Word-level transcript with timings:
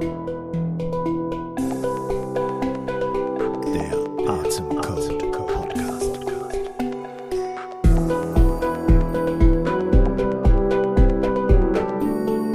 Der 0.00 0.08
Atemcode 4.26 5.18
Podcast. 5.30 6.18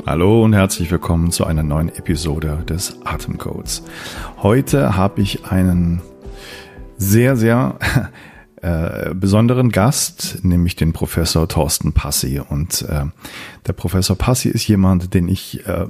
Hallo 0.07 0.43
und 0.43 0.53
herzlich 0.53 0.89
willkommen 0.89 1.29
zu 1.31 1.45
einer 1.45 1.61
neuen 1.61 1.89
Episode 1.89 2.63
des 2.67 3.05
Atemcodes. 3.05 3.83
Heute 4.41 4.97
habe 4.97 5.21
ich 5.21 5.45
einen 5.45 6.01
sehr, 6.97 7.35
sehr 7.35 7.77
äh, 8.65 9.13
besonderen 9.13 9.69
Gast, 9.69 10.39
nämlich 10.41 10.75
den 10.75 10.91
Professor 10.91 11.47
Thorsten 11.47 11.93
Passi. 11.93 12.39
Und 12.39 12.81
äh, 12.81 13.05
der 13.67 13.73
Professor 13.73 14.17
Passi 14.17 14.49
ist 14.49 14.67
jemand, 14.67 15.13
den 15.13 15.27
ich, 15.27 15.67
äh, 15.67 15.85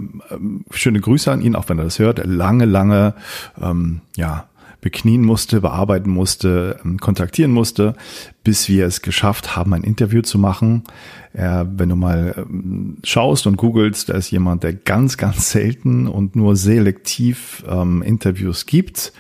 schöne 0.72 1.00
Grüße 1.00 1.32
an 1.32 1.40
ihn, 1.40 1.56
auch 1.56 1.70
wenn 1.70 1.78
er 1.78 1.86
das 1.86 2.00
hört, 2.00 2.26
lange, 2.26 2.66
lange, 2.66 3.14
ähm, 3.62 4.02
ja, 4.18 4.50
beknien 4.82 5.22
musste, 5.22 5.62
bearbeiten 5.62 6.10
musste, 6.10 6.78
ähm, 6.84 7.00
kontaktieren 7.00 7.52
musste, 7.52 7.96
bis 8.44 8.68
wir 8.68 8.86
es 8.86 9.02
geschafft 9.02 9.56
haben, 9.56 9.74
ein 9.74 9.84
Interview 9.84 10.22
zu 10.22 10.38
machen. 10.38 10.84
Äh, 11.32 11.64
wenn 11.78 11.88
du 11.88 11.96
mal 11.96 12.36
ähm, 12.38 12.98
schaust 13.06 13.48
und 13.48 13.56
googelst, 13.56 14.10
da 14.10 14.16
ist 14.16 14.32
jemand, 14.32 14.64
der 14.64 14.74
ganz, 14.74 15.16
ganz 15.16 15.50
selten 15.50 16.08
und 16.08 16.36
nur 16.36 16.58
selektiv 16.58 17.64
ähm, 17.70 18.02
Interviews 18.02 18.66
gibt, 18.66 19.14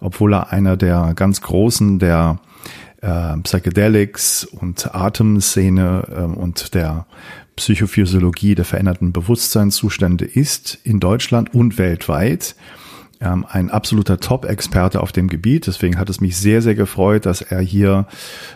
obwohl 0.00 0.32
er 0.32 0.50
einer 0.50 0.78
der 0.78 1.12
ganz 1.14 1.42
großen 1.42 1.98
der 1.98 2.38
äh, 3.02 3.36
Psychedelics 3.42 4.44
und 4.44 4.94
Atemszene 4.94 6.04
äh, 6.10 6.20
und 6.22 6.74
der 6.74 7.06
Psychophysiologie 7.56 8.54
der 8.54 8.64
veränderten 8.64 9.12
Bewusstseinszustände 9.12 10.24
ist 10.24 10.78
in 10.84 11.00
Deutschland 11.00 11.54
und 11.54 11.76
weltweit 11.76 12.54
ähm, 13.20 13.46
ein 13.48 13.70
absoluter 13.70 14.18
Top-Experte 14.18 15.00
auf 15.00 15.12
dem 15.12 15.28
Gebiet. 15.28 15.66
Deswegen 15.66 15.98
hat 15.98 16.08
es 16.10 16.20
mich 16.20 16.36
sehr, 16.36 16.62
sehr 16.62 16.74
gefreut, 16.74 17.26
dass 17.26 17.42
er 17.42 17.60
hier 17.60 18.06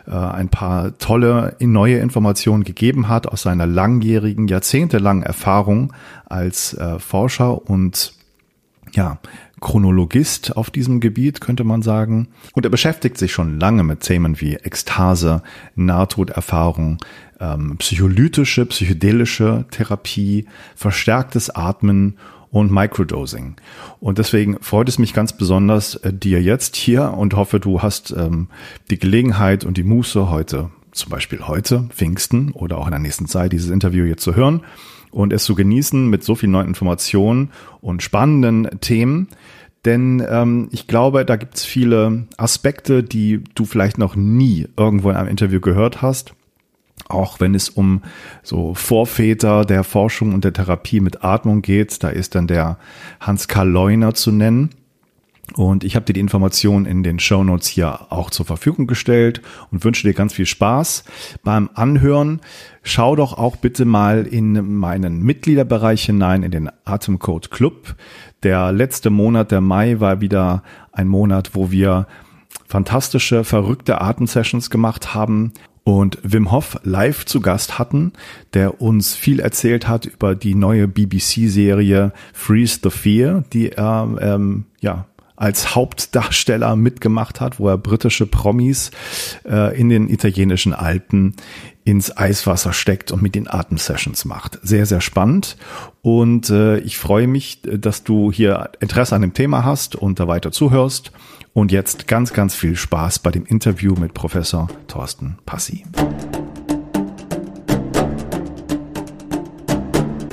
äh, 0.06 0.11
ein 0.11 0.48
paar 0.48 0.97
tolle 0.98 1.56
neue 1.60 1.98
Informationen 1.98 2.64
gegeben 2.64 3.08
hat 3.08 3.27
aus 3.27 3.42
seiner 3.42 3.66
langjährigen, 3.66 4.48
jahrzehntelangen 4.48 5.22
Erfahrung 5.22 5.92
als 6.25 6.75
äh, 6.75 6.98
Forscher 6.98 7.69
und 7.69 8.16
ja, 8.97 9.19
Chronologist 9.61 10.56
auf 10.56 10.70
diesem 10.70 11.00
Gebiet, 11.00 11.41
könnte 11.41 11.64
man 11.64 11.83
sagen. 11.83 12.28
Und 12.55 12.64
er 12.66 12.70
beschäftigt 12.70 13.16
sich 13.16 13.33
schon 13.33 13.61
lange 13.61 13.84
mit 13.84 14.00
Themen 14.00 14.41
wie 14.41 14.55
Ekstase, 14.55 15.42
Nahtoderfahrung, 15.77 16.98
ähm, 17.38 17.77
psycholytische, 17.78 18.66
psychedelische 18.66 19.66
Therapie, 19.70 20.47
verstärktes 20.75 21.50
Atmen 21.50 22.19
und 22.50 22.72
Microdosing. 22.72 23.56
Und 24.00 24.19
deswegen 24.19 24.58
freut 24.61 24.88
es 24.88 24.98
mich 24.98 25.12
ganz 25.12 25.34
besonders, 25.34 25.97
äh, 25.97 26.12
dir 26.12 26.42
jetzt 26.42 26.77
hier 26.77 27.12
und 27.12 27.34
hoffe, 27.34 27.60
du 27.60 27.83
hast 27.83 28.12
ähm, 28.16 28.48
die 28.91 28.98
Gelegenheit 28.98 29.64
und 29.64 29.77
die 29.77 29.84
Muße 29.84 30.31
heute, 30.31 30.70
zum 30.92 31.10
Beispiel 31.10 31.47
heute, 31.47 31.88
Pfingsten 31.91 32.53
oder 32.53 32.78
auch 32.78 32.86
in 32.86 32.92
der 32.92 33.00
nächsten 33.00 33.27
Zeit, 33.27 33.53
dieses 33.53 33.70
Interview 33.70 34.05
jetzt 34.05 34.22
zu 34.22 34.34
hören 34.34 34.62
und 35.17 35.33
es 35.33 35.45
zu 35.45 35.55
genießen 35.55 36.11
mit 36.11 36.22
so 36.22 36.34
vielen 36.34 36.53
neuen 36.53 36.69
Informationen 36.69 37.50
und 37.81 38.03
spannenden 38.03 38.69
Themen. 38.83 39.28
Denn 39.86 40.22
ähm, 40.28 40.69
ich 40.72 40.89
glaube, 40.89 41.25
da 41.25 41.36
gibt 41.36 41.55
es 41.55 41.64
viele 41.64 42.27
Aspekte, 42.36 43.03
die 43.03 43.42
du 43.55 43.64
vielleicht 43.64 43.97
noch 43.97 44.14
nie 44.14 44.69
irgendwo 44.77 45.09
in 45.09 45.17
einem 45.17 45.31
Interview 45.31 45.61
gehört 45.61 46.03
hast. 46.03 46.34
Auch 47.09 47.41
wenn 47.41 47.55
es 47.55 47.70
um 47.70 48.03
so 48.42 48.75
Vorväter 48.75 49.64
der 49.64 49.84
Forschung 49.84 50.34
und 50.34 50.44
der 50.44 50.53
Therapie 50.53 51.00
mit 51.00 51.25
Atmung 51.25 51.62
geht, 51.62 52.03
da 52.03 52.11
ist 52.11 52.34
dann 52.34 52.47
der 52.47 52.78
Hans-Karl 53.20 53.70
Leuner 53.70 54.12
zu 54.12 54.33
nennen. 54.33 54.69
Und 55.57 55.85
ich 55.85 55.97
habe 55.97 56.05
dir 56.05 56.12
die 56.12 56.21
Informationen 56.21 56.85
in 56.85 57.03
den 57.03 57.19
Show 57.19 57.43
Notes 57.43 57.67
hier 57.67 58.12
auch 58.12 58.29
zur 58.29 58.45
Verfügung 58.45 58.87
gestellt 58.87 59.41
und 59.72 59.83
wünsche 59.84 60.06
dir 60.06 60.12
ganz 60.12 60.34
viel 60.34 60.44
Spaß 60.44 61.05
beim 61.44 61.71
Anhören. 61.72 62.41
Schau 62.83 63.17
doch 63.17 63.39
auch 63.39 63.56
bitte 63.56 63.87
mal 63.87 64.27
in 64.27 64.77
meinen 64.77 65.22
Mitgliederbereich 65.22 66.05
hinein, 66.05 66.43
in 66.43 66.50
den 66.50 66.71
Atemcode 66.84 67.50
Club. 67.50 67.95
Der 68.43 68.71
letzte 68.71 69.09
Monat, 69.09 69.50
der 69.50 69.62
Mai, 69.62 69.99
war 69.99 70.21
wieder 70.21 70.62
ein 70.93 71.09
Monat, 71.09 71.55
wo 71.55 71.71
wir 71.71 72.06
fantastische, 72.66 73.43
verrückte 73.43 74.03
Atemsessions 74.03 74.69
gemacht 74.69 75.15
haben 75.15 75.53
und 75.84 76.19
Wim 76.22 76.50
Hof 76.50 76.78
live 76.83 77.25
zu 77.25 77.41
Gast 77.41 77.78
hatten, 77.78 78.12
der 78.53 78.83
uns 78.83 79.15
viel 79.15 79.41
erzählt 79.41 79.89
hat 79.89 80.05
über 80.05 80.34
die 80.34 80.55
neue 80.55 80.87
BBC-Serie 80.87 82.12
Freeze 82.34 82.81
the 82.83 82.91
Fear, 82.91 83.45
die 83.53 83.72
er 83.72 84.16
ähm, 84.21 84.66
ja 84.81 85.06
als 85.36 85.74
Hauptdarsteller 85.74 86.74
mitgemacht 86.76 87.41
hat, 87.41 87.60
wo 87.60 87.69
er 87.69 87.78
britische 87.78 88.26
Promis 88.26 88.91
äh, 89.44 89.78
in 89.78 89.88
den 89.88 90.08
italienischen 90.08 90.72
Alpen 90.72 91.34
ins 91.84 92.16
Eiswasser 92.16 92.72
steckt 92.72 93.12
und 93.12 93.22
mit 93.22 93.36
den 93.36 93.48
Atemsessions 93.48 94.24
macht. 94.24 94.58
Sehr, 94.62 94.86
sehr 94.86 95.00
spannend. 95.00 95.56
Und 96.02 96.50
äh, 96.50 96.78
ich 96.78 96.98
freue 96.98 97.28
mich, 97.28 97.62
dass 97.62 98.02
du 98.02 98.32
hier 98.32 98.70
Interesse 98.80 99.14
an 99.14 99.22
dem 99.22 99.34
Thema 99.34 99.64
hast 99.64 99.94
und 99.94 100.19
da 100.19 100.26
weiter 100.26 100.50
zuhörst. 100.50 101.12
Und 101.53 101.72
jetzt 101.72 102.08
ganz, 102.08 102.32
ganz 102.32 102.54
viel 102.54 102.76
Spaß 102.76 103.20
bei 103.20 103.30
dem 103.30 103.47
Interview 103.47 103.94
mit 103.94 104.14
Professor 104.14 104.68
Thorsten 104.88 105.38
Passi. 105.47 105.84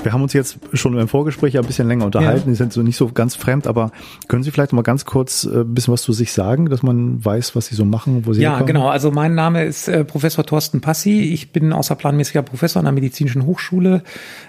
Wir 0.04 0.12
haben 0.12 0.22
uns 0.22 0.34
jetzt 0.34 0.58
schon 0.74 0.96
im 0.98 1.08
Vorgespräch 1.08 1.56
ein 1.58 1.64
bisschen 1.64 1.88
länger 1.88 2.04
unterhalten. 2.04 2.42
Ja. 2.48 2.52
Die 2.52 2.54
sind 2.54 2.72
so 2.72 2.82
nicht 2.82 2.96
so 2.96 3.08
ganz 3.08 3.34
fremd, 3.36 3.66
aber 3.66 3.90
können 4.28 4.42
Sie 4.42 4.50
vielleicht 4.50 4.72
mal 4.74 4.82
ganz 4.82 5.04
kurz 5.06 5.44
äh, 5.44 5.60
ein 5.60 5.74
bisschen 5.74 5.94
was 5.94 6.02
zu 6.02 6.12
sich 6.12 6.32
sagen, 6.32 6.68
dass 6.68 6.82
man 6.82 7.24
weiß, 7.24 7.56
was 7.56 7.66
Sie 7.66 7.74
so 7.74 7.84
machen, 7.86 8.26
wo 8.26 8.34
Sie 8.34 8.42
Ja, 8.42 8.50
herkommen? 8.50 8.66
genau. 8.66 8.88
Also 8.88 9.10
mein 9.10 9.34
Name 9.34 9.64
ist 9.64 9.88
äh, 9.88 10.04
Professor 10.04 10.44
Thorsten 10.44 10.80
Passi. 10.82 11.22
Ich 11.22 11.52
bin 11.52 11.72
außerplanmäßiger 11.72 12.42
Professor 12.42 12.80
an 12.80 12.84
der 12.84 12.92
Medizinischen 12.92 13.46
Hochschule, 13.46 14.02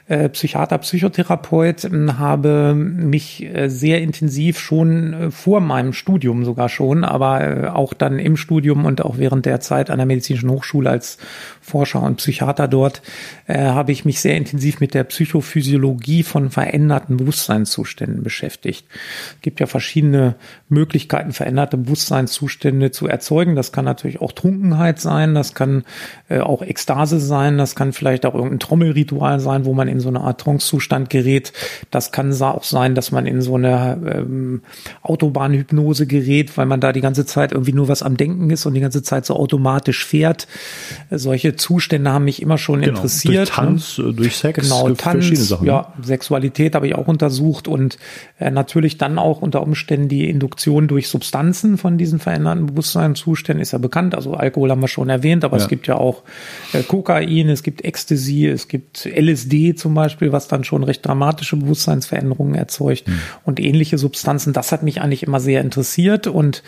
äh, 0.08 0.28
Psychiater, 0.30 0.78
Psychotherapeut, 0.78 1.90
habe 2.18 2.74
mich 2.76 3.44
äh, 3.46 3.70
sehr 3.70 4.02
intensiv 4.02 4.60
schon 4.60 5.14
äh, 5.14 5.32
vor 5.32 5.62
meinem 5.62 5.94
Studium 5.94 6.44
sogar 6.44 6.68
schon, 6.68 7.06
aber 7.06 7.42
äh, 7.42 7.68
auch 7.70 7.94
dann 7.94 8.20
im 8.20 8.36
Studium 8.36 8.84
und 8.86 9.04
auch 9.06 9.18
während 9.18 9.46
der 9.46 9.62
Zeit 9.62 9.90
an 9.90 9.98
der 10.00 10.06
Medizinischen 10.06 10.50
Hochschule 10.50 10.90
als 10.90 11.18
Forscher 11.62 12.02
und 12.02 12.18
Psychiater 12.18 12.68
dort 12.68 13.02
habe 13.48 13.92
ich 13.92 14.06
mich 14.06 14.20
sehr 14.22 14.38
intensiv 14.38 14.80
mit 14.80 14.94
der 14.94 15.04
Psycho 15.04 15.42
Psychophysiologie 15.46 16.24
von 16.24 16.50
veränderten 16.50 17.18
Bewusstseinszuständen 17.18 18.24
beschäftigt. 18.24 18.86
Es 19.36 19.42
gibt 19.42 19.60
ja 19.60 19.68
verschiedene 19.68 20.36
Möglichkeiten, 20.70 21.32
veränderte 21.34 21.78
Bewusstseinszustände 21.78 22.92
zu 22.92 23.08
erzeugen. 23.08 23.56
Das 23.56 23.72
kann 23.72 23.86
natürlich 23.86 24.22
auch 24.22 24.32
Trunkenheit 24.32 25.00
sein, 25.00 25.36
das 25.36 25.54
kann 25.54 25.84
äh, 26.30 26.40
auch 26.40 26.62
Ekstase 26.62 27.20
sein, 27.20 27.58
das 27.58 27.76
kann 27.76 27.94
vielleicht 27.94 28.26
auch 28.26 28.34
irgendein 28.34 28.60
Trommelritual 28.60 29.40
sein, 29.40 29.66
wo 29.66 29.74
man 29.74 29.88
in 29.88 30.00
so 30.00 30.10
eine 30.10 30.22
Art 30.22 30.42
Trance-Zustand 30.42 31.10
gerät. 31.10 31.54
Das 31.92 32.12
kann 32.12 32.34
auch 32.42 32.64
sein, 32.64 32.96
dass 32.96 33.12
man 33.12 33.28
in 33.28 33.42
so 33.42 33.56
eine 33.56 33.98
ähm, 34.14 34.62
Autobahnhypnose 35.04 36.08
gerät, 36.08 36.58
weil 36.58 36.66
man 36.66 36.82
da 36.82 36.92
die 36.92 37.02
ganze 37.02 37.26
Zeit 37.26 37.52
irgendwie 37.52 37.74
nur 37.74 37.88
was 37.88 38.02
am 38.02 38.18
Denken 38.18 38.50
ist 38.50 38.66
und 38.66 38.74
die 38.74 38.82
ganze 38.82 39.04
Zeit 39.04 39.26
so 39.26 39.36
automatisch 39.36 40.06
fährt. 40.06 40.48
Solche 41.12 41.56
Zustände 41.56 42.12
haben 42.12 42.26
mich 42.26 42.42
immer 42.42 42.58
schon 42.58 42.82
genau, 42.82 42.96
interessiert. 42.96 43.50
Durch 43.50 43.56
Tanz, 43.56 43.98
ne? 44.00 44.14
durch 44.14 44.36
Sex, 44.36 44.60
genau, 44.60 44.90
Tanz, 44.92 45.30
verschiedene 45.36 45.46
Sachen. 45.46 45.68
Ja, 45.68 45.94
ne? 45.98 46.06
Sexualität 46.06 46.76
habe 46.76 46.88
ich 46.88 46.96
auch 46.96 47.08
untersucht 47.08 47.68
und 47.68 47.98
äh, 48.40 48.52
natürlich 48.52 48.98
dann 48.98 49.18
auch 49.20 49.42
unter 49.42 49.62
Umständen 49.62 50.08
die 50.08 50.30
Induktion 50.30 50.88
durch 50.88 51.08
Substanzen 51.08 51.78
von 51.78 51.98
diesen 51.98 52.20
veränderten 52.20 52.68
Bewusstseinszuständen 52.68 53.62
ist 53.62 53.72
ja 53.72 53.80
bekannt. 53.80 54.16
Also 54.16 54.34
Alkohol 54.34 54.72
haben 54.72 54.82
wir 54.82 54.88
schon 54.88 55.10
erwähnt, 55.10 55.44
aber 55.44 55.58
ja. 55.58 55.64
es 55.64 55.70
gibt 55.70 55.88
ja 55.88 55.96
auch 55.96 56.24
äh, 56.74 56.84
Kokain, 56.84 57.50
es 57.50 57.64
gibt 57.64 57.84
Ecstasy, 57.84 58.48
es 58.48 58.68
gibt 58.68 59.06
LSD 59.06 59.76
zum 59.76 59.94
Beispiel, 59.94 60.32
was 60.32 60.48
dann 60.48 60.64
schon 60.64 60.84
recht 60.84 61.06
dramatische 61.06 61.58
Bewusstseinsveränderungen 61.58 62.56
erzeugt 62.56 63.08
mhm. 63.08 63.20
und 63.44 63.60
ähnliche 63.60 63.98
Substanzen. 63.98 64.54
Das 64.54 64.72
hat 64.72 64.84
mich 64.84 65.02
eigentlich 65.02 65.24
immer 65.24 65.40
sehr 65.40 65.62
interessiert 65.62 66.28
und 66.28 66.64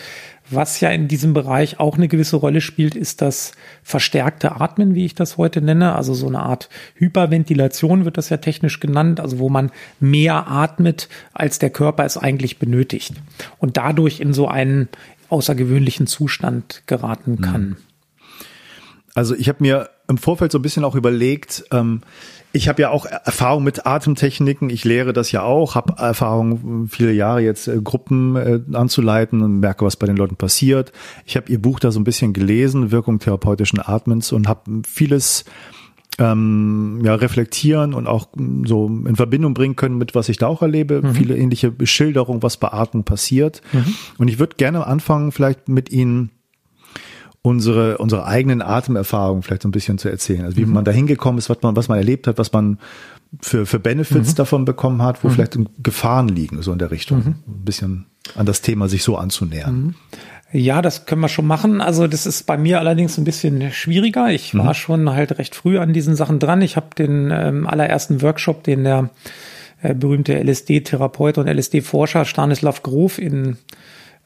was 0.50 0.80
ja 0.80 0.90
in 0.90 1.08
diesem 1.08 1.34
Bereich 1.34 1.80
auch 1.80 1.98
eine 1.98 2.08
gewisse 2.08 2.38
Rolle 2.38 2.62
spielt, 2.62 2.96
ist 2.96 3.22
das 3.22 3.52
verstärkte 3.84 4.60
Atmen, 4.60 4.96
wie 4.96 5.06
ich 5.06 5.16
das 5.16 5.38
heute 5.38 5.62
nenne. 5.62 5.96
Also 5.96 6.14
so 6.14 6.28
eine 6.28 6.40
Art 6.40 6.70
Hyperventilation 6.96 8.06
wird 8.06 8.18
das 8.18 8.30
ja 8.30 8.38
technisch 8.38 8.80
genannt, 8.80 9.20
also 9.20 9.40
wo 9.40 9.50
man 9.50 9.72
mehr 10.00 10.48
atmet, 10.48 11.10
als 11.34 11.60
der 11.60 11.70
Körper 11.70 12.06
es 12.06 12.18
eigentlich 12.18 12.60
benötigt. 12.60 13.14
Und 13.58 13.78
dadurch 13.78 14.20
in 14.20 14.34
so 14.34 14.48
einen 14.48 14.88
außergewöhnlichen 15.30 16.08
Zustand 16.08 16.84
geraten 16.86 17.42
kann. 17.42 17.78
Also 19.14 19.36
ich 19.36 19.50
habe 19.50 19.64
mir 19.64 19.90
im 20.08 20.18
Vorfeld 20.18 20.52
so 20.52 20.60
ein 20.60 20.62
bisschen 20.62 20.84
auch 20.84 20.96
überlegt, 20.96 21.66
ähm, 21.72 22.02
ich 22.58 22.68
habe 22.68 22.82
ja 22.82 22.90
auch 22.90 23.06
Erfahrung 23.06 23.64
mit 23.64 23.86
Atemtechniken. 23.86 24.70
Ich 24.70 24.84
lehre 24.84 25.14
das 25.14 25.32
ja 25.32 25.44
auch, 25.44 25.76
habe 25.76 25.94
Erfahrung 26.02 26.88
viele 26.90 27.14
Jahre 27.14 27.42
jetzt 27.42 27.68
äh, 27.68 27.80
Gruppen 27.82 28.36
äh, 28.36 28.60
anzuleiten 28.74 29.42
und 29.42 29.60
merke, 29.60 29.86
was 29.86 29.96
bei 29.96 30.08
den 30.08 30.18
Leuten 30.18 30.36
passiert. 30.36 30.92
Ich 31.26 31.38
habe 31.38 31.52
ihr 31.52 31.62
Buch 31.62 31.80
da 31.80 31.92
so 31.92 32.00
ein 32.00 32.04
bisschen 32.04 32.34
gelesen, 32.34 32.92
Wirkung 32.92 33.20
therapeutischen 33.20 33.80
Atmens 33.80 34.32
und 34.32 34.48
habe 34.48 34.82
vieles 34.88 35.46
ähm, 36.18 37.02
ja, 37.04 37.14
reflektieren 37.14 37.94
und 37.94 38.08
auch 38.08 38.30
mm, 38.36 38.66
so 38.66 38.88
in 38.88 39.16
Verbindung 39.16 39.54
bringen 39.54 39.76
können 39.76 40.00
mit 40.00 40.16
was 40.16 40.28
ich 40.28 40.38
da 40.38 40.48
auch 40.48 40.64
erlebe. 40.64 41.02
Mhm. 41.04 41.14
Viele 41.14 41.38
ähnliche 41.38 41.70
Beschilderungen, 41.70 42.42
was 42.42 42.58
bei 42.58 42.70
Atmen 42.70 43.04
passiert. 43.04 43.62
Mhm. 43.72 43.94
Und 44.18 44.28
ich 44.30 44.40
würde 44.40 44.56
gerne 44.56 44.88
anfangen, 44.88 45.32
vielleicht 45.32 45.70
mit 45.70 45.92
Ihnen 45.92 46.32
unsere, 47.48 47.98
unsere 47.98 48.26
eigenen 48.26 48.62
Atemerfahrungen 48.62 49.42
vielleicht 49.42 49.62
so 49.62 49.70
ein 49.70 49.72
bisschen 49.72 49.98
zu 49.98 50.10
erzählen. 50.10 50.44
Also 50.44 50.58
wie 50.58 50.66
mhm. 50.66 50.74
man 50.74 50.86
da 50.86 50.92
hingekommen 50.92 51.38
ist, 51.38 51.50
was 51.50 51.62
man, 51.62 51.76
was 51.78 51.88
man 51.88 51.98
erlebt 51.98 52.28
hat, 52.28 52.38
was 52.38 52.52
man 52.52 52.78
für, 53.42 53.66
für 53.66 53.80
Benefits 53.80 54.32
mhm. 54.32 54.36
davon 54.36 54.66
bekommen 54.66 55.02
hat, 55.02 55.24
wo 55.24 55.30
mhm. 55.30 55.34
vielleicht 55.34 55.58
Gefahren 55.82 56.28
liegen, 56.28 56.62
so 56.62 56.74
in 56.74 56.80
der 56.80 56.92
Richtung. 56.92 57.20
Mhm. 57.20 57.36
Ein 57.48 57.66
bisschen 57.66 58.06
an 58.36 58.46
das 58.46 58.62
Thema 58.62 58.90
sich 58.90 59.04
so 59.04 59.16
anzunähern. 59.16 59.76
Mhm. 59.76 59.96
Ja, 60.52 60.82
das 60.82 61.06
können 61.06 61.22
wir 61.22 61.30
schon 61.30 61.48
machen. 61.48 61.82
Also 61.82 62.08
das 62.08 62.26
ist 62.26 62.46
bei 62.46 62.58
mir 62.58 62.80
allerdings 62.80 63.18
ein 63.18 63.26
bisschen 63.26 63.72
schwieriger. 63.72 64.30
Ich 64.30 64.54
war 64.54 64.70
mhm. 64.70 64.74
schon 64.74 65.10
halt 65.10 65.38
recht 65.40 65.56
früh 65.56 65.78
an 65.78 65.94
diesen 65.94 66.16
Sachen 66.16 66.40
dran. 66.40 66.62
Ich 66.62 66.76
habe 66.76 66.88
den 66.98 67.32
ähm, 67.32 67.66
allerersten 67.68 68.22
Workshop, 68.22 68.64
den 68.64 68.84
der 68.84 69.10
äh, 69.82 69.94
berühmte 69.94 70.42
LSD-Therapeut 70.42 71.38
und 71.38 71.48
LSD-Forscher 71.48 72.26
Stanislav 72.26 72.84
Grof 72.84 73.20
in 73.20 73.58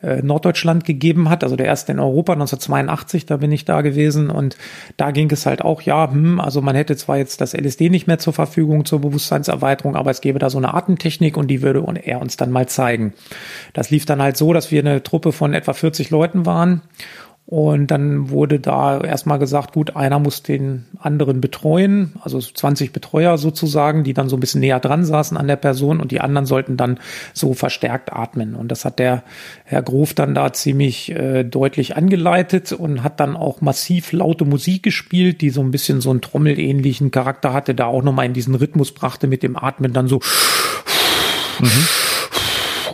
äh, 0.01 0.21
Norddeutschland 0.21 0.85
gegeben 0.85 1.29
hat, 1.29 1.43
also 1.43 1.55
der 1.55 1.67
erste 1.67 1.91
in 1.91 1.99
Europa 1.99 2.33
1982, 2.33 3.25
da 3.25 3.37
bin 3.37 3.51
ich 3.51 3.65
da 3.65 3.81
gewesen 3.81 4.29
und 4.29 4.57
da 4.97 5.11
ging 5.11 5.31
es 5.31 5.45
halt 5.45 5.61
auch, 5.61 5.81
ja, 5.81 6.11
hm, 6.11 6.39
also 6.39 6.61
man 6.61 6.75
hätte 6.75 6.95
zwar 6.95 7.17
jetzt 7.17 7.41
das 7.41 7.53
LSD 7.53 7.89
nicht 7.89 8.07
mehr 8.07 8.19
zur 8.19 8.33
Verfügung 8.33 8.85
zur 8.85 9.01
Bewusstseinserweiterung, 9.01 9.95
aber 9.95 10.11
es 10.11 10.21
gäbe 10.21 10.39
da 10.39 10.49
so 10.49 10.57
eine 10.57 10.73
Atemtechnik 10.73 11.37
und 11.37 11.47
die 11.47 11.61
würde 11.61 11.83
er 12.03 12.21
uns 12.21 12.37
dann 12.37 12.51
mal 12.51 12.67
zeigen. 12.67 13.13
Das 13.73 13.89
lief 13.89 14.05
dann 14.05 14.21
halt 14.21 14.37
so, 14.37 14.53
dass 14.53 14.71
wir 14.71 14.79
eine 14.79 15.03
Truppe 15.03 15.31
von 15.31 15.53
etwa 15.53 15.73
40 15.73 16.09
Leuten 16.09 16.45
waren 16.45 16.81
und 17.45 17.87
dann 17.87 18.29
wurde 18.29 18.61
da 18.61 19.01
erstmal 19.01 19.37
gesagt, 19.37 19.73
gut, 19.73 19.97
einer 19.97 20.19
muss 20.19 20.41
den 20.41 20.85
anderen 20.97 21.41
betreuen, 21.41 22.13
also 22.21 22.39
20 22.39 22.93
Betreuer 22.93 23.37
sozusagen, 23.37 24.05
die 24.05 24.13
dann 24.13 24.29
so 24.29 24.37
ein 24.37 24.39
bisschen 24.39 24.61
näher 24.61 24.79
dran 24.79 25.03
saßen 25.03 25.35
an 25.35 25.47
der 25.47 25.57
Person 25.57 25.99
und 25.99 26.11
die 26.11 26.21
anderen 26.21 26.45
sollten 26.45 26.77
dann 26.77 26.97
so 27.33 27.53
verstärkt 27.53 28.13
atmen. 28.13 28.55
Und 28.55 28.69
das 28.69 28.85
hat 28.85 28.99
der 28.99 29.23
Herr 29.65 29.81
Grof 29.81 30.13
dann 30.13 30.33
da 30.33 30.53
ziemlich 30.53 31.11
äh, 31.11 31.43
deutlich 31.43 31.97
angeleitet 31.97 32.71
und 32.71 33.03
hat 33.03 33.19
dann 33.19 33.35
auch 33.35 33.59
massiv 33.59 34.13
laute 34.13 34.45
Musik 34.45 34.83
gespielt, 34.83 35.41
die 35.41 35.49
so 35.49 35.59
ein 35.59 35.71
bisschen 35.71 35.99
so 35.99 36.11
einen 36.11 36.21
trommelähnlichen 36.21 37.11
Charakter 37.11 37.51
hatte, 37.51 37.75
da 37.75 37.87
auch 37.87 38.01
nochmal 38.01 38.27
in 38.27 38.33
diesen 38.33 38.55
Rhythmus 38.55 38.93
brachte 38.93 39.27
mit 39.27 39.43
dem 39.43 39.57
Atmen 39.57 39.91
dann 39.91 40.07
so. 40.07 40.21
Mhm 41.59 41.87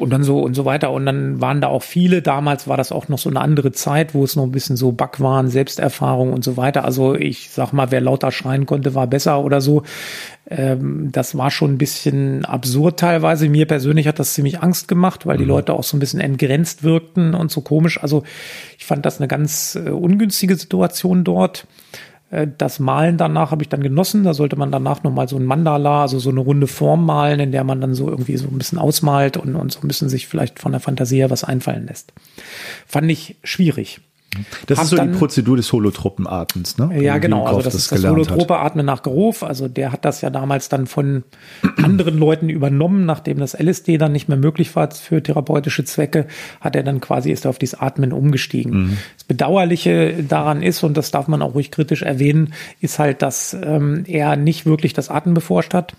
und 0.02 0.10
dann 0.10 0.24
so 0.24 0.40
und 0.40 0.54
so 0.54 0.66
weiter. 0.66 0.92
Und 0.92 1.06
dann 1.06 1.42
waren 1.42 1.62
da 1.62 1.68
auch 1.68 1.84
viele. 1.84 2.22
Damals 2.22 2.68
war 2.68 2.78
das 2.78 2.92
auch 2.92 3.08
noch 3.08 3.18
so 3.18 3.30
eine 3.30 3.42
andere 3.42 3.72
Zeit, 3.72 4.14
wo 4.14 4.24
es 4.24 4.36
noch 4.36 4.44
ein 4.44 4.52
bisschen 4.52 4.78
so 4.78 4.92
Back 4.92 5.20
waren, 5.20 5.50
Selbsterfahrung 5.50 6.34
und 6.34 6.44
so 6.44 6.58
weiter. 6.58 6.86
Also 6.86 7.16
ich 7.16 7.50
sag 7.50 7.74
mal, 7.74 7.92
wer 7.92 8.02
lauter 8.02 8.32
schreien 8.32 8.66
konnte, 8.66 8.96
war 8.96 9.08
besser 9.08 9.44
oder 9.44 9.62
so. 9.62 9.84
Ähm, 10.50 11.10
das 11.12 11.38
war 11.38 11.52
schon 11.52 11.74
ein 11.74 11.78
bisschen 11.78 12.46
absurd 12.46 13.00
teilweise. 13.00 13.50
Mir 13.50 13.66
persönlich 13.66 14.08
hat 14.08 14.20
das 14.20 14.34
ziemlich 14.34 14.62
Angst 14.62 14.88
gemacht, 14.88 15.26
weil 15.26 15.38
die 15.38 15.44
mhm. 15.44 15.50
Leute 15.50 15.74
auch 15.74 15.84
so 15.84 15.98
ein 15.98 16.00
bisschen 16.00 16.20
entgrenzt 16.22 16.84
wirkten 16.84 17.34
und 17.34 17.52
so 17.52 17.62
komisch. 17.62 18.02
Also 18.02 18.24
ich 18.78 18.86
fand 18.86 19.06
das 19.06 19.20
eine 19.20 19.28
ganz 19.28 19.76
äh, 19.76 19.90
ungünstige 19.90 20.56
Situation 20.56 21.24
dort. 21.24 21.68
Äh, 22.30 22.48
das 22.58 22.80
Malen 22.80 23.18
danach 23.18 23.52
habe 23.52 23.64
ich 23.64 23.70
dann 23.70 23.82
genossen. 23.82 24.24
Da 24.24 24.34
sollte 24.34 24.56
man 24.56 24.72
danach 24.72 25.04
nochmal 25.04 25.28
so 25.28 25.38
ein 25.38 25.46
Mandala, 25.46 26.04
also 26.04 26.20
so 26.20 26.30
eine 26.30 26.40
runde 26.40 26.68
Form 26.68 27.06
malen, 27.06 27.40
in 27.40 27.52
der 27.52 27.64
man 27.64 27.82
dann 27.82 27.94
so 27.94 28.10
irgendwie 28.10 28.38
so 28.38 28.48
ein 28.48 28.58
bisschen 28.58 28.78
ausmalt 28.78 29.38
und, 29.38 29.56
und 29.56 29.72
so 29.72 29.80
ein 29.82 29.88
bisschen 29.88 30.10
sich 30.10 30.28
vielleicht 30.28 30.60
von 30.60 30.72
der 30.72 30.82
Fantasie 30.82 31.18
her 31.18 31.30
was 31.30 31.44
einfallen 31.44 31.88
lässt. 31.88 32.14
Fand 32.86 33.10
ich 33.12 33.36
schwierig. 33.44 34.02
Das 34.66 34.82
ist 34.82 34.90
so 34.90 34.96
dann, 34.96 35.12
die 35.12 35.18
Prozedur 35.18 35.58
des 35.58 35.72
Holotroppenatmens, 35.72 36.78
ne? 36.78 37.02
Ja, 37.02 37.18
genau. 37.18 37.46
Also 37.46 37.62
das, 37.62 37.74
das 37.74 37.84
ist 37.84 37.92
das 37.92 38.06
holotrope 38.06 38.58
Atmen 38.58 38.86
nach 38.86 39.04
Geruch. 39.04 39.42
Also 39.42 39.68
der 39.68 39.92
hat 39.92 40.06
das 40.06 40.22
ja 40.22 40.30
damals 40.30 40.70
dann 40.70 40.88
von 40.88 41.24
anderen 41.78 42.18
Leuten 42.18 42.50
übernommen, 42.50 43.06
nachdem 43.06 43.40
das 43.40 43.54
LSD 43.54 43.98
dann 43.98 44.12
nicht 44.12 44.30
mehr 44.30 44.38
möglich 44.38 44.76
war 44.76 44.92
für 44.92 45.22
therapeutische 45.22 45.84
Zwecke, 45.86 46.28
hat 46.62 46.76
er 46.76 46.84
dann 46.84 47.02
quasi 47.02 47.32
ist 47.32 47.46
er 47.46 47.50
auf 47.50 47.60
dieses 47.60 47.80
Atmen 47.80 48.14
umgestiegen. 48.14 48.72
Mhm. 48.72 48.98
Das 49.16 49.24
Bedauerliche 49.26 50.24
daran 50.28 50.62
ist, 50.62 50.84
und 50.84 50.96
das 50.98 51.12
darf 51.12 51.28
man 51.28 51.42
auch 51.42 51.54
ruhig 51.54 51.72
kritisch 51.72 52.02
erwähnen, 52.02 52.54
ist 52.80 53.00
halt, 53.00 53.22
dass 53.22 53.56
ähm, 53.62 54.04
er 54.08 54.36
nicht 54.36 54.66
wirklich 54.66 54.94
das 54.94 55.10
Atmen 55.10 55.34
beforscht 55.34 55.74
hat, 55.74 55.94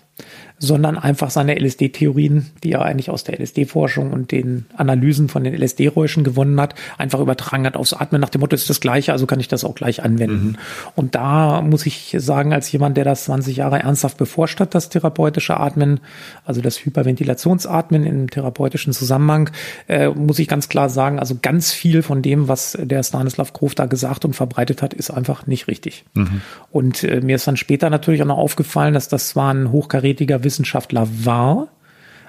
sondern 0.59 0.97
einfach 0.97 1.29
seine 1.29 1.57
LSD-Theorien, 1.57 2.47
die 2.63 2.73
er 2.73 2.83
eigentlich 2.83 3.09
aus 3.09 3.23
der 3.23 3.39
LSD-Forschung 3.39 4.11
und 4.11 4.31
den 4.31 4.65
Analysen 4.75 5.29
von 5.29 5.43
den 5.43 5.55
LSD-Räuschen 5.55 6.23
gewonnen 6.23 6.59
hat, 6.59 6.75
einfach 6.97 7.19
übertragen 7.19 7.65
hat 7.65 7.77
aufs 7.77 7.93
Atmen 7.93 8.19
nach 8.19 8.29
dem 8.29 8.41
Motto, 8.41 8.55
ist 8.55 8.69
das 8.69 8.81
gleiche, 8.81 9.13
also 9.13 9.25
kann 9.25 9.39
ich 9.39 9.47
das 9.47 9.63
auch 9.63 9.73
gleich 9.73 10.03
anwenden. 10.03 10.47
Mhm. 10.47 10.55
Und 10.95 11.15
da 11.15 11.61
muss 11.61 11.85
ich 11.85 12.15
sagen, 12.19 12.53
als 12.53 12.71
jemand, 12.71 12.97
der 12.97 13.05
das 13.05 13.23
20 13.25 13.55
Jahre 13.55 13.79
ernsthaft 13.79 14.17
beforscht 14.17 14.59
hat, 14.59 14.75
das 14.75 14.89
therapeutische 14.89 15.57
Atmen, 15.57 16.01
also 16.43 16.61
das 16.61 16.83
Hyperventilationsatmen 16.83 18.05
im 18.05 18.29
therapeutischen 18.29 18.91
Zusammenhang, 18.91 19.49
äh, 19.87 20.09
muss 20.09 20.39
ich 20.39 20.49
ganz 20.49 20.67
klar 20.67 20.89
sagen, 20.89 21.19
also 21.19 21.37
ganz 21.41 21.71
viel 21.71 22.01
von 22.01 22.21
dem, 22.21 22.49
was 22.49 22.77
der 22.79 23.01
Stanislav 23.03 23.53
Grof 23.53 23.75
da 23.75 23.85
gesagt 23.85 24.25
und 24.25 24.35
verbreitet 24.35 24.81
hat, 24.81 24.93
ist 24.93 25.09
einfach 25.09 25.47
nicht 25.47 25.67
richtig. 25.67 26.03
Mhm. 26.15 26.41
Und 26.69 27.03
äh, 27.05 27.21
mir 27.21 27.37
ist 27.37 27.47
dann 27.47 27.57
später 27.57 27.89
natürlich 27.89 28.21
auch 28.21 28.27
noch 28.27 28.37
aufgefallen, 28.37 28.93
dass 28.93 29.07
das 29.07 29.29
zwar 29.29 29.53
ein 29.53 29.71
hochkarätiger 30.09 30.43
Wissenschaftler 30.43 31.07
war, 31.23 31.69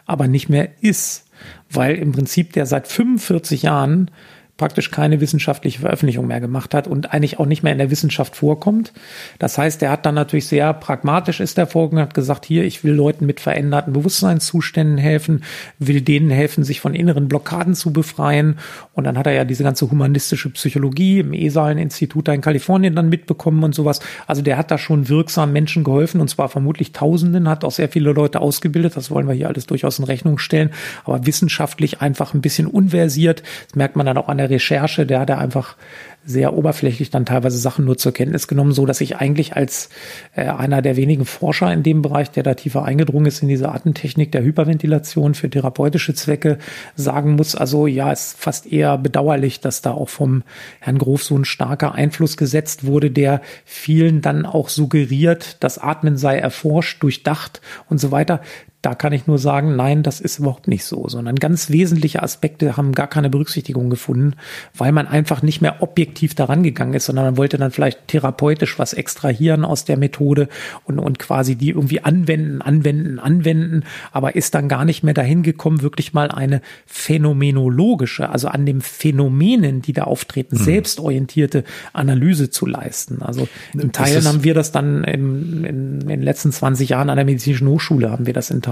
aber 0.06 0.28
nicht 0.28 0.48
mehr 0.48 0.68
ist, 0.80 1.26
weil 1.70 1.96
im 1.96 2.12
Prinzip 2.12 2.52
der 2.52 2.66
seit 2.66 2.86
45 2.86 3.62
Jahren 3.62 4.10
praktisch 4.60 4.90
keine 4.90 5.22
wissenschaftliche 5.22 5.80
Veröffentlichung 5.80 6.26
mehr 6.26 6.38
gemacht 6.38 6.74
hat 6.74 6.86
und 6.86 7.14
eigentlich 7.14 7.38
auch 7.38 7.46
nicht 7.46 7.62
mehr 7.62 7.72
in 7.72 7.78
der 7.78 7.90
Wissenschaft 7.90 8.36
vorkommt. 8.36 8.92
Das 9.38 9.56
heißt, 9.56 9.82
er 9.82 9.90
hat 9.90 10.04
dann 10.04 10.14
natürlich 10.14 10.48
sehr 10.48 10.74
pragmatisch 10.74 11.40
ist 11.40 11.56
er 11.56 11.66
vorgegangen, 11.66 12.06
hat 12.06 12.12
gesagt, 12.12 12.44
hier, 12.44 12.64
ich 12.64 12.84
will 12.84 12.92
Leuten 12.92 13.24
mit 13.24 13.40
veränderten 13.40 13.94
Bewusstseinszuständen 13.94 14.98
helfen, 14.98 15.44
will 15.78 16.02
denen 16.02 16.28
helfen, 16.28 16.62
sich 16.62 16.78
von 16.78 16.94
inneren 16.94 17.26
Blockaden 17.26 17.74
zu 17.74 17.90
befreien. 17.90 18.58
Und 18.92 19.04
dann 19.04 19.16
hat 19.16 19.26
er 19.26 19.32
ja 19.32 19.46
diese 19.46 19.64
ganze 19.64 19.90
humanistische 19.90 20.50
Psychologie 20.50 21.20
im 21.20 21.32
ESALen-Institut 21.32 22.28
da 22.28 22.34
in 22.34 22.42
Kalifornien 22.42 22.94
dann 22.94 23.08
mitbekommen 23.08 23.64
und 23.64 23.74
sowas. 23.74 24.00
Also 24.26 24.42
der 24.42 24.58
hat 24.58 24.70
da 24.70 24.76
schon 24.76 25.08
wirksam 25.08 25.54
Menschen 25.54 25.84
geholfen 25.84 26.20
und 26.20 26.28
zwar 26.28 26.50
vermutlich 26.50 26.92
Tausenden, 26.92 27.48
hat 27.48 27.64
auch 27.64 27.72
sehr 27.72 27.88
viele 27.88 28.12
Leute 28.12 28.42
ausgebildet. 28.42 28.94
Das 28.94 29.10
wollen 29.10 29.26
wir 29.26 29.32
hier 29.32 29.48
alles 29.48 29.64
durchaus 29.64 29.98
in 29.98 30.04
Rechnung 30.04 30.38
stellen. 30.38 30.68
Aber 31.06 31.24
wissenschaftlich 31.24 32.02
einfach 32.02 32.34
ein 32.34 32.42
bisschen 32.42 32.66
unversiert. 32.66 33.42
Das 33.68 33.76
merkt 33.76 33.96
man 33.96 34.04
dann 34.04 34.18
auch 34.18 34.28
an 34.28 34.36
der 34.36 34.49
Recherche, 34.50 35.06
der 35.06 35.20
hat 35.20 35.30
er 35.30 35.38
einfach 35.38 35.76
sehr 36.24 36.54
oberflächlich 36.54 37.10
dann 37.10 37.24
teilweise 37.24 37.56
Sachen 37.56 37.86
nur 37.86 37.96
zur 37.96 38.12
Kenntnis 38.12 38.46
genommen, 38.46 38.72
so 38.72 38.84
dass 38.84 39.00
ich 39.00 39.16
eigentlich 39.16 39.56
als 39.56 39.88
äh, 40.34 40.44
einer 40.44 40.82
der 40.82 40.96
wenigen 40.96 41.24
Forscher 41.24 41.72
in 41.72 41.82
dem 41.82 42.02
Bereich, 42.02 42.30
der 42.30 42.42
da 42.42 42.54
tiefer 42.54 42.84
eingedrungen 42.84 43.26
ist 43.26 43.42
in 43.42 43.48
diese 43.48 43.70
Atemtechnik 43.70 44.30
der 44.30 44.42
Hyperventilation 44.42 45.34
für 45.34 45.48
therapeutische 45.48 46.14
Zwecke, 46.14 46.58
sagen 46.94 47.36
muss, 47.36 47.54
also 47.54 47.86
ja, 47.86 48.12
es 48.12 48.28
ist 48.28 48.38
fast 48.38 48.70
eher 48.70 48.98
bedauerlich, 48.98 49.60
dass 49.60 49.80
da 49.80 49.92
auch 49.92 50.10
vom 50.10 50.42
Herrn 50.80 50.98
Grof 50.98 51.22
so 51.24 51.36
ein 51.36 51.46
starker 51.46 51.94
Einfluss 51.94 52.36
gesetzt 52.36 52.84
wurde, 52.84 53.10
der 53.10 53.40
vielen 53.64 54.20
dann 54.20 54.44
auch 54.44 54.68
suggeriert, 54.68 55.56
das 55.60 55.78
Atmen 55.78 56.18
sei 56.18 56.38
erforscht, 56.38 57.02
durchdacht 57.02 57.62
und 57.88 57.98
so 57.98 58.10
weiter. 58.10 58.42
Da 58.82 58.94
kann 58.94 59.12
ich 59.12 59.26
nur 59.26 59.38
sagen, 59.38 59.76
nein, 59.76 60.02
das 60.02 60.20
ist 60.20 60.38
überhaupt 60.38 60.66
nicht 60.66 60.86
so, 60.86 61.06
sondern 61.06 61.36
ganz 61.36 61.68
wesentliche 61.68 62.22
Aspekte 62.22 62.78
haben 62.78 62.92
gar 62.92 63.08
keine 63.08 63.28
Berücksichtigung 63.28 63.90
gefunden, 63.90 64.36
weil 64.74 64.90
man 64.90 65.06
einfach 65.06 65.42
nicht 65.42 65.60
mehr 65.60 65.82
objektiv 65.82 66.34
daran 66.34 66.62
gegangen 66.62 66.94
ist, 66.94 67.04
sondern 67.04 67.26
man 67.26 67.36
wollte 67.36 67.58
dann 67.58 67.72
vielleicht 67.72 68.08
therapeutisch 68.08 68.78
was 68.78 68.94
extrahieren 68.94 69.66
aus 69.66 69.84
der 69.84 69.98
Methode 69.98 70.48
und, 70.84 70.98
und 70.98 71.18
quasi 71.18 71.56
die 71.56 71.68
irgendwie 71.68 72.00
anwenden, 72.00 72.62
anwenden, 72.62 73.18
anwenden, 73.18 73.84
aber 74.12 74.34
ist 74.34 74.54
dann 74.54 74.66
gar 74.66 74.86
nicht 74.86 75.02
mehr 75.02 75.12
dahin 75.12 75.42
gekommen, 75.42 75.82
wirklich 75.82 76.14
mal 76.14 76.30
eine 76.30 76.62
phänomenologische, 76.86 78.30
also 78.30 78.48
an 78.48 78.64
den 78.64 78.80
Phänomenen, 78.80 79.82
die 79.82 79.92
da 79.92 80.04
auftreten, 80.04 80.56
mhm. 80.56 80.64
selbstorientierte 80.64 81.64
Analyse 81.92 82.48
zu 82.48 82.64
leisten. 82.64 83.20
Also 83.20 83.46
in 83.74 83.92
Teilen 83.92 84.24
haben 84.24 84.42
wir 84.42 84.54
das 84.54 84.72
dann 84.72 85.04
im, 85.04 85.64
in, 85.66 86.00
in 86.00 86.08
den 86.08 86.22
letzten 86.22 86.50
20 86.50 86.88
Jahren 86.88 87.10
an 87.10 87.16
der 87.16 87.26
Medizinischen 87.26 87.68
Hochschule 87.68 88.10
haben 88.10 88.24
wir 88.24 88.32
das 88.32 88.50
in 88.50 88.62
Teilen 88.62 88.69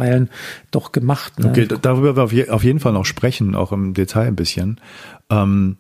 doch 0.71 0.93
gemacht. 0.93 1.39
Ne? 1.39 1.49
Okay, 1.49 1.69
darüber 1.81 2.31
wir 2.31 2.53
auf 2.55 2.65
jeden 2.65 2.81
Fall 2.81 2.93
noch 2.93 3.07
sprechen, 3.07 3.55
auch 3.55 3.73
im 3.73 3.95
Detail 3.95 4.29
ein 4.29 4.37
bisschen. 4.37 4.81
Ähm, 5.31 5.77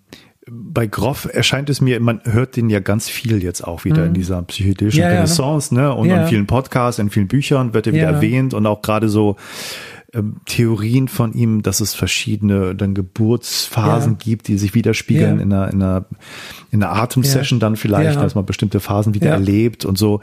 bei 0.51 0.87
Groff 0.87 1.29
erscheint 1.31 1.69
es 1.69 1.81
mir, 1.81 2.01
man 2.01 2.21
hört 2.25 2.57
den 2.57 2.71
ja 2.71 2.81
ganz 2.81 3.09
viel 3.09 3.43
jetzt 3.43 3.63
auch 3.63 3.85
wieder 3.85 4.03
mhm. 4.03 4.09
in 4.09 4.15
dieser 4.15 4.43
psychedelischen 4.43 5.03
ja, 5.03 5.09
Renaissance, 5.09 5.75
ne? 5.75 5.95
Und 5.95 6.09
ja. 6.09 6.23
in 6.23 6.29
vielen 6.29 6.47
Podcasts, 6.47 6.99
in 6.99 7.11
vielen 7.11 7.29
Büchern 7.29 7.75
wird 7.75 7.87
er 7.87 7.93
wieder 7.93 8.07
erwähnt 8.07 8.55
und 8.55 8.67
auch 8.67 8.83
gerade 8.83 9.09
so 9.09 9.37
ähm, 10.15 10.37
Theorien 10.47 11.07
von 11.09 11.33
ihm, 11.35 11.63
dass 11.63 11.81
es 11.81 11.95
verschiedene 11.95 12.75
dann 12.75 12.95
Geburtsphasen 12.95 14.13
Ja. 14.13 14.19
gibt, 14.19 14.49
die 14.49 14.57
sich 14.59 14.75
widerspiegeln 14.75 15.37
Ja. 15.39 15.43
in 15.43 15.53
einer, 15.53 15.71
in 15.73 15.83
einer, 15.83 16.05
in 16.71 16.83
einer 16.83 16.93
Atemsession 16.95 17.59
Ja. 17.59 17.67
dann 17.67 17.77
vielleicht, 17.77 18.21
dass 18.21 18.35
man 18.35 18.47
bestimmte 18.47 18.81
Phasen 18.81 19.15
wieder 19.15 19.29
erlebt 19.31 19.85
und 19.85 19.99
so. 19.99 20.21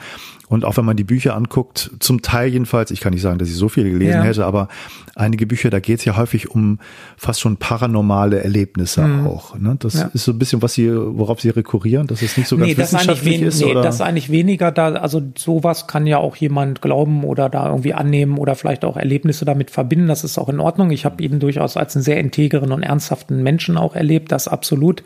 Und 0.47 0.63
auch 0.63 0.77
wenn 0.77 0.85
man 0.85 0.95
die 0.95 1.03
Bücher 1.03 1.35
anguckt, 1.35 1.89
zum 1.99 2.21
Teil 2.21 2.49
jedenfalls, 2.51 2.91
ich 2.91 2.99
kann 2.99 3.13
nicht 3.13 3.23
sagen, 3.23 3.39
dass 3.39 3.49
ich 3.49 3.55
so 3.55 3.67
viele 3.67 3.89
gelesen 3.89 4.21
hätte, 4.21 4.45
aber 4.45 4.67
einige 5.15 5.47
Bücher, 5.47 5.71
da 5.71 5.79
geht 5.79 5.99
es 5.99 6.05
ja 6.05 6.17
häufig 6.17 6.51
um 6.51 6.77
fast 7.17 7.39
schon 7.41 7.57
paranormale 7.57 8.43
Erlebnisse 8.43 9.03
auch. 9.25 9.57
Ne? 9.57 9.75
Das 9.79 9.95
Mhm. 9.95 10.09
Ist 10.13 10.25
so 10.25 10.31
ein 10.33 10.39
bisschen, 10.39 10.61
was 10.61 10.73
sie, 10.73 10.91
worauf 10.95 11.41
sie 11.41 11.49
rekurrieren, 11.49 12.05
dass 12.05 12.21
es 12.21 12.37
nicht 12.37 12.47
so 12.47 12.57
ganz 12.57 12.69
nee, 12.69 12.77
wissenschaftlich 12.77 13.41
ist. 13.41 13.59
nee, 13.61 13.71
oder? 13.71 13.81
das 13.81 14.01
eigentlich 14.01 14.29
weniger 14.29 14.71
da, 14.71 14.89
also 14.93 15.21
sowas 15.35 15.87
kann 15.87 16.05
ja 16.05 16.17
auch 16.19 16.35
jemand 16.35 16.79
glauben 16.81 17.23
oder 17.23 17.49
da 17.49 17.67
irgendwie 17.67 17.95
annehmen 17.95 18.37
oder 18.37 18.53
vielleicht 18.55 18.85
auch 18.85 18.97
Erlebnisse 18.97 19.45
damit 19.45 19.71
verbinden. 19.75 20.07
Das 20.07 20.23
ist 20.23 20.39
auch 20.39 20.49
in 20.49 20.59
Ordnung. 20.59 20.89
Ich 20.89 21.05
habe 21.05 21.21
ihn 21.21 21.39
durchaus 21.39 21.77
als 21.77 21.95
einen 21.95 22.03
sehr 22.03 22.17
integeren 22.17 22.71
und 22.71 22.81
ernsthaften 22.81 23.43
Menschen 23.43 23.77
auch 23.77 23.95
erlebt, 23.95 24.31
das 24.31 24.47
absolut. 24.47 25.03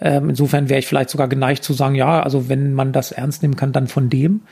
Ähm, 0.00 0.30
insofern 0.30 0.68
wäre 0.68 0.78
ich 0.78 0.86
vielleicht 0.86 1.10
sogar 1.10 1.28
geneigt 1.28 1.64
zu 1.64 1.72
sagen, 1.72 1.94
ja, 1.94 2.22
also 2.22 2.48
wenn 2.48 2.74
man 2.74 2.92
das 2.92 3.12
ernst 3.12 3.42
nehmen 3.42 3.56
kann, 3.56 3.72
dann 3.72 3.88
von 3.88 4.08
dem. 4.08 4.42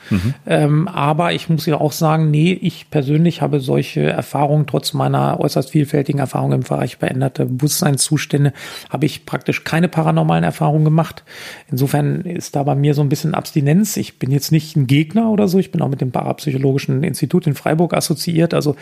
Ähm, 0.45 0.87
aber 0.87 1.33
ich 1.33 1.49
muss 1.49 1.65
ja 1.65 1.79
auch 1.79 1.91
sagen, 1.91 2.31
nee, 2.31 2.51
ich 2.53 2.89
persönlich 2.89 3.41
habe 3.41 3.59
solche 3.59 4.03
Erfahrungen, 4.03 4.67
trotz 4.67 4.93
meiner 4.93 5.39
äußerst 5.39 5.71
vielfältigen 5.71 6.19
Erfahrung 6.19 6.51
im 6.51 6.61
Bereich 6.61 6.97
veränderte 6.97 7.45
Bewusstseinszustände, 7.45 8.53
habe 8.89 9.05
ich 9.05 9.25
praktisch 9.25 9.63
keine 9.63 9.87
paranormalen 9.87 10.43
Erfahrungen 10.43 10.83
gemacht. 10.83 11.23
Insofern 11.71 12.21
ist 12.21 12.55
da 12.55 12.63
bei 12.63 12.75
mir 12.75 12.93
so 12.93 13.01
ein 13.01 13.09
bisschen 13.09 13.33
Abstinenz. 13.33 13.97
Ich 13.97 14.19
bin 14.19 14.31
jetzt 14.31 14.51
nicht 14.51 14.75
ein 14.75 14.87
Gegner 14.87 15.29
oder 15.29 15.47
so. 15.47 15.59
Ich 15.59 15.71
bin 15.71 15.81
auch 15.81 15.89
mit 15.89 16.01
dem 16.01 16.11
Parapsychologischen 16.11 17.03
Institut 17.03 17.47
in 17.47 17.55
Freiburg 17.55 17.93
assoziiert. 17.93 18.53
Also 18.53 18.75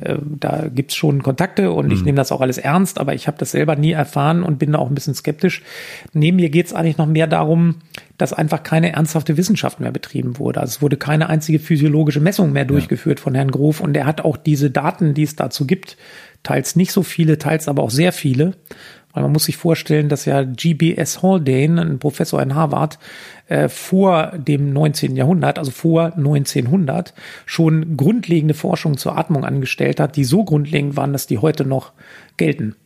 äh, 0.00 0.16
da 0.22 0.66
gibt's 0.74 0.94
schon 0.94 1.22
Kontakte 1.22 1.70
und 1.70 1.92
ich 1.92 2.02
nehme 2.02 2.16
das 2.16 2.32
auch 2.32 2.40
alles 2.40 2.58
ernst, 2.58 2.98
aber 2.98 3.14
ich 3.14 3.26
habe 3.26 3.38
das 3.38 3.52
selber 3.52 3.76
nie 3.76 3.92
erfahren 3.92 4.42
und 4.42 4.58
bin 4.58 4.72
da 4.72 4.78
auch 4.78 4.88
ein 4.88 4.94
bisschen 4.94 5.14
skeptisch. 5.14 5.62
Neben 6.12 6.36
mir 6.36 6.48
geht's 6.48 6.72
eigentlich 6.72 6.96
noch 6.96 7.06
mehr 7.06 7.26
darum, 7.26 7.76
dass 8.16 8.32
einfach 8.32 8.62
keine 8.62 8.92
ernsthafte 8.92 9.36
Wissenschaft 9.36 9.78
mehr 9.80 9.92
betrieben 9.92 10.38
wurde. 10.38 10.60
Also 10.60 10.76
es 10.76 10.82
wurde 10.82 10.96
keine 10.96 11.28
einzige 11.28 11.58
physiologische 11.58 12.20
Messung 12.20 12.52
mehr 12.52 12.64
durchgeführt 12.64 13.20
von 13.20 13.34
Herrn 13.34 13.50
Grof 13.50 13.80
und 13.80 13.96
er 13.96 14.06
hat 14.06 14.22
auch 14.22 14.36
diese 14.36 14.70
Daten, 14.70 15.14
die 15.14 15.22
es 15.22 15.36
dazu 15.36 15.66
gibt, 15.66 15.96
teils 16.42 16.76
nicht 16.76 16.92
so 16.92 17.02
viele, 17.02 17.38
teils 17.38 17.68
aber 17.68 17.82
auch 17.82 17.90
sehr 17.90 18.12
viele. 18.12 18.54
Weil 19.12 19.22
man 19.22 19.32
muss 19.32 19.44
sich 19.44 19.56
vorstellen, 19.56 20.08
dass 20.08 20.26
ja 20.26 20.44
G.B.S. 20.44 21.22
Haldane, 21.22 21.80
ein 21.80 21.98
Professor 21.98 22.42
in 22.42 22.54
Harvard, 22.54 22.98
äh, 23.48 23.68
vor 23.68 24.32
dem 24.36 24.72
19. 24.72 25.16
Jahrhundert, 25.16 25.58
also 25.58 25.70
vor 25.70 26.14
1900, 26.14 27.14
schon 27.46 27.96
grundlegende 27.96 28.54
Forschung 28.54 28.98
zur 28.98 29.16
Atmung 29.16 29.44
angestellt 29.44 29.98
hat, 29.98 30.16
die 30.16 30.24
so 30.24 30.44
grundlegend 30.44 30.96
waren, 30.96 31.12
dass 31.12 31.26
die 31.26 31.38
heute 31.38 31.64
noch 31.64 31.92
gelten. 32.36 32.76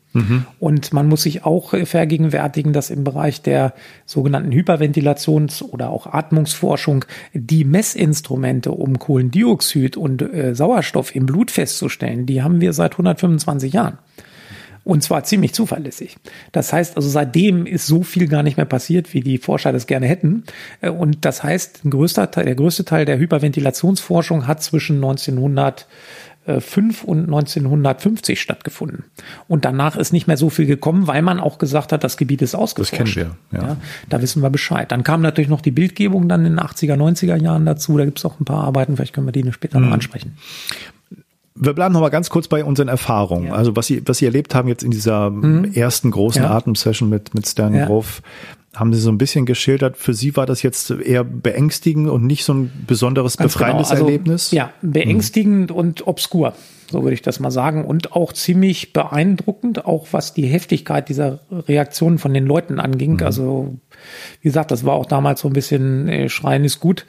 Und 0.58 0.92
man 0.92 1.08
muss 1.08 1.22
sich 1.22 1.44
auch 1.44 1.74
vergegenwärtigen, 1.84 2.72
dass 2.72 2.90
im 2.90 3.04
Bereich 3.04 3.42
der 3.42 3.72
sogenannten 4.04 4.52
Hyperventilations- 4.52 5.62
oder 5.62 5.90
auch 5.90 6.06
Atmungsforschung 6.06 7.04
die 7.32 7.64
Messinstrumente, 7.64 8.72
um 8.72 8.98
Kohlendioxid 8.98 9.96
und 9.96 10.22
äh, 10.22 10.54
Sauerstoff 10.54 11.14
im 11.14 11.26
Blut 11.26 11.50
festzustellen, 11.50 12.26
die 12.26 12.42
haben 12.42 12.60
wir 12.60 12.72
seit 12.72 12.92
125 12.92 13.72
Jahren. 13.72 13.98
Und 14.84 15.04
zwar 15.04 15.22
ziemlich 15.22 15.54
zuverlässig. 15.54 16.16
Das 16.50 16.72
heißt 16.72 16.96
also, 16.96 17.08
seitdem 17.08 17.66
ist 17.66 17.86
so 17.86 18.02
viel 18.02 18.26
gar 18.26 18.42
nicht 18.42 18.56
mehr 18.56 18.66
passiert, 18.66 19.14
wie 19.14 19.20
die 19.20 19.38
Forscher 19.38 19.72
das 19.72 19.86
gerne 19.86 20.06
hätten. 20.06 20.42
Äh, 20.80 20.90
Und 20.90 21.24
das 21.24 21.42
heißt, 21.42 21.82
Teil, 22.32 22.44
der 22.44 22.54
größte 22.56 22.84
Teil 22.84 23.04
der 23.04 23.18
Hyperventilationsforschung 23.18 24.46
hat 24.46 24.62
zwischen 24.62 24.98
1905 26.46 27.04
und 27.04 27.20
1950 27.24 28.40
stattgefunden. 28.40 29.04
Und 29.48 29.64
danach 29.64 29.96
ist 29.96 30.12
nicht 30.12 30.26
mehr 30.26 30.36
so 30.36 30.50
viel 30.50 30.66
gekommen, 30.66 31.06
weil 31.06 31.22
man 31.22 31.38
auch 31.40 31.58
gesagt 31.58 31.92
hat, 31.92 32.02
das 32.02 32.16
Gebiet 32.16 32.42
ist 32.42 32.54
ausgeforscht. 32.54 33.14
kennen 33.14 33.36
wir, 33.52 33.58
ja. 33.60 33.76
da 34.08 34.20
wissen 34.22 34.42
wir 34.42 34.50
Bescheid. 34.50 34.90
Dann 34.90 35.04
kam 35.04 35.22
natürlich 35.22 35.48
noch 35.50 35.60
die 35.60 35.70
Bildgebung 35.70 36.28
dann 36.28 36.44
in 36.44 36.56
den 36.56 36.60
80er, 36.60 36.96
90er 36.96 37.36
Jahren 37.36 37.64
dazu. 37.64 37.96
Da 37.96 38.04
gibt 38.04 38.18
es 38.18 38.24
auch 38.24 38.40
ein 38.40 38.44
paar 38.44 38.64
Arbeiten, 38.64 38.96
vielleicht 38.96 39.12
können 39.14 39.26
wir 39.26 39.32
die 39.32 39.50
später 39.52 39.78
Mhm. 39.78 39.86
noch 39.86 39.92
ansprechen. 39.92 40.36
Wir 41.54 41.74
bleiben 41.74 41.92
noch 41.92 42.00
mal 42.00 42.08
ganz 42.08 42.30
kurz 42.30 42.48
bei 42.48 42.64
unseren 42.64 42.88
Erfahrungen. 42.88 43.44
Ja. 43.44 43.52
Mhm. 43.52 43.58
Also 43.58 43.76
was 43.76 43.86
Sie, 43.86 44.02
was 44.06 44.18
Sie 44.18 44.24
erlebt 44.24 44.54
haben 44.54 44.68
jetzt 44.68 44.82
in 44.82 44.90
dieser 44.90 45.30
ersten 45.74 46.10
großen 46.10 46.42
Ja. 46.42 46.50
Atemsession 46.50 47.08
mit, 47.08 47.34
mit 47.34 47.46
Stan 47.46 47.74
Ja. 47.74 47.86
Grof, 47.86 48.22
haben 48.74 48.94
Sie 48.94 49.00
so 49.00 49.10
ein 49.10 49.18
bisschen 49.18 49.44
geschildert. 49.44 49.98
Für 49.98 50.14
Sie 50.14 50.34
war 50.34 50.46
das 50.46 50.62
jetzt 50.62 50.90
eher 50.90 51.24
beängstigend 51.24 52.08
und 52.08 52.24
nicht 52.24 52.44
so 52.44 52.54
ein 52.54 52.72
besonderes 52.86 53.36
Ganz 53.36 53.52
befreiendes 53.52 53.88
genau. 53.88 54.00
Also, 54.00 54.06
Erlebnis? 54.06 54.50
Ja, 54.50 54.72
beängstigend 54.80 55.70
und 55.70 56.06
obskur, 56.06 56.54
so 56.90 57.02
würde 57.02 57.12
ich 57.12 57.20
das 57.20 57.38
mal 57.38 57.50
sagen. 57.50 57.84
Und 57.84 58.12
auch 58.12 58.32
ziemlich 58.32 58.94
beeindruckend, 58.94 59.84
auch 59.84 60.06
was 60.12 60.32
die 60.32 60.46
Heftigkeit 60.46 61.10
dieser 61.10 61.40
Reaktionen 61.50 62.16
von 62.16 62.32
den 62.32 62.46
Leuten 62.46 62.80
anging. 62.80 63.20
Also, 63.20 63.76
wie 64.40 64.48
gesagt, 64.48 64.70
das 64.70 64.86
war 64.86 64.94
auch 64.94 65.06
damals 65.06 65.40
so 65.40 65.48
ein 65.48 65.54
bisschen 65.54 66.08
äh, 66.08 66.28
Schreien 66.30 66.64
ist 66.64 66.80
gut, 66.80 67.04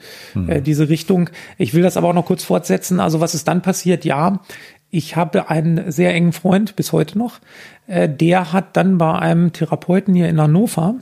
äh, 0.46 0.60
diese 0.60 0.90
Richtung. 0.90 1.30
Ich 1.56 1.72
will 1.72 1.82
das 1.82 1.96
aber 1.96 2.08
auch 2.08 2.14
noch 2.14 2.26
kurz 2.26 2.44
fortsetzen. 2.44 3.00
Also, 3.00 3.20
was 3.20 3.34
ist 3.34 3.48
dann 3.48 3.62
passiert? 3.62 4.04
Ja, 4.04 4.42
ich 4.90 5.16
habe 5.16 5.48
einen 5.48 5.90
sehr 5.90 6.12
engen 6.12 6.34
Freund 6.34 6.76
bis 6.76 6.92
heute 6.92 7.16
noch. 7.16 7.40
Äh, 7.86 8.06
der 8.06 8.52
hat 8.52 8.76
dann 8.76 8.98
bei 8.98 9.18
einem 9.18 9.54
Therapeuten 9.54 10.14
hier 10.14 10.28
in 10.28 10.38
Hannover 10.38 10.96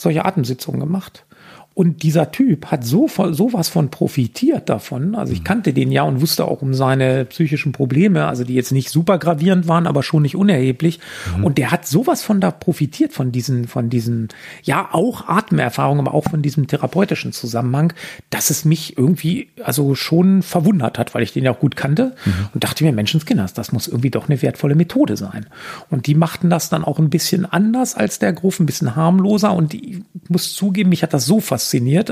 solche 0.00 0.24
Atemsitzungen 0.24 0.80
gemacht. 0.80 1.24
Und 1.72 2.02
dieser 2.02 2.30
Typ 2.32 2.66
hat 2.66 2.84
so 2.84 3.08
sowas 3.08 3.68
von 3.68 3.90
profitiert 3.90 4.68
davon. 4.68 5.14
Also 5.14 5.32
ich 5.32 5.44
kannte 5.44 5.72
den 5.72 5.92
ja 5.92 6.02
und 6.02 6.20
wusste 6.20 6.44
auch 6.44 6.62
um 6.62 6.74
seine 6.74 7.24
psychischen 7.24 7.72
Probleme, 7.72 8.26
also 8.26 8.44
die 8.44 8.54
jetzt 8.54 8.72
nicht 8.72 8.90
super 8.90 9.18
gravierend 9.18 9.68
waren, 9.68 9.86
aber 9.86 10.02
schon 10.02 10.22
nicht 10.22 10.36
unerheblich. 10.36 10.98
Und 11.42 11.58
der 11.58 11.70
hat 11.70 11.86
sowas 11.86 12.22
von 12.22 12.40
da 12.40 12.50
profitiert 12.50 13.12
von 13.12 13.30
diesen, 13.30 13.68
von 13.68 13.88
diesen, 13.88 14.28
ja, 14.62 14.88
auch 14.92 15.28
Atemerfahrungen, 15.28 16.06
aber 16.06 16.14
auch 16.14 16.24
von 16.28 16.42
diesem 16.42 16.66
therapeutischen 16.66 17.32
Zusammenhang, 17.32 17.92
dass 18.30 18.50
es 18.50 18.64
mich 18.64 18.98
irgendwie, 18.98 19.48
also 19.62 19.94
schon 19.94 20.42
verwundert 20.42 20.98
hat, 20.98 21.14
weil 21.14 21.22
ich 21.22 21.32
den 21.32 21.44
ja 21.44 21.52
auch 21.52 21.60
gut 21.60 21.76
kannte 21.76 22.14
und 22.52 22.64
dachte 22.64 22.84
mir, 22.84 22.92
Menschenskinders, 22.92 23.54
das 23.54 23.72
muss 23.72 23.86
irgendwie 23.86 24.10
doch 24.10 24.28
eine 24.28 24.42
wertvolle 24.42 24.74
Methode 24.74 25.16
sein. 25.16 25.46
Und 25.88 26.08
die 26.08 26.16
machten 26.16 26.50
das 26.50 26.68
dann 26.68 26.84
auch 26.84 26.98
ein 26.98 27.10
bisschen 27.10 27.46
anders 27.46 27.94
als 27.94 28.18
der 28.18 28.32
Grof, 28.32 28.60
ein 28.60 28.66
bisschen 28.66 28.96
harmloser 28.96 29.54
und 29.54 29.72
ich 29.72 30.02
muss 30.28 30.52
zugeben, 30.52 30.90
mich 30.90 31.02
hat 31.02 31.14
das 31.14 31.24
so 31.24 31.40
fasziniert, 31.40 31.59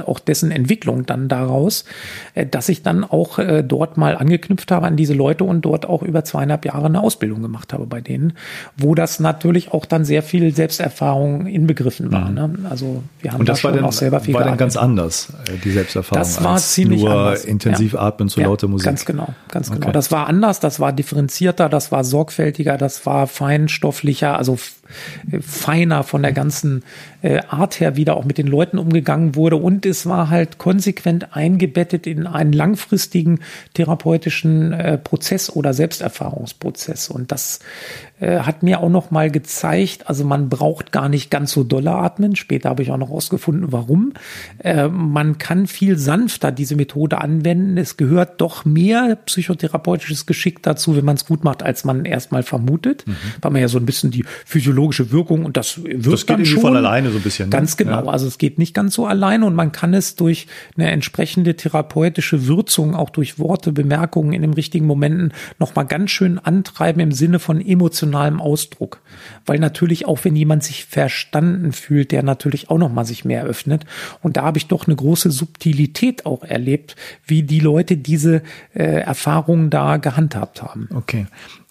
auch 0.07 0.19
dessen 0.19 0.51
Entwicklung 0.51 1.07
dann 1.07 1.29
daraus, 1.29 1.85
äh, 2.35 2.47
dass 2.47 2.69
ich 2.69 2.83
dann 2.83 3.05
auch 3.05 3.39
äh, 3.39 3.63
dort 3.63 3.97
mal 3.97 4.17
angeknüpft 4.17 4.71
habe 4.71 4.87
an 4.87 4.97
diese 4.97 5.15
Leute 5.15 5.45
und 5.45 5.63
dort 5.63 5.87
auch 5.87 6.03
über 6.03 6.25
zweieinhalb 6.25 6.65
Jahre 6.65 6.87
eine 6.87 7.03
Ausbildung 7.03 7.43
gemacht 7.43 7.73
habe 7.73 7.87
bei 7.87 8.01
denen, 8.01 8.35
wo 8.77 8.95
das 8.95 9.21
natürlich 9.21 9.73
auch 9.73 9.85
dann 9.85 10.05
sehr 10.05 10.23
viel 10.23 10.55
Selbsterfahrung 10.55 11.47
inbegriffen 11.47 12.13
war. 12.13 12.31
Ne? 12.31 12.55
Also 12.69 13.03
wir 13.21 13.33
haben 13.33 13.41
Und 13.41 13.49
da 13.49 13.53
das 13.53 13.65
war 13.65 13.71
schon 13.71 13.81
dann, 13.81 13.89
auch 13.89 13.93
selber 13.93 14.21
viel 14.21 14.35
war 14.35 14.45
dann 14.45 14.57
ganz 14.57 14.77
anders, 14.77 15.33
äh, 15.47 15.57
die 15.63 15.71
Selbsterfahrung. 15.71 16.21
Das 16.21 16.43
war 16.43 16.57
ziemlich 16.59 17.03
nur 17.03 17.11
anders. 17.11 17.45
intensiv 17.45 17.95
Ja. 17.95 18.01
atmen 18.01 18.29
zu 18.29 18.41
Ja, 18.41 18.47
lauter 18.47 18.69
Musik. 18.69 18.87
Ganz 18.87 19.05
genau, 19.05 19.35
ganz 19.51 19.71
genau. 19.71 19.85
Okay. 19.85 19.93
Das 19.93 20.11
war 20.11 20.27
anders, 20.27 20.61
das 20.61 20.81
war 20.81 20.93
differenzierter, 20.93 21.69
das 21.69 21.93
war 21.93 22.05
sorgfältiger, 22.05 22.77
das 22.77 23.07
war 23.07 23.27
feinstofflicher, 23.27 24.37
also 24.37 24.59
feiner 25.41 26.03
von 26.03 26.23
der 26.23 26.33
ganzen 26.33 26.83
äh, 27.23 27.41
Art 27.49 27.81
her 27.81 27.97
wieder 27.97 28.17
auch 28.17 28.25
mit 28.25 28.39
den 28.39 28.47
Leuten 28.47 28.79
umgegangen 28.79 29.35
wurde. 29.35 29.57
Und 29.57 29.87
es 29.87 30.07
war 30.07 30.31
halt 30.31 30.59
konsequent 30.59 31.37
eingebettet 31.37 32.07
in 32.07 32.27
einen 32.27 32.53
langfristigen 32.53 33.41
therapeutischen 33.75 34.73
äh, 34.73 34.99
Prozess 34.99 35.51
oder 35.51 35.75
Selbsterfahrungsprozess. 35.75 37.09
Und 37.09 37.33
das 37.33 37.61
äh, 38.21 38.41
hat 38.41 38.63
mir 38.63 38.81
auch 38.81 38.91
noch 38.91 39.11
mal 39.11 39.31
gezeigt, 39.31 40.09
also 40.09 40.25
man 40.25 40.49
braucht 40.49 40.93
gar 40.93 41.09
nicht 41.09 41.31
ganz 41.31 41.53
so 41.53 41.65
dolle 41.65 41.93
atmen. 41.93 42.37
Später 42.37 42.69
habe 42.69 42.83
ich 42.83 42.91
auch 42.91 42.99
noch 42.99 43.11
rausgefunden, 43.11 43.73
warum. 43.73 44.13
Äh, 44.59 44.89
man 44.89 45.39
kann 45.39 45.67
viel 45.67 45.97
sanfter 45.99 46.53
diese 46.53 46.77
Methode 46.77 47.21
anwenden. 47.21 47.79
Es 47.79 47.97
gehört 47.97 48.41
doch 48.41 48.65
mehr 48.65 49.17
psychotherapeutisches 49.27 50.27
Geschick 50.27 50.63
dazu, 50.63 50.97
wenn 50.97 51.05
man 51.05 51.17
es 51.17 51.25
gut 51.25 51.45
macht, 51.45 51.63
als 51.63 51.85
man 51.85 52.05
erstmal 52.05 52.43
vermutet, 52.43 53.05
weil 53.41 53.51
man 53.51 53.61
ja 53.61 53.69
so 53.69 53.79
ein 53.79 53.87
bisschen 53.87 54.11
die 54.11 54.25
physiologische 54.45 55.11
Wirkung 55.11 55.45
und 55.45 55.57
das 55.57 55.79
Mhm. 55.79 56.03
Das 56.03 56.27
geht 56.27 56.31
dann 56.31 56.47
schon 56.47 56.61
von 56.61 56.77
alleine 56.77 57.11
so 57.11 57.19
ein 57.19 57.23
bisschen, 57.23 57.49
ne? 57.49 57.51
Ganz 57.51 57.77
genau. 57.77 58.05
Ja. 58.05 58.11
Also 58.11 58.27
es 58.27 58.39
geht 58.39 58.59
nicht 58.59 58.75
ganz 58.75 58.95
so 58.95 59.07
alleine 59.07 59.47
und 59.47 59.55
man 59.55 59.73
kann 59.73 59.95
es 59.95 60.17
durch 60.17 60.47
eine 60.77 60.91
entsprechende 60.91 61.57
therapeutische 61.57 62.47
Würzung, 62.47 62.95
auch 62.95 63.11
durch 63.11 63.39
Worte, 63.39 63.73
Bemerkungen 63.73 64.33
in 64.33 64.43
den 64.43 64.55
richtigen 64.55 64.87
Momenten 64.87 65.33
noch 65.59 65.75
mal 65.75 65.85
ganz 65.85 66.11
schön 66.11 66.39
antreiben 66.39 67.01
im 67.01 67.13
Sinne 67.13 67.39
von 67.39 67.61
emotionalem 68.09 68.41
Ausdruck. 68.41 69.01
Weil 69.47 69.59
natürlich 69.59 70.07
auch, 70.07 70.25
wenn 70.25 70.37
jemand 70.37 70.65
sich 70.65 70.85
verstanden 70.85 71.73
fühlt, 71.73 72.13
der 72.13 72.23
natürlich 72.23 72.71
auch 72.71 72.79
noch 72.79 72.93
mal 72.93 73.05
sich 73.05 73.25
mehr 73.25 73.45
öffnet. 73.45 73.85
Und 74.23 74.37
da 74.37 74.45
habe 74.45 74.59
ich 74.59 74.67
doch 74.67 74.87
eine 74.87 74.97
große 74.97 75.31
Subtilität 75.31 76.27
auch 76.27 76.43
erlebt, 76.43 76.97
wie 77.27 77.43
die 77.43 77.61
Leute 77.61 77.97
diese 77.97 78.43
äh, 78.75 79.01
Erfahrungen 79.01 79.71
da 79.71 79.97
gehandhabt 79.97 80.63
haben. 80.63 80.89
Okay. 80.95 81.27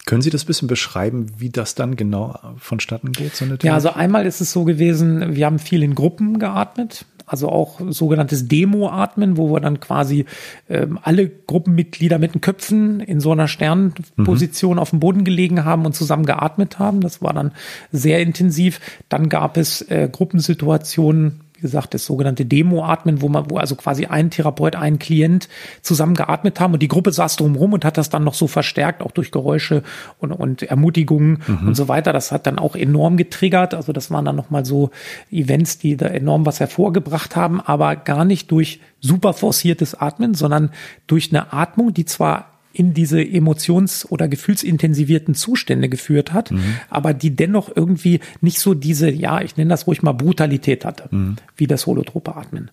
Können 0.06 0.22
Sie 0.22 0.30
das 0.30 0.44
ein 0.44 0.46
bisschen 0.46 0.68
beschreiben, 0.68 1.26
wie 1.36 1.50
das 1.50 1.74
dann 1.74 1.94
genau 1.94 2.38
vonstatten 2.56 3.12
geht? 3.12 3.36
So 3.36 3.44
Ja, 3.62 3.74
also 3.74 3.90
einmal 3.90 4.24
ist 4.24 4.40
es 4.40 4.52
so 4.52 4.64
gewesen, 4.64 5.36
wir 5.36 5.44
haben 5.44 5.58
viel 5.58 5.82
in 5.82 5.94
Gruppen 5.94 6.38
geatmet. 6.38 7.04
Also 7.28 7.48
auch 7.48 7.80
sogenanntes 7.88 8.48
Demo-Atmen, 8.48 9.36
wo 9.36 9.52
wir 9.52 9.60
dann 9.60 9.80
quasi 9.80 10.24
ähm, 10.68 10.98
alle 11.02 11.28
Gruppenmitglieder 11.28 12.18
mit 12.18 12.34
den 12.34 12.40
Köpfen 12.40 13.00
in 13.00 13.20
so 13.20 13.32
einer 13.32 13.48
Sternposition 13.48 14.74
mhm. 14.74 14.78
auf 14.78 14.90
dem 14.90 15.00
Boden 15.00 15.24
gelegen 15.24 15.64
haben 15.64 15.86
und 15.86 15.94
zusammen 15.94 16.26
geatmet 16.26 16.78
haben. 16.78 17.00
Das 17.00 17.22
war 17.22 17.32
dann 17.32 17.52
sehr 17.92 18.20
intensiv. 18.20 18.80
Dann 19.08 19.28
gab 19.28 19.56
es 19.56 19.82
äh, 19.82 20.08
Gruppensituationen, 20.10 21.40
wie 21.58 21.62
gesagt, 21.62 21.92
das 21.92 22.04
sogenannte 22.04 22.46
Demo-Atmen, 22.46 23.20
wo 23.20 23.28
man, 23.28 23.50
wo 23.50 23.56
also 23.56 23.74
quasi 23.74 24.06
ein 24.06 24.30
Therapeut, 24.30 24.76
ein 24.76 25.00
Klient 25.00 25.48
zusammen 25.82 26.14
geatmet 26.14 26.60
haben 26.60 26.72
und 26.72 26.80
die 26.80 26.88
Gruppe 26.88 27.10
saß 27.10 27.34
drumherum 27.34 27.72
und 27.72 27.84
hat 27.84 27.98
das 27.98 28.10
dann 28.10 28.22
noch 28.22 28.34
so 28.34 28.46
verstärkt, 28.46 29.02
auch 29.02 29.10
durch 29.10 29.32
Geräusche 29.32 29.82
und, 30.18 30.30
und 30.30 30.62
Ermutigungen 30.62 31.42
mhm. 31.48 31.66
und 31.66 31.74
so 31.74 31.88
weiter. 31.88 32.12
Das 32.12 32.30
hat 32.30 32.46
dann 32.46 32.60
auch 32.60 32.76
enorm 32.76 33.16
getriggert. 33.16 33.74
Also 33.74 33.92
das 33.92 34.12
waren 34.12 34.24
dann 34.24 34.36
nochmal 34.36 34.64
so 34.64 34.90
Events, 35.32 35.78
die 35.78 35.96
da 35.96 36.06
enorm 36.06 36.46
was 36.46 36.60
hervorgebracht 36.60 37.34
haben, 37.34 37.60
aber 37.60 37.96
gar 37.96 38.24
nicht 38.24 38.52
durch 38.52 38.80
super 39.00 39.32
forciertes 39.32 39.96
Atmen, 39.96 40.34
sondern 40.34 40.70
durch 41.08 41.30
eine 41.30 41.52
Atmung, 41.52 41.92
die 41.92 42.04
zwar 42.04 42.57
in 42.78 42.94
diese 42.94 43.20
emotions- 43.20 44.06
oder 44.08 44.28
gefühlsintensivierten 44.28 45.34
Zustände 45.34 45.88
geführt 45.88 46.32
hat, 46.32 46.52
mhm. 46.52 46.76
aber 46.88 47.12
die 47.12 47.34
dennoch 47.34 47.74
irgendwie 47.74 48.20
nicht 48.40 48.60
so 48.60 48.72
diese, 48.74 49.10
ja, 49.10 49.40
ich 49.40 49.56
nenne 49.56 49.70
das 49.70 49.88
ruhig 49.88 50.02
mal 50.02 50.12
Brutalität 50.12 50.84
hatte, 50.84 51.08
mhm. 51.10 51.36
wie 51.56 51.66
das 51.66 51.86
holotrope 51.86 52.36
Atmen. 52.36 52.70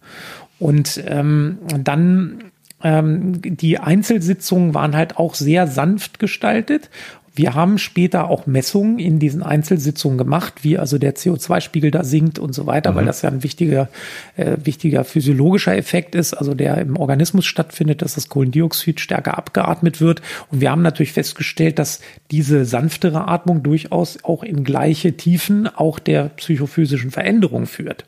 Und 0.60 1.04
ähm, 1.08 1.58
dann 1.84 2.44
ähm, 2.84 3.42
die 3.42 3.80
Einzelsitzungen 3.80 4.76
waren 4.76 4.96
halt 4.96 5.18
auch 5.18 5.34
sehr 5.34 5.66
sanft 5.66 6.20
gestaltet 6.20 6.92
wir 7.36 7.54
haben 7.54 7.78
später 7.78 8.30
auch 8.30 8.48
Messungen 8.48 8.98
in 8.98 9.20
diesen 9.20 9.44
Einzelsitzungen 9.44 10.18
gemacht, 10.18 10.64
wie 10.64 10.78
also 10.78 10.98
der 10.98 11.16
CO2-Spiegel 11.16 11.92
da 11.92 12.06
sinkt 12.06 12.40
und 12.40 12.54
so 12.54 12.66
weiter, 12.66 12.92
mhm. 12.92 12.96
weil 12.96 13.06
das 13.06 13.22
ja 13.22 13.30
ein 13.30 13.44
wichtiger, 13.44 13.90
äh, 14.38 14.56
wichtiger 14.64 15.04
physiologischer 15.04 15.76
Effekt 15.76 16.16
ist, 16.16 16.34
also 16.34 16.54
der 16.54 16.78
im 16.78 16.96
Organismus 16.96 17.46
stattfindet, 17.46 18.02
dass 18.02 18.16
das 18.16 18.30
Kohlendioxid 18.30 19.02
stärker 19.02 19.38
abgeatmet 19.38 20.00
wird. 20.00 20.22
Und 20.50 20.62
wir 20.62 20.72
haben 20.72 20.82
natürlich 20.82 21.12
festgestellt, 21.12 21.78
dass 21.78 22.00
diese 22.32 22.64
sanftere 22.64 23.28
Atmung 23.28 23.64
durchaus 23.64 24.24
auch 24.24 24.42
in 24.42 24.64
gleiche 24.64 25.18
Tiefen 25.18 25.68
auch 25.68 26.00
der 26.00 26.30
psychophysischen 26.30 27.12
Veränderung 27.12 27.66
führt. 27.66 28.06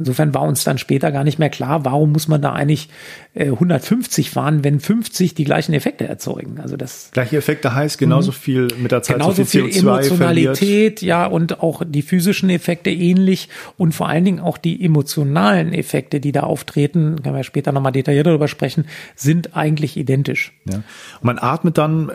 Insofern 0.00 0.34
war 0.34 0.42
uns 0.42 0.64
dann 0.64 0.78
später 0.78 1.12
gar 1.12 1.22
nicht 1.22 1.38
mehr 1.38 1.50
klar, 1.50 1.84
warum 1.84 2.10
muss 2.10 2.26
man 2.26 2.42
da 2.42 2.52
eigentlich 2.52 2.88
äh, 3.34 3.50
150 3.50 4.30
fahren, 4.30 4.64
wenn 4.64 4.80
50 4.80 5.34
die 5.34 5.44
gleichen 5.44 5.74
Effekte 5.74 6.08
erzeugen. 6.08 6.58
Also 6.60 6.76
das 6.76 7.10
gleiche 7.12 7.36
Effekte 7.36 7.74
heißt 7.74 7.98
genauso 7.98 8.32
mhm. 8.32 8.36
viel 8.36 8.63
mit 8.78 8.92
der 8.92 9.02
Zeit 9.02 9.16
genauso 9.16 9.42
so 9.42 9.44
viel, 9.44 9.70
viel 9.70 9.80
Emotionalität, 9.80 11.02
ja, 11.02 11.26
und 11.26 11.60
auch 11.60 11.82
die 11.86 12.02
physischen 12.02 12.50
Effekte 12.50 12.90
ähnlich 12.90 13.48
und 13.76 13.92
vor 13.94 14.08
allen 14.08 14.24
Dingen 14.24 14.40
auch 14.40 14.58
die 14.58 14.84
emotionalen 14.84 15.72
Effekte, 15.72 16.20
die 16.20 16.32
da 16.32 16.40
auftreten, 16.40 17.22
können 17.22 17.36
wir 17.36 17.44
später 17.44 17.72
nochmal 17.72 17.92
detaillierter 17.92 18.30
darüber 18.30 18.48
sprechen, 18.48 18.86
sind 19.14 19.56
eigentlich 19.56 19.96
identisch. 19.96 20.52
Ja. 20.64 20.76
Und 20.76 20.84
man 21.22 21.38
atmet 21.38 21.78
dann 21.78 22.12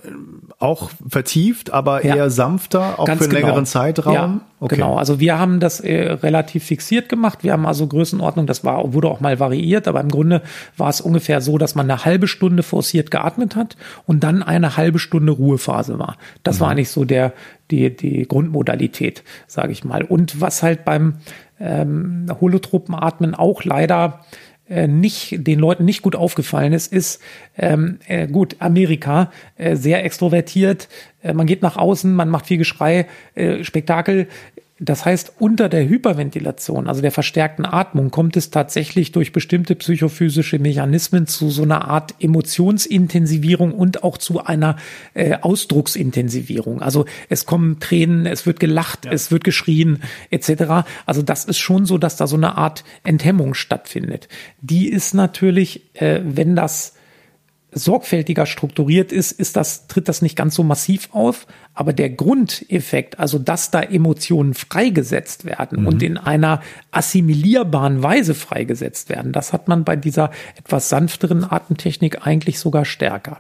auch 0.60 0.91
vertieft, 1.08 1.72
aber 1.72 2.06
ja. 2.06 2.15
eher 2.15 2.29
sanfter, 2.29 3.00
auch 3.00 3.06
Ganz 3.06 3.20
für 3.20 3.25
einen 3.25 3.36
genau. 3.36 3.48
längeren 3.48 3.65
Zeitraum. 3.65 4.13
Ja, 4.13 4.41
okay. 4.60 4.75
Genau, 4.75 4.98
also 4.98 5.20
wir 5.20 5.39
haben 5.39 5.60
das 5.60 5.79
äh, 5.79 6.12
relativ 6.12 6.65
fixiert 6.65 7.10
gemacht. 7.10 7.39
Wir 7.44 7.53
haben 7.53 7.65
also 7.65 7.88
Größenordnung, 7.88 8.46
das 8.46 8.63
war, 8.63 8.94
wurde 8.94 9.08
auch 9.08 9.20
mal 9.20 9.39
variiert, 9.39 9.88
aber 9.88 10.01
im 10.01 10.10
Grunde 10.10 10.41
war 10.77 10.89
es 10.89 11.01
ungefähr 11.01 11.41
so, 11.41 11.58
dass 11.58 11.75
man 11.75 11.89
eine 11.89 12.06
halbe 12.06 12.27
Stunde 12.27 12.63
forciert 12.63 13.12
geatmet 13.12 13.56
hat 13.56 13.77
und 14.06 14.24
dann 14.24 14.44
eine 14.44 14.77
halbe 14.77 15.00
Stunde 15.00 15.32
Ruhephase 15.32 16.00
war. 16.00 16.18
Das 16.43 16.58
mhm. 16.58 16.62
war 16.62 16.69
eigentlich 16.72 16.89
so 16.89 17.05
der, 17.05 17.34
die, 17.72 17.96
die 17.96 18.27
Grundmodalität, 18.27 19.24
sage 19.48 19.72
ich 19.72 19.84
mal. 19.84 20.03
Und 20.03 20.41
was 20.41 20.63
halt 20.63 20.86
beim 20.86 21.15
ähm, 21.60 22.27
Holotropenatmen 22.39 23.36
auch 23.36 23.63
leider 23.63 24.25
äh, 24.69 24.88
nicht 24.88 25.48
den 25.48 25.60
Leuten 25.60 25.86
nicht 25.86 26.01
gut 26.01 26.15
aufgefallen 26.15 26.74
ist, 26.74 26.93
ist 26.93 27.22
ähm, 27.58 28.00
äh, 28.08 28.27
gut 28.27 28.55
Amerika 28.60 29.31
äh, 29.58 29.75
sehr 29.75 30.03
extrovertiert. 30.05 30.89
Äh, 31.24 31.34
man 31.34 31.48
geht 31.48 31.62
nach 31.62 31.75
außen, 31.75 32.13
man 32.13 32.29
macht 32.29 32.46
viel 32.48 32.58
Geschrei, 32.58 33.08
äh, 33.36 33.63
Spektakel. 33.63 34.27
Das 34.79 35.03
heißt, 35.03 35.33
unter 35.39 35.67
der 35.67 35.88
Hyperventilation, 35.88 36.88
also 36.88 37.01
der 37.01 37.12
verstärkten 37.12 37.65
Atmung, 37.65 38.12
kommt 38.12 38.38
es 38.38 38.50
tatsächlich 38.50 39.12
durch 39.12 39.33
bestimmte 39.33 39.75
psychophysische 39.75 40.57
Mechanismen 40.57 41.27
zu 41.27 41.50
so 41.50 41.63
einer 41.63 41.89
Art 41.89 42.15
Emotionsintensivierung 42.19 43.74
und 43.74 44.03
auch 44.03 44.17
zu 44.17 44.45
einer 44.45 44.77
äh, 45.13 45.38
Ausdrucksintensivierung. 45.41 46.81
Also 46.81 47.05
es 47.27 47.45
kommen 47.45 47.81
Tränen, 47.81 48.25
es 48.25 48.45
wird 48.45 48.62
gelacht, 48.62 49.03
ja. 49.03 49.12
es 49.12 49.31
wird 49.31 49.43
geschrien, 49.43 50.01
etc. 50.29 50.86
Also 51.05 51.24
das 51.24 51.43
ist 51.43 51.57
schon 51.57 51.86
so, 51.86 51.98
dass 51.98 52.15
da 52.15 52.25
so 52.25 52.38
eine 52.38 52.57
Art 52.57 52.86
Enthemmung 53.03 53.55
stattfindet. 53.55 54.29
Die 54.62 54.88
ist 54.88 55.13
natürlich, 55.13 55.93
äh, 55.95 56.21
wenn 56.24 56.55
das 56.55 56.93
sorgfältiger 57.72 58.46
strukturiert 58.46 59.12
ist, 59.12 59.32
ist 59.32 59.56
das, 59.56 59.88
tritt 59.88 60.08
das 60.08 60.22
nicht 60.22 60.36
ganz 60.36 60.56
so 60.56 60.64
massiv 60.64 61.10
auf. 61.12 61.48
Aber 61.74 61.94
der 61.94 62.10
Grundeffekt, 62.10 63.20
also 63.20 63.40
dass 63.40 63.72
da 63.72 63.82
Emotionen 63.82 64.53
freigesetzt 64.53 65.46
werden 65.46 65.82
mhm. 65.82 65.88
und 65.88 66.03
in 66.03 66.18
einer 66.18 66.62
assimilierbaren 66.92 68.03
Weise 68.03 68.34
freigesetzt 68.34 69.10
werden, 69.10 69.32
das 69.32 69.53
hat 69.53 69.68
man 69.68 69.84
bei 69.84 69.96
dieser 69.96 70.32
etwas 70.58 70.90
sanfteren 70.90 71.50
Atemtechnik 71.50 72.25
eigentlich 72.25 72.60
sogar 72.60 72.86
stärker. 72.86 73.40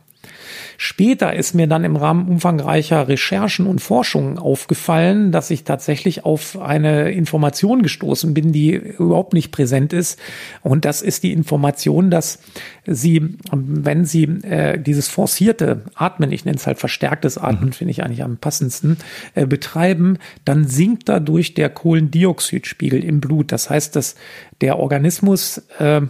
Später 0.77 1.33
ist 1.33 1.55
mir 1.55 1.67
dann 1.67 1.83
im 1.83 1.97
Rahmen 1.97 2.29
umfangreicher 2.29 3.07
Recherchen 3.07 3.67
und 3.67 3.79
Forschungen 3.79 4.37
aufgefallen, 4.37 5.31
dass 5.31 5.51
ich 5.51 5.65
tatsächlich 5.65 6.23
auf 6.23 6.57
eine 6.57 7.11
Information 7.11 7.83
gestoßen 7.83 8.33
bin, 8.33 8.53
die 8.53 8.75
überhaupt 8.75 9.33
nicht 9.33 9.51
präsent 9.51 9.91
ist. 9.91 10.19
Und 10.61 10.85
das 10.85 11.01
ist 11.01 11.23
die 11.23 11.33
Information, 11.33 12.09
dass 12.09 12.39
Sie, 12.85 13.37
wenn 13.51 14.05
Sie 14.05 14.23
äh, 14.23 14.79
dieses 14.79 15.09
forcierte 15.09 15.83
Atmen, 15.95 16.31
ich 16.31 16.45
nenne 16.45 16.57
es 16.57 16.67
halt 16.67 16.79
verstärktes 16.79 17.37
Atmen, 17.37 17.69
mhm. 17.69 17.73
finde 17.73 17.91
ich 17.91 18.03
eigentlich 18.03 18.23
am 18.23 18.37
passendsten, 18.37 18.97
äh, 19.35 19.45
betreiben, 19.45 20.17
dann 20.45 20.65
sinkt 20.65 21.09
dadurch 21.09 21.55
der 21.55 21.69
Kohlendioxidspiegel 21.69 23.03
im 23.03 23.19
Blut. 23.19 23.51
Das 23.51 23.69
heißt, 23.69 23.95
dass 23.95 24.15
der 24.61 24.79
Organismus 24.79 25.57
äh, 25.79 26.01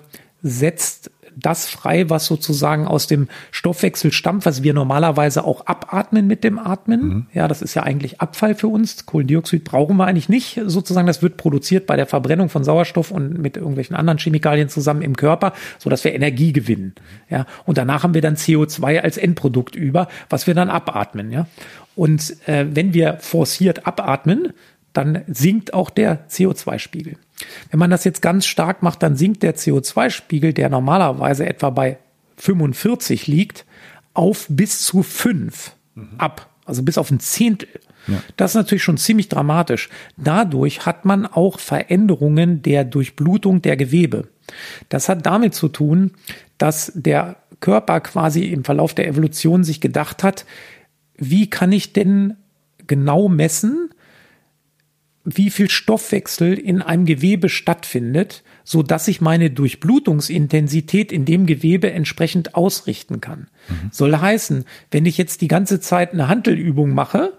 setzt 0.41 1.11
das 1.39 1.67
frei, 1.67 2.09
was 2.09 2.25
sozusagen 2.25 2.87
aus 2.87 3.07
dem 3.07 3.27
Stoffwechsel 3.51 4.11
stammt, 4.11 4.45
was 4.45 4.63
wir 4.63 4.73
normalerweise 4.73 5.43
auch 5.43 5.65
abatmen 5.65 6.27
mit 6.27 6.43
dem 6.43 6.59
Atmen. 6.59 7.01
Mhm. 7.01 7.25
Ja, 7.33 7.47
das 7.47 7.61
ist 7.61 7.73
ja 7.73 7.83
eigentlich 7.83 8.21
Abfall 8.21 8.55
für 8.55 8.67
uns. 8.67 9.05
Kohlendioxid 9.05 9.63
brauchen 9.63 9.97
wir 9.97 10.05
eigentlich 10.05 10.29
nicht. 10.29 10.59
Sozusagen, 10.65 11.07
das 11.07 11.21
wird 11.21 11.37
produziert 11.37 11.85
bei 11.85 11.95
der 11.95 12.05
Verbrennung 12.05 12.49
von 12.49 12.63
Sauerstoff 12.63 13.11
und 13.11 13.39
mit 13.39 13.57
irgendwelchen 13.57 13.95
anderen 13.95 14.19
Chemikalien 14.19 14.69
zusammen 14.69 15.01
im 15.01 15.15
Körper, 15.15 15.53
so 15.77 15.89
dass 15.89 16.03
wir 16.03 16.13
Energie 16.13 16.53
gewinnen. 16.53 16.93
Ja, 17.29 17.45
und 17.65 17.77
danach 17.77 18.03
haben 18.03 18.13
wir 18.13 18.21
dann 18.21 18.35
CO2 18.35 18.99
als 18.99 19.17
Endprodukt 19.17 19.75
über, 19.75 20.07
was 20.29 20.47
wir 20.47 20.53
dann 20.53 20.69
abatmen. 20.69 21.31
Ja, 21.31 21.47
und 21.95 22.35
äh, 22.47 22.65
wenn 22.69 22.93
wir 22.93 23.17
forciert 23.19 23.85
abatmen, 23.85 24.53
dann 24.93 25.23
sinkt 25.27 25.73
auch 25.73 25.89
der 25.89 26.27
CO2-Spiegel. 26.29 27.17
Wenn 27.71 27.79
man 27.79 27.89
das 27.89 28.03
jetzt 28.03 28.21
ganz 28.21 28.45
stark 28.45 28.83
macht, 28.83 29.03
dann 29.03 29.15
sinkt 29.15 29.43
der 29.43 29.55
CO2-Spiegel, 29.55 30.53
der 30.53 30.69
normalerweise 30.69 31.45
etwa 31.45 31.69
bei 31.69 31.97
45 32.37 33.27
liegt, 33.27 33.65
auf 34.13 34.45
bis 34.49 34.81
zu 34.81 35.03
5 35.03 35.73
mhm. 35.95 36.07
ab. 36.17 36.49
Also 36.65 36.83
bis 36.83 36.97
auf 36.97 37.09
ein 37.09 37.19
Zehntel. 37.19 37.69
Ja. 38.07 38.21
Das 38.37 38.51
ist 38.51 38.55
natürlich 38.55 38.83
schon 38.83 38.97
ziemlich 38.97 39.29
dramatisch. 39.29 39.89
Dadurch 40.17 40.85
hat 40.85 41.05
man 41.05 41.25
auch 41.25 41.59
Veränderungen 41.59 42.61
der 42.61 42.83
Durchblutung 42.83 43.61
der 43.61 43.75
Gewebe. 43.77 44.27
Das 44.89 45.09
hat 45.09 45.25
damit 45.25 45.53
zu 45.53 45.67
tun, 45.67 46.11
dass 46.57 46.91
der 46.95 47.37
Körper 47.59 47.99
quasi 48.01 48.45
im 48.45 48.63
Verlauf 48.63 48.93
der 48.93 49.07
Evolution 49.07 49.63
sich 49.63 49.81
gedacht 49.81 50.23
hat, 50.23 50.45
wie 51.17 51.49
kann 51.49 51.71
ich 51.71 51.93
denn 51.93 52.35
genau 52.87 53.29
messen, 53.29 53.89
wie 55.25 55.49
viel 55.49 55.69
Stoffwechsel 55.69 56.53
in 56.53 56.81
einem 56.81 57.05
Gewebe 57.05 57.49
stattfindet, 57.49 58.43
so 58.63 58.83
dass 58.83 59.07
ich 59.07 59.21
meine 59.21 59.49
Durchblutungsintensität 59.49 61.11
in 61.11 61.25
dem 61.25 61.45
Gewebe 61.45 61.91
entsprechend 61.91 62.55
ausrichten 62.55 63.21
kann. 63.21 63.47
Mhm. 63.67 63.89
Soll 63.91 64.15
heißen, 64.15 64.65
wenn 64.91 65.05
ich 65.05 65.17
jetzt 65.17 65.41
die 65.41 65.47
ganze 65.47 65.79
Zeit 65.79 66.13
eine 66.13 66.27
Handelübung 66.27 66.93
mache, 66.93 67.33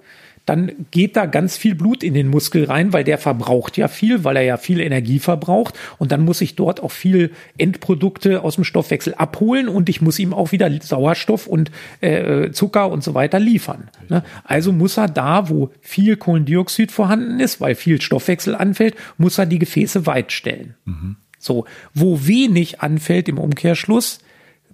dann 0.46 0.72
geht 0.90 1.16
da 1.16 1.26
ganz 1.26 1.56
viel 1.56 1.74
Blut 1.74 2.02
in 2.02 2.14
den 2.14 2.28
Muskel 2.28 2.64
rein, 2.64 2.92
weil 2.92 3.04
der 3.04 3.18
verbraucht 3.18 3.76
ja 3.76 3.88
viel, 3.88 4.24
weil 4.24 4.36
er 4.36 4.42
ja 4.42 4.56
viel 4.56 4.80
Energie 4.80 5.18
verbraucht. 5.18 5.78
Und 5.98 6.12
dann 6.12 6.24
muss 6.24 6.40
ich 6.40 6.56
dort 6.56 6.82
auch 6.82 6.90
viel 6.90 7.30
Endprodukte 7.58 8.42
aus 8.42 8.56
dem 8.56 8.64
Stoffwechsel 8.64 9.14
abholen 9.14 9.68
und 9.68 9.88
ich 9.88 10.00
muss 10.00 10.18
ihm 10.18 10.34
auch 10.34 10.52
wieder 10.52 10.70
Sauerstoff 10.80 11.46
und 11.46 11.70
äh, 12.00 12.50
Zucker 12.50 12.90
und 12.90 13.04
so 13.04 13.14
weiter 13.14 13.38
liefern. 13.38 13.88
Ne? 14.08 14.24
Also 14.44 14.72
muss 14.72 14.96
er 14.96 15.08
da, 15.08 15.48
wo 15.48 15.70
viel 15.80 16.16
Kohlendioxid 16.16 16.90
vorhanden 16.90 17.40
ist, 17.40 17.60
weil 17.60 17.74
viel 17.74 18.00
Stoffwechsel 18.00 18.54
anfällt, 18.54 18.94
muss 19.18 19.38
er 19.38 19.46
die 19.46 19.58
Gefäße 19.58 20.06
weit 20.06 20.32
stellen. 20.32 20.74
Mhm. 20.84 21.16
So, 21.38 21.64
wo 21.94 22.26
wenig 22.26 22.80
anfällt 22.80 23.28
im 23.28 23.38
Umkehrschluss, 23.38 24.18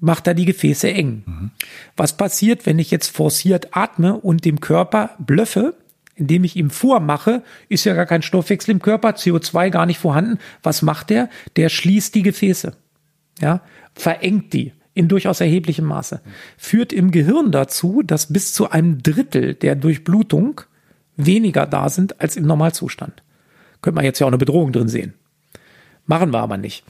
macht 0.01 0.27
er 0.27 0.35
die 0.35 0.45
Gefäße 0.45 0.91
eng. 0.91 1.23
Mhm. 1.27 1.51
Was 1.97 2.17
passiert, 2.17 2.67
wenn 2.67 2.79
ich 2.79 2.91
jetzt 2.91 3.09
forciert 3.09 3.69
atme 3.77 4.15
und 4.15 4.45
dem 4.45 4.61
Körper 4.61 5.11
blöffe? 5.19 5.75
indem 6.19 6.45
ich 6.45 6.57
ihm 6.57 6.71
vormache, 6.71 7.43
ist 7.69 7.85
ja 7.85 7.93
gar 7.93 8.07
kein 8.07 8.23
Stoffwechsel 8.23 8.73
im 8.73 8.81
Körper, 8.81 9.11
CO2 9.11 9.69
gar 9.69 9.85
nicht 9.85 9.99
vorhanden. 9.99 10.39
Was 10.63 10.81
macht 10.81 11.11
der? 11.11 11.29
Der 11.57 11.69
schließt 11.69 12.15
die 12.15 12.23
Gefäße. 12.23 12.73
Ja, 13.39 13.61
verengt 13.95 14.55
die 14.55 14.73
in 14.95 15.09
durchaus 15.09 15.43
erheblichem 15.43 15.85
Maße. 15.85 16.23
Führt 16.57 16.95
im 16.95 17.11
Gehirn 17.11 17.53
dazu, 17.53 18.03
dass 18.03 18.33
bis 18.33 18.55
zu 18.55 18.71
einem 18.71 19.03
Drittel 19.03 19.53
der 19.53 19.75
Durchblutung 19.77 20.63
weniger 21.19 21.67
da 21.67 21.91
sind 21.91 22.19
als 22.19 22.37
im 22.37 22.47
Normalzustand. 22.47 23.23
Könnte 23.83 23.97
man 23.97 24.05
jetzt 24.07 24.19
ja 24.19 24.27
auch 24.27 24.31
eine 24.31 24.39
Bedrohung 24.39 24.73
drin 24.73 24.89
sehen. 24.89 25.13
Machen 26.07 26.33
wir 26.33 26.41
aber 26.41 26.57
nicht 26.57 26.83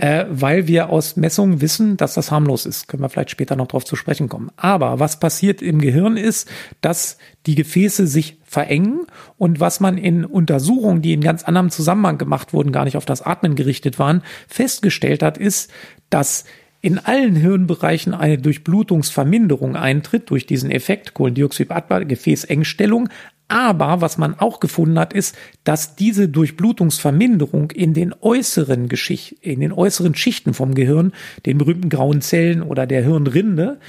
äh, 0.00 0.24
weil 0.30 0.66
wir 0.66 0.88
aus 0.88 1.16
Messungen 1.16 1.60
wissen, 1.60 1.98
dass 1.98 2.14
das 2.14 2.30
harmlos 2.30 2.64
ist. 2.64 2.88
Können 2.88 3.02
wir 3.02 3.10
vielleicht 3.10 3.30
später 3.30 3.54
noch 3.54 3.66
darauf 3.66 3.84
zu 3.84 3.96
sprechen 3.96 4.30
kommen. 4.30 4.50
Aber 4.56 4.98
was 4.98 5.20
passiert 5.20 5.60
im 5.60 5.78
Gehirn 5.78 6.16
ist, 6.16 6.48
dass 6.80 7.18
die 7.44 7.54
Gefäße 7.54 8.06
sich 8.06 8.38
verengen 8.42 9.06
und 9.36 9.60
was 9.60 9.78
man 9.78 9.98
in 9.98 10.24
Untersuchungen, 10.24 11.02
die 11.02 11.12
in 11.12 11.20
ganz 11.20 11.42
anderem 11.42 11.68
Zusammenhang 11.68 12.16
gemacht 12.16 12.54
wurden, 12.54 12.72
gar 12.72 12.86
nicht 12.86 12.96
auf 12.96 13.04
das 13.04 13.20
Atmen 13.20 13.56
gerichtet 13.56 13.98
waren, 13.98 14.22
festgestellt 14.48 15.22
hat, 15.22 15.36
ist, 15.36 15.70
dass 16.08 16.44
in 16.80 16.98
allen 16.98 17.36
Hirnbereichen 17.36 18.14
eine 18.14 18.38
Durchblutungsverminderung 18.38 19.76
eintritt 19.76 20.30
durch 20.30 20.46
diesen 20.46 20.70
Effekt 20.70 21.12
Kohlendioxid, 21.12 21.68
Gefäßengstellung, 22.08 23.10
aber 23.50 24.00
was 24.00 24.16
man 24.16 24.38
auch 24.38 24.60
gefunden 24.60 24.98
hat, 24.98 25.12
ist, 25.12 25.36
dass 25.64 25.96
diese 25.96 26.28
Durchblutungsverminderung 26.28 27.72
in 27.72 27.94
den 27.94 28.14
äußeren 28.20 28.88
Geschicht, 28.88 29.32
in 29.40 29.60
den 29.60 29.72
äußeren 29.72 30.14
Schichten 30.14 30.54
vom 30.54 30.74
Gehirn, 30.74 31.12
den 31.46 31.58
berühmten 31.58 31.88
grauen 31.88 32.20
Zellen 32.20 32.62
oder 32.62 32.86
der 32.86 33.02
Hirnrinde, 33.02 33.80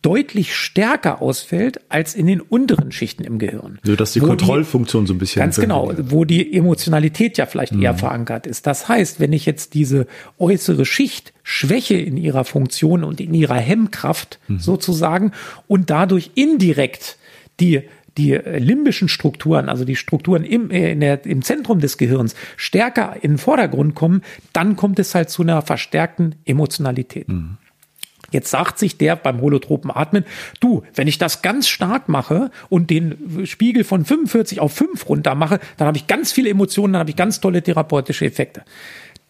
deutlich 0.00 0.54
stärker 0.54 1.20
ausfällt 1.20 1.80
als 1.88 2.14
in 2.14 2.28
den 2.28 2.40
unteren 2.40 2.92
Schichten 2.92 3.24
im 3.24 3.40
Gehirn. 3.40 3.80
So 3.82 3.96
dass 3.96 4.12
die 4.12 4.20
Kontrollfunktion 4.20 5.04
die, 5.04 5.08
so 5.08 5.14
ein 5.14 5.18
bisschen. 5.18 5.40
Ganz 5.40 5.58
genau, 5.58 5.92
wo 5.98 6.24
die 6.24 6.56
Emotionalität 6.56 7.36
ja 7.38 7.46
vielleicht 7.46 7.74
mhm. 7.74 7.82
eher 7.82 7.94
verankert 7.94 8.46
ist. 8.46 8.68
Das 8.68 8.88
heißt, 8.88 9.18
wenn 9.18 9.32
ich 9.32 9.44
jetzt 9.44 9.74
diese 9.74 10.06
äußere 10.38 10.86
Schicht 10.86 11.32
schwäche 11.42 11.96
in 11.96 12.16
ihrer 12.16 12.44
Funktion 12.44 13.02
und 13.02 13.20
in 13.20 13.34
ihrer 13.34 13.56
Hemmkraft 13.56 14.38
mhm. 14.46 14.60
sozusagen 14.60 15.32
und 15.66 15.90
dadurch 15.90 16.30
indirekt 16.36 17.18
die 17.58 17.82
die 18.18 18.32
limbischen 18.34 19.08
Strukturen, 19.08 19.68
also 19.68 19.84
die 19.84 19.96
Strukturen 19.96 20.44
im, 20.44 20.70
äh, 20.70 20.94
der, 20.94 21.24
im 21.26 21.42
Zentrum 21.42 21.80
des 21.80 21.98
Gehirns, 21.98 22.34
stärker 22.56 23.16
in 23.22 23.32
den 23.32 23.38
Vordergrund 23.38 23.94
kommen, 23.94 24.22
dann 24.52 24.76
kommt 24.76 24.98
es 24.98 25.14
halt 25.14 25.30
zu 25.30 25.42
einer 25.42 25.62
verstärkten 25.62 26.36
Emotionalität. 26.44 27.28
Mhm. 27.28 27.58
Jetzt 28.32 28.50
sagt 28.50 28.78
sich 28.78 28.96
der 28.96 29.14
beim 29.14 29.40
holotropen 29.40 29.90
Atmen, 29.90 30.24
du, 30.58 30.82
wenn 30.94 31.06
ich 31.06 31.18
das 31.18 31.42
ganz 31.42 31.68
stark 31.68 32.08
mache 32.08 32.50
und 32.70 32.88
den 32.88 33.44
Spiegel 33.44 33.84
von 33.84 34.04
45 34.04 34.58
auf 34.58 34.72
5 34.72 35.08
runter 35.08 35.34
mache, 35.34 35.60
dann 35.76 35.86
habe 35.86 35.98
ich 35.98 36.06
ganz 36.06 36.32
viele 36.32 36.48
Emotionen, 36.48 36.94
dann 36.94 37.00
habe 37.00 37.10
ich 37.10 37.16
ganz 37.16 37.40
tolle 37.40 37.62
therapeutische 37.62 38.24
Effekte. 38.24 38.62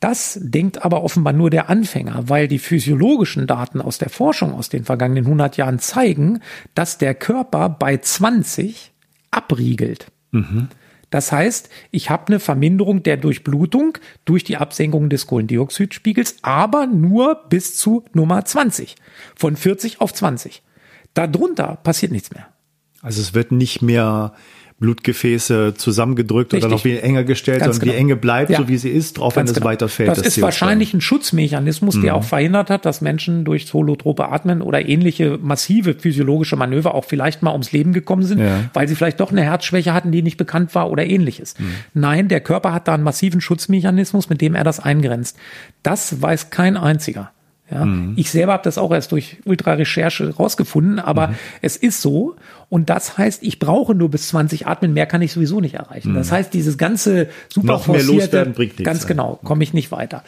Das 0.02 0.36
denkt 0.42 0.84
aber 0.84 1.04
offenbar 1.04 1.32
nur 1.32 1.48
der 1.48 1.70
Anfänger, 1.70 2.28
weil 2.28 2.48
die 2.48 2.58
physiologischen 2.58 3.46
Daten 3.46 3.80
aus 3.80 3.98
der 3.98 4.08
Forschung 4.08 4.52
aus 4.52 4.68
den 4.68 4.82
vergangenen 4.82 5.26
100 5.26 5.56
Jahren 5.56 5.78
zeigen, 5.78 6.40
dass 6.74 6.98
der 6.98 7.14
Körper 7.14 7.68
bei 7.68 7.98
20 7.98 8.90
abriegelt. 9.30 10.08
Mhm. 10.32 10.66
Das 11.10 11.30
heißt, 11.30 11.68
ich 11.92 12.10
habe 12.10 12.26
eine 12.26 12.40
Verminderung 12.40 13.04
der 13.04 13.16
Durchblutung 13.16 13.98
durch 14.24 14.42
die 14.42 14.56
Absenkung 14.56 15.08
des 15.08 15.28
Kohlendioxidspiegels, 15.28 16.38
aber 16.42 16.88
nur 16.88 17.44
bis 17.48 17.76
zu 17.76 18.04
Nummer 18.12 18.44
20. 18.44 18.96
Von 19.36 19.54
40 19.54 20.00
auf 20.00 20.12
20. 20.12 20.64
Darunter 21.14 21.76
passiert 21.76 22.10
nichts 22.10 22.32
mehr. 22.32 22.48
Also 23.02 23.20
es 23.20 23.34
wird 23.34 23.52
nicht 23.52 23.82
mehr 23.82 24.32
Blutgefäße 24.82 25.74
zusammengedrückt 25.74 26.52
Richtig. 26.52 26.66
oder 26.66 26.74
noch 26.74 26.82
viel 26.82 26.98
enger 26.98 27.22
gestellt, 27.22 27.60
Ganz 27.60 27.76
sondern 27.76 27.84
genau. 27.84 27.92
die 27.92 27.98
Enge 27.98 28.16
bleibt, 28.16 28.50
ja. 28.50 28.58
so 28.58 28.68
wie 28.68 28.76
sie 28.76 28.90
ist, 28.90 29.20
auch 29.20 29.36
wenn 29.36 29.46
es 29.46 29.54
genau. 29.54 29.66
weiterfällt. 29.66 30.10
Das, 30.10 30.18
das 30.18 30.26
ist 30.26 30.38
CO2. 30.38 30.42
wahrscheinlich 30.42 30.92
ein 30.92 31.00
Schutzmechanismus, 31.00 31.94
mhm. 31.94 32.02
der 32.02 32.16
auch 32.16 32.24
verhindert 32.24 32.68
hat, 32.68 32.84
dass 32.84 33.00
Menschen 33.00 33.44
durch 33.44 33.72
holotrope 33.72 34.28
Atmen 34.28 34.60
oder 34.60 34.86
ähnliche 34.86 35.38
massive 35.40 35.94
physiologische 35.94 36.56
Manöver 36.56 36.96
auch 36.96 37.04
vielleicht 37.04 37.42
mal 37.42 37.52
ums 37.52 37.70
Leben 37.70 37.92
gekommen 37.92 38.24
sind, 38.24 38.40
ja. 38.40 38.64
weil 38.74 38.88
sie 38.88 38.96
vielleicht 38.96 39.20
doch 39.20 39.30
eine 39.30 39.44
Herzschwäche 39.44 39.94
hatten, 39.94 40.10
die 40.10 40.22
nicht 40.22 40.36
bekannt 40.36 40.74
war 40.74 40.90
oder 40.90 41.06
ähnliches. 41.06 41.54
Mhm. 41.58 41.74
Nein, 41.94 42.26
der 42.26 42.40
Körper 42.40 42.74
hat 42.74 42.88
da 42.88 42.94
einen 42.94 43.04
massiven 43.04 43.40
Schutzmechanismus, 43.40 44.28
mit 44.28 44.40
dem 44.40 44.56
er 44.56 44.64
das 44.64 44.80
eingrenzt. 44.80 45.38
Das 45.84 46.20
weiß 46.20 46.50
kein 46.50 46.76
einziger. 46.76 47.30
Ja, 47.72 47.86
mhm. 47.86 48.12
Ich 48.16 48.30
selber 48.30 48.52
habe 48.52 48.64
das 48.64 48.76
auch 48.76 48.92
erst 48.92 49.12
durch 49.12 49.38
Ultra-Recherche 49.44 50.34
rausgefunden, 50.34 50.98
aber 50.98 51.28
mhm. 51.28 51.34
es 51.62 51.76
ist 51.76 52.02
so. 52.02 52.36
Und 52.72 52.88
das 52.88 53.18
heißt, 53.18 53.42
ich 53.42 53.58
brauche 53.58 53.94
nur 53.94 54.10
bis 54.10 54.28
20 54.28 54.66
Atmen, 54.66 54.94
mehr 54.94 55.04
kann 55.04 55.20
ich 55.20 55.34
sowieso 55.34 55.60
nicht 55.60 55.74
erreichen. 55.74 56.12
Mhm. 56.12 56.14
Das 56.14 56.32
heißt, 56.32 56.54
dieses 56.54 56.78
ganze 56.78 57.28
super 57.50 57.66
noch 57.66 57.86
mehr 57.86 58.02
loswerden 58.02 58.54
bringt 58.54 58.78
nichts. 58.78 58.84
Ganz 58.84 59.06
genau, 59.06 59.38
komme 59.44 59.62
ich 59.62 59.74
nicht 59.74 59.92
weiter. 59.92 60.24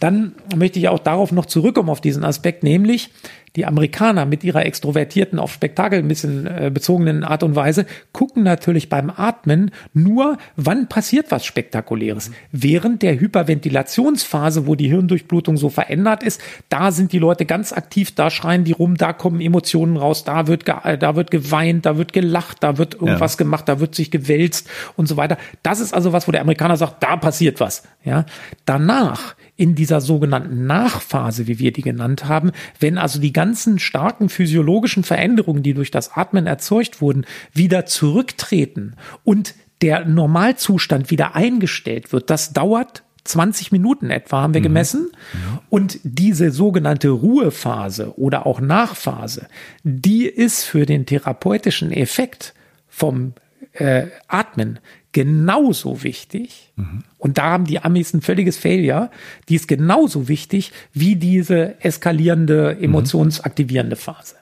Dann 0.00 0.32
möchte 0.56 0.78
ich 0.78 0.88
auch 0.88 0.98
darauf 0.98 1.32
noch 1.32 1.44
zurückkommen 1.44 1.90
auf 1.90 2.00
diesen 2.00 2.24
Aspekt, 2.24 2.62
nämlich 2.64 3.10
die 3.56 3.66
Amerikaner 3.66 4.24
mit 4.24 4.44
ihrer 4.44 4.64
extrovertierten, 4.64 5.38
auf 5.38 5.52
Spektakel 5.52 5.98
ein 5.98 6.08
bisschen 6.08 6.46
äh, 6.46 6.70
bezogenen 6.72 7.22
Art 7.22 7.42
und 7.42 7.54
Weise 7.54 7.86
gucken 8.12 8.42
natürlich 8.42 8.88
beim 8.88 9.10
Atmen 9.10 9.70
nur, 9.92 10.38
wann 10.56 10.88
passiert 10.88 11.30
was 11.30 11.44
Spektakuläres. 11.44 12.30
Während 12.50 13.02
der 13.02 13.20
Hyperventilationsphase, 13.20 14.66
wo 14.66 14.74
die 14.74 14.88
Hirndurchblutung 14.88 15.56
so 15.58 15.68
verändert 15.68 16.22
ist, 16.22 16.40
da 16.70 16.92
sind 16.92 17.12
die 17.12 17.18
Leute 17.18 17.44
ganz 17.44 17.72
aktiv, 17.72 18.14
da 18.14 18.30
schreien 18.30 18.64
die 18.64 18.72
rum, 18.72 18.96
da 18.96 19.12
kommen 19.12 19.40
Emotionen 19.40 19.98
raus, 19.98 20.24
da 20.24 20.46
wird, 20.46 20.66
da 20.66 21.16
wird 21.16 21.30
geweint, 21.30 21.81
da 21.86 21.96
wird 21.96 22.12
gelacht, 22.12 22.58
da 22.60 22.78
wird 22.78 22.94
irgendwas 22.94 23.34
ja. 23.34 23.38
gemacht, 23.38 23.68
da 23.68 23.80
wird 23.80 23.94
sich 23.94 24.10
gewälzt 24.10 24.68
und 24.96 25.06
so 25.06 25.16
weiter. 25.16 25.38
Das 25.62 25.80
ist 25.80 25.92
also 25.94 26.12
was, 26.12 26.28
wo 26.28 26.32
der 26.32 26.40
Amerikaner 26.40 26.76
sagt, 26.76 27.02
da 27.02 27.16
passiert 27.16 27.60
was. 27.60 27.82
Ja, 28.04 28.24
danach 28.64 29.34
in 29.56 29.74
dieser 29.74 30.00
sogenannten 30.00 30.66
Nachphase, 30.66 31.46
wie 31.46 31.58
wir 31.58 31.72
die 31.72 31.82
genannt 31.82 32.24
haben, 32.24 32.52
wenn 32.80 32.98
also 32.98 33.20
die 33.20 33.32
ganzen 33.32 33.78
starken 33.78 34.28
physiologischen 34.28 35.04
Veränderungen, 35.04 35.62
die 35.62 35.74
durch 35.74 35.90
das 35.90 36.16
Atmen 36.16 36.46
erzeugt 36.46 37.00
wurden, 37.00 37.26
wieder 37.52 37.86
zurücktreten 37.86 38.96
und 39.24 39.54
der 39.82 40.04
Normalzustand 40.04 41.10
wieder 41.10 41.34
eingestellt 41.34 42.12
wird, 42.12 42.30
das 42.30 42.52
dauert 42.52 43.02
20 43.24 43.72
Minuten 43.72 44.10
etwa 44.10 44.42
haben 44.42 44.54
wir 44.54 44.60
mhm. 44.60 44.64
gemessen. 44.64 45.10
Und 45.68 45.98
diese 46.02 46.50
sogenannte 46.50 47.10
Ruhephase 47.10 48.18
oder 48.18 48.46
auch 48.46 48.60
Nachphase, 48.60 49.46
die 49.84 50.26
ist 50.26 50.64
für 50.64 50.86
den 50.86 51.06
therapeutischen 51.06 51.92
Effekt 51.92 52.54
vom 52.88 53.34
äh, 53.72 54.06
Atmen 54.28 54.80
genauso 55.12 56.02
wichtig. 56.02 56.72
Mhm. 56.76 57.04
Und 57.18 57.38
da 57.38 57.44
haben 57.44 57.64
die 57.64 57.80
Amis 57.80 58.12
ein 58.12 58.22
völliges 58.22 58.56
Failure. 58.56 59.10
Die 59.48 59.54
ist 59.54 59.68
genauso 59.68 60.28
wichtig 60.28 60.72
wie 60.92 61.16
diese 61.16 61.80
eskalierende, 61.80 62.78
emotionsaktivierende 62.80 63.96
Phase. 63.96 64.36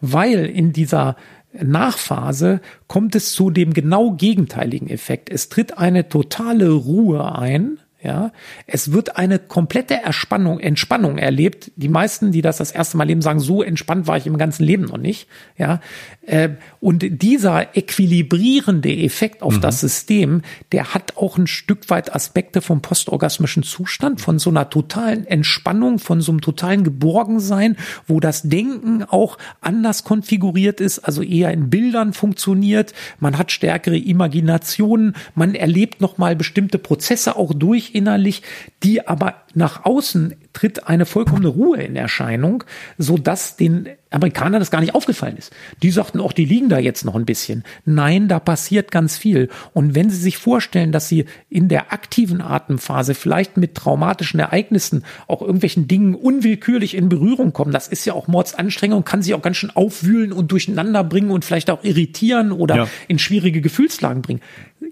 Weil 0.00 0.46
in 0.46 0.72
dieser 0.72 1.16
Nachphase 1.52 2.60
kommt 2.86 3.14
es 3.14 3.32
zu 3.32 3.50
dem 3.50 3.72
genau 3.72 4.12
gegenteiligen 4.12 4.88
Effekt. 4.88 5.30
Es 5.30 5.48
tritt 5.48 5.78
eine 5.78 6.08
totale 6.08 6.70
Ruhe 6.70 7.36
ein 7.36 7.78
ja, 8.06 8.30
es 8.68 8.92
wird 8.92 9.16
eine 9.16 9.40
komplette 9.40 9.94
Erspannung, 9.94 10.60
Entspannung 10.60 11.18
erlebt. 11.18 11.72
Die 11.74 11.88
meisten, 11.88 12.30
die 12.30 12.40
das 12.40 12.58
das 12.58 12.70
erste 12.70 12.96
Mal 12.96 13.02
leben, 13.08 13.20
sagen, 13.20 13.40
so 13.40 13.64
entspannt 13.64 14.06
war 14.06 14.16
ich 14.16 14.28
im 14.28 14.38
ganzen 14.38 14.62
Leben 14.62 14.84
noch 14.84 14.96
nicht. 14.96 15.26
Ja, 15.58 15.80
äh, 16.24 16.50
und 16.78 17.04
dieser 17.20 17.76
equilibrierende 17.76 18.96
Effekt 18.96 19.42
auf 19.42 19.56
mhm. 19.56 19.60
das 19.60 19.80
System, 19.80 20.42
der 20.70 20.94
hat 20.94 21.16
auch 21.16 21.36
ein 21.36 21.48
Stück 21.48 21.90
weit 21.90 22.14
Aspekte 22.14 22.60
vom 22.60 22.80
postorgasmischen 22.80 23.64
Zustand, 23.64 24.20
von 24.20 24.38
so 24.38 24.50
einer 24.50 24.70
totalen 24.70 25.26
Entspannung, 25.26 25.98
von 25.98 26.20
so 26.20 26.30
einem 26.30 26.42
totalen 26.42 26.84
Geborgensein, 26.84 27.76
wo 28.06 28.20
das 28.20 28.42
Denken 28.42 29.02
auch 29.02 29.36
anders 29.60 30.04
konfiguriert 30.04 30.80
ist, 30.80 31.00
also 31.00 31.22
eher 31.22 31.50
in 31.50 31.70
Bildern 31.70 32.12
funktioniert. 32.12 32.94
Man 33.18 33.36
hat 33.36 33.50
stärkere 33.50 33.98
Imaginationen, 33.98 35.16
man 35.34 35.56
erlebt 35.56 36.00
noch 36.00 36.18
mal 36.18 36.36
bestimmte 36.36 36.78
Prozesse 36.78 37.34
auch 37.34 37.52
durch 37.52 37.95
innerlich, 37.96 38.42
die 38.82 39.06
aber 39.08 39.42
nach 39.54 39.84
außen 39.84 40.34
tritt 40.52 40.86
eine 40.86 41.06
vollkommene 41.06 41.48
Ruhe 41.48 41.82
in 41.82 41.96
Erscheinung, 41.96 42.64
so 42.98 43.16
dass 43.16 43.56
den 43.56 43.88
Amerikanern 44.16 44.60
das 44.60 44.70
gar 44.70 44.80
nicht 44.80 44.94
aufgefallen 44.94 45.36
ist. 45.36 45.52
Die 45.82 45.90
sagten 45.90 46.20
auch, 46.20 46.32
die 46.32 46.44
liegen 46.44 46.68
da 46.68 46.78
jetzt 46.78 47.04
noch 47.04 47.14
ein 47.14 47.24
bisschen. 47.24 47.64
Nein, 47.84 48.28
da 48.28 48.40
passiert 48.40 48.90
ganz 48.90 49.16
viel. 49.16 49.48
Und 49.72 49.94
wenn 49.94 50.10
Sie 50.10 50.16
sich 50.16 50.38
vorstellen, 50.38 50.92
dass 50.92 51.08
Sie 51.08 51.26
in 51.48 51.68
der 51.68 51.92
aktiven 51.92 52.40
Atemphase 52.40 53.14
vielleicht 53.14 53.56
mit 53.56 53.74
traumatischen 53.74 54.40
Ereignissen 54.40 55.04
auch 55.26 55.40
irgendwelchen 55.40 55.86
Dingen 55.86 56.14
unwillkürlich 56.14 56.94
in 56.94 57.08
Berührung 57.08 57.52
kommen, 57.52 57.72
das 57.72 57.88
ist 57.88 58.04
ja 58.04 58.14
auch 58.14 58.26
Mordsanstrengung, 58.26 59.04
kann 59.04 59.22
Sie 59.22 59.34
auch 59.34 59.42
ganz 59.42 59.58
schön 59.58 59.70
aufwühlen 59.70 60.32
und 60.32 60.50
durcheinander 60.50 61.04
bringen 61.04 61.30
und 61.30 61.44
vielleicht 61.44 61.70
auch 61.70 61.84
irritieren 61.84 62.52
oder 62.52 62.76
ja. 62.76 62.88
in 63.08 63.18
schwierige 63.18 63.60
Gefühlslagen 63.60 64.22
bringen. 64.22 64.40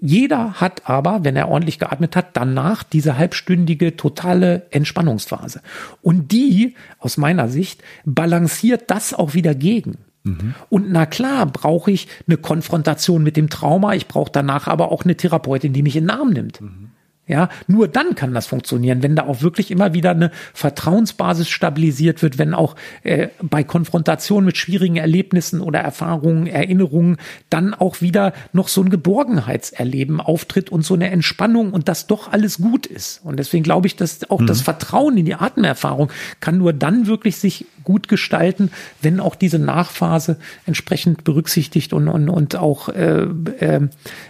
Jeder 0.01 0.53
hat 0.53 0.89
aber, 0.89 1.23
wenn 1.23 1.35
er 1.35 1.49
ordentlich 1.49 1.79
geatmet 1.79 2.15
hat, 2.15 2.37
danach 2.37 2.83
diese 2.83 3.17
halbstündige 3.17 3.95
totale 3.95 4.67
Entspannungsphase. 4.71 5.61
Und 6.01 6.31
die, 6.31 6.75
aus 6.99 7.17
meiner 7.17 7.49
Sicht, 7.49 7.81
balanciert 8.05 8.91
das 8.91 9.13
auch 9.15 9.33
wieder 9.33 9.55
gegen. 9.55 9.97
Und 10.69 10.91
na 10.91 11.05
klar, 11.05 11.45
brauche 11.45 11.91
ich 11.91 12.07
eine 12.27 12.37
Konfrontation 12.37 13.23
mit 13.23 13.37
dem 13.37 13.49
Trauma, 13.49 13.93
ich 13.93 14.07
brauche 14.07 14.31
danach 14.31 14.67
aber 14.67 14.91
auch 14.91 15.03
eine 15.03 15.15
Therapeutin, 15.15 15.71
die 15.71 15.83
mich 15.83 15.95
in 15.95 16.05
den 16.05 16.09
Arm 16.09 16.31
nimmt. 16.31 16.59
Ja, 17.27 17.49
nur 17.65 17.87
dann 17.87 18.13
kann 18.13 18.35
das 18.35 18.45
funktionieren, 18.45 19.01
wenn 19.01 19.15
da 19.15 19.23
auch 19.23 19.41
wirklich 19.41 19.71
immer 19.71 19.95
wieder 19.95 20.11
eine 20.11 20.29
Vertrauensbasis 20.53 21.49
stabilisiert 21.49 22.21
wird, 22.21 22.37
wenn 22.37 22.53
auch 22.53 22.75
äh, 23.01 23.29
bei 23.41 23.63
Konfrontation 23.63 24.45
mit 24.45 24.57
schwierigen 24.57 24.97
Erlebnissen 24.97 25.59
oder 25.59 25.79
Erfahrungen, 25.79 26.45
Erinnerungen 26.45 27.17
dann 27.49 27.73
auch 27.73 28.01
wieder 28.01 28.33
noch 28.53 28.67
so 28.67 28.83
ein 28.83 28.91
Geborgenheitserleben 28.91 30.21
auftritt 30.21 30.69
und 30.69 30.85
so 30.85 30.93
eine 30.93 31.09
Entspannung 31.09 31.73
und 31.73 31.87
das 31.87 32.05
doch 32.05 32.31
alles 32.31 32.59
gut 32.59 32.85
ist. 32.85 33.21
Und 33.23 33.37
deswegen 33.37 33.63
glaube 33.63 33.87
ich, 33.87 33.95
dass 33.95 34.29
auch 34.29 34.45
das 34.45 34.61
Vertrauen 34.61 35.17
in 35.17 35.25
die 35.25 35.33
Atemerfahrung 35.33 36.11
kann 36.41 36.59
nur 36.59 36.73
dann 36.73 37.07
wirklich 37.07 37.37
sich 37.37 37.65
gut 37.83 38.07
gestalten, 38.07 38.69
wenn 39.01 39.19
auch 39.19 39.33
diese 39.33 39.57
Nachphase 39.57 40.37
entsprechend 40.67 41.23
berücksichtigt 41.23 41.91
und, 41.91 42.07
und, 42.07 42.29
und 42.29 42.55
auch 42.55 42.89
äh, 42.89 43.23
äh, 43.23 43.87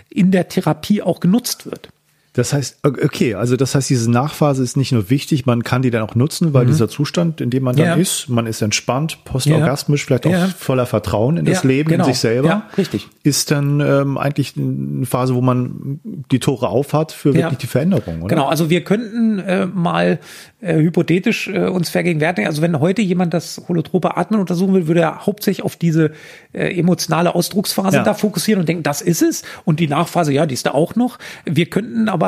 in 0.10 0.32
der 0.32 0.48
Therapie 0.48 1.02
auch 1.02 1.20
genutzt 1.20 1.66
wird. 1.66 1.90
Das 2.36 2.54
heißt, 2.54 2.80
okay, 2.84 3.34
also 3.36 3.56
das 3.56 3.76
heißt, 3.76 3.90
diese 3.90 4.12
Nachphase 4.12 4.62
ist 4.62 4.76
nicht 4.78 4.92
nur 4.92 5.10
wichtig, 5.10 5.46
man 5.46 5.64
kann 5.64 5.82
die 5.82 5.90
dann 5.90 6.02
auch 6.02 6.16
nutzen, 6.16 6.54
weil 6.54 6.66
dieser 6.66 6.90
Zustand, 6.90 7.40
in 7.42 7.50
dem 7.50 7.64
man 7.64 7.76
dann 7.76 7.86
Mhm. 7.86 7.92
Ja. 7.92 7.96
ist, 8.02 8.28
man 8.30 8.46
ist 8.46 8.62
entspannt, 8.62 9.20
postorgasmisch, 9.24 10.06
vielleicht 10.06 10.26
auch 10.28 10.32
Ja. 10.32 10.48
voller 10.48 10.86
Vertrauen 10.86 11.38
in 11.38 11.46
das 11.46 11.64
Ja, 11.64 11.68
Leben, 11.70 11.90
genau. 11.90 12.06
in 12.06 12.12
sich 12.14 12.20
selber. 12.20 12.48
Ja, 12.48 12.70
richtig. 12.78 13.08
Ist 13.24 13.52
dann 13.52 13.80
ähm, 13.80 14.18
eigentlich 14.18 14.54
eine 14.58 15.06
Phase, 15.06 15.34
wo 15.34 15.42
man 15.42 16.00
die 16.32 16.40
Tore 16.40 16.68
aufhat 16.68 17.12
für 17.14 17.30
Ja. 17.30 17.36
wirklich 17.36 17.60
die 17.60 17.68
Veränderung, 17.68 18.20
oder? 18.22 18.28
Genau, 18.36 18.48
also 18.48 18.70
wir 18.70 18.84
könnten 18.84 19.40
äh, 19.40 19.66
mal 19.66 20.20
äh, 20.62 20.76
hypothetisch 20.78 21.48
äh, 21.48 21.68
uns 21.68 21.90
vergegenwärtigen, 21.90 22.48
also 22.48 22.62
wenn 22.62 22.80
heute 22.80 23.02
jemand 23.02 23.34
das 23.34 23.62
holotrope 23.68 24.18
Atmen 24.18 24.40
untersuchen 24.40 24.74
will, 24.74 24.88
würde 24.88 25.02
er 25.02 25.26
hauptsächlich 25.26 25.64
auf 25.64 25.76
diese 25.76 26.12
äh, 26.54 26.78
emotionale 26.80 27.36
Ausdrucksphase 27.36 27.98
Ja. 27.98 28.04
da 28.04 28.14
fokussieren 28.14 28.60
und 28.62 28.68
denken, 28.68 28.84
das 28.84 29.02
ist 29.02 29.22
es. 29.22 29.44
Und 29.64 29.80
die 29.80 29.88
Nachphase, 29.88 30.34
ja, 30.34 30.46
die 30.46 30.54
ist 30.56 30.66
da 30.66 30.72
auch 30.72 30.96
noch. 30.96 31.18
Wir 31.46 31.68
könnten 31.68 32.10
aber 32.10 32.25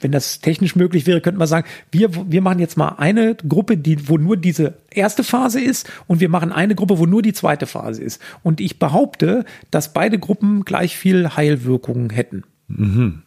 wenn 0.00 0.12
das 0.12 0.40
technisch 0.40 0.76
möglich 0.76 1.06
wäre, 1.06 1.20
könnten 1.20 1.40
wir 1.40 1.46
sagen, 1.46 1.66
wir, 1.90 2.10
wir 2.30 2.42
machen 2.42 2.58
jetzt 2.58 2.76
mal 2.76 2.96
eine 2.98 3.34
Gruppe, 3.34 3.76
die, 3.76 4.08
wo 4.08 4.18
nur 4.18 4.36
diese 4.36 4.74
erste 4.90 5.24
Phase 5.24 5.60
ist 5.60 5.90
und 6.06 6.20
wir 6.20 6.28
machen 6.28 6.52
eine 6.52 6.74
Gruppe, 6.74 6.98
wo 6.98 7.06
nur 7.06 7.22
die 7.22 7.32
zweite 7.32 7.66
Phase 7.66 8.02
ist. 8.02 8.20
Und 8.42 8.60
ich 8.60 8.78
behaupte, 8.78 9.44
dass 9.70 9.92
beide 9.92 10.18
Gruppen 10.18 10.64
gleich 10.64 10.96
viel 10.96 11.36
Heilwirkungen 11.36 12.10
hätten. 12.10 12.44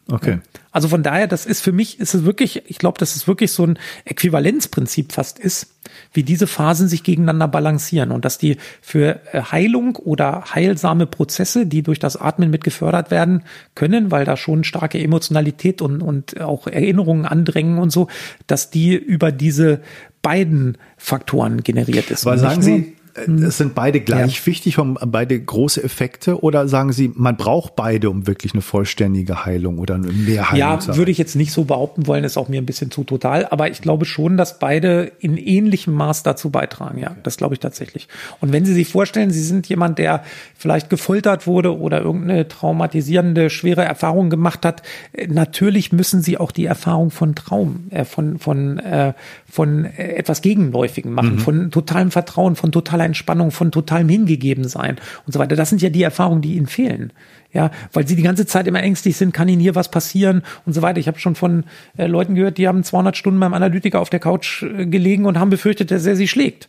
Okay. 0.08 0.40
Also 0.70 0.88
von 0.88 1.02
daher, 1.02 1.26
das 1.26 1.46
ist 1.46 1.62
für 1.62 1.72
mich, 1.72 1.98
ist 1.98 2.14
es 2.14 2.24
wirklich, 2.24 2.62
ich 2.66 2.78
glaube, 2.78 2.98
dass 2.98 3.16
es 3.16 3.26
wirklich 3.26 3.52
so 3.52 3.64
ein 3.64 3.78
Äquivalenzprinzip 4.04 5.12
fast 5.12 5.38
ist, 5.38 5.74
wie 6.12 6.22
diese 6.22 6.46
Phasen 6.46 6.88
sich 6.88 7.02
gegeneinander 7.02 7.48
balancieren 7.48 8.12
und 8.12 8.24
dass 8.24 8.36
die 8.36 8.58
für 8.82 9.20
äh, 9.32 9.42
Heilung 9.50 9.96
oder 9.96 10.44
heilsame 10.54 11.06
Prozesse, 11.06 11.66
die 11.66 11.82
durch 11.82 11.98
das 11.98 12.16
Atmen 12.16 12.50
mit 12.50 12.64
gefördert 12.64 13.10
werden 13.10 13.42
können, 13.74 14.10
weil 14.10 14.26
da 14.26 14.36
schon 14.36 14.62
starke 14.62 15.02
Emotionalität 15.02 15.80
und, 15.80 16.02
und 16.02 16.38
auch 16.40 16.66
Erinnerungen 16.66 17.24
andrängen 17.24 17.78
und 17.78 17.90
so, 17.90 18.08
dass 18.46 18.70
die 18.70 18.94
über 18.94 19.32
diese 19.32 19.80
beiden 20.20 20.76
Faktoren 20.98 21.62
generiert 21.62 22.10
ist. 22.10 22.26
Weil 22.26 22.38
sagen 22.38 22.60
Sie, 22.60 22.94
es 23.14 23.58
sind 23.58 23.74
beide 23.74 24.00
gleich 24.00 24.46
wichtig, 24.46 24.78
haben 24.78 24.96
beide 25.06 25.38
große 25.38 25.82
Effekte 25.82 26.42
oder 26.42 26.68
sagen 26.68 26.92
Sie, 26.92 27.10
man 27.14 27.36
braucht 27.36 27.76
beide, 27.76 28.10
um 28.10 28.26
wirklich 28.26 28.52
eine 28.52 28.62
vollständige 28.62 29.44
Heilung 29.44 29.78
oder 29.78 29.94
eine 29.96 30.08
Mehrheilung 30.08 30.58
Ja, 30.58 30.78
zu 30.78 30.88
haben? 30.88 30.98
würde 30.98 31.10
ich 31.10 31.18
jetzt 31.18 31.36
nicht 31.36 31.52
so 31.52 31.64
behaupten 31.64 32.06
wollen, 32.06 32.24
ist 32.24 32.36
auch 32.36 32.48
mir 32.48 32.60
ein 32.60 32.66
bisschen 32.66 32.90
zu 32.90 33.04
total. 33.04 33.46
Aber 33.46 33.70
ich 33.70 33.80
glaube 33.82 34.04
schon, 34.04 34.36
dass 34.36 34.58
beide 34.58 35.12
in 35.20 35.36
ähnlichem 35.36 35.94
Maß 35.94 36.22
dazu 36.22 36.50
beitragen. 36.50 36.98
Ja, 36.98 37.16
das 37.22 37.36
glaube 37.36 37.54
ich 37.54 37.60
tatsächlich. 37.60 38.08
Und 38.40 38.52
wenn 38.52 38.64
Sie 38.64 38.74
sich 38.74 38.88
vorstellen, 38.88 39.30
Sie 39.30 39.42
sind 39.42 39.68
jemand, 39.68 39.98
der 39.98 40.22
vielleicht 40.56 40.90
gefoltert 40.90 41.46
wurde 41.46 41.76
oder 41.78 42.00
irgendeine 42.00 42.48
traumatisierende, 42.48 43.50
schwere 43.50 43.84
Erfahrung 43.84 44.30
gemacht 44.30 44.64
hat, 44.64 44.82
äh, 45.12 45.26
natürlich 45.26 45.92
müssen 45.92 46.22
Sie 46.22 46.38
auch 46.38 46.52
die 46.52 46.66
Erfahrung 46.66 47.10
von 47.10 47.34
Traum, 47.34 47.88
äh, 47.90 48.04
von, 48.04 48.38
von, 48.38 48.78
äh, 48.78 49.14
von 49.50 49.84
äh, 49.84 50.14
etwas 50.14 50.42
Gegenläufigen 50.42 51.12
machen, 51.12 51.38
von 51.38 51.70
totalem 51.70 52.10
Vertrauen, 52.10 52.56
von 52.56 52.72
totaler 52.72 53.04
Entspannung, 53.04 53.50
von 53.50 53.72
totalem 53.72 54.08
Hingegebensein 54.08 54.96
und 55.26 55.32
so 55.32 55.38
weiter. 55.38 55.56
Das 55.56 55.68
sind 55.68 55.82
ja 55.82 55.90
die 55.90 56.02
Erfahrungen, 56.02 56.40
die 56.40 56.56
Ihnen 56.56 56.66
fehlen. 56.66 57.12
Ja, 57.52 57.72
weil 57.92 58.06
sie 58.06 58.14
die 58.14 58.22
ganze 58.22 58.46
Zeit 58.46 58.68
immer 58.68 58.80
ängstlich 58.80 59.16
sind, 59.16 59.34
kann 59.34 59.48
ihnen 59.48 59.60
hier 59.60 59.74
was 59.74 59.90
passieren 59.90 60.42
und 60.66 60.72
so 60.72 60.82
weiter. 60.82 61.00
Ich 61.00 61.08
habe 61.08 61.18
schon 61.18 61.34
von 61.34 61.64
äh, 61.96 62.06
Leuten 62.06 62.36
gehört, 62.36 62.58
die 62.58 62.68
haben 62.68 62.84
200 62.84 63.16
Stunden 63.16 63.40
beim 63.40 63.54
Analytiker 63.54 64.00
auf 64.00 64.08
der 64.08 64.20
Couch 64.20 64.62
äh, 64.62 64.86
gelegen 64.86 65.26
und 65.26 65.36
haben 65.36 65.50
befürchtet, 65.50 65.90
dass 65.90 66.06
er 66.06 66.14
sie 66.14 66.28
schlägt. 66.28 66.68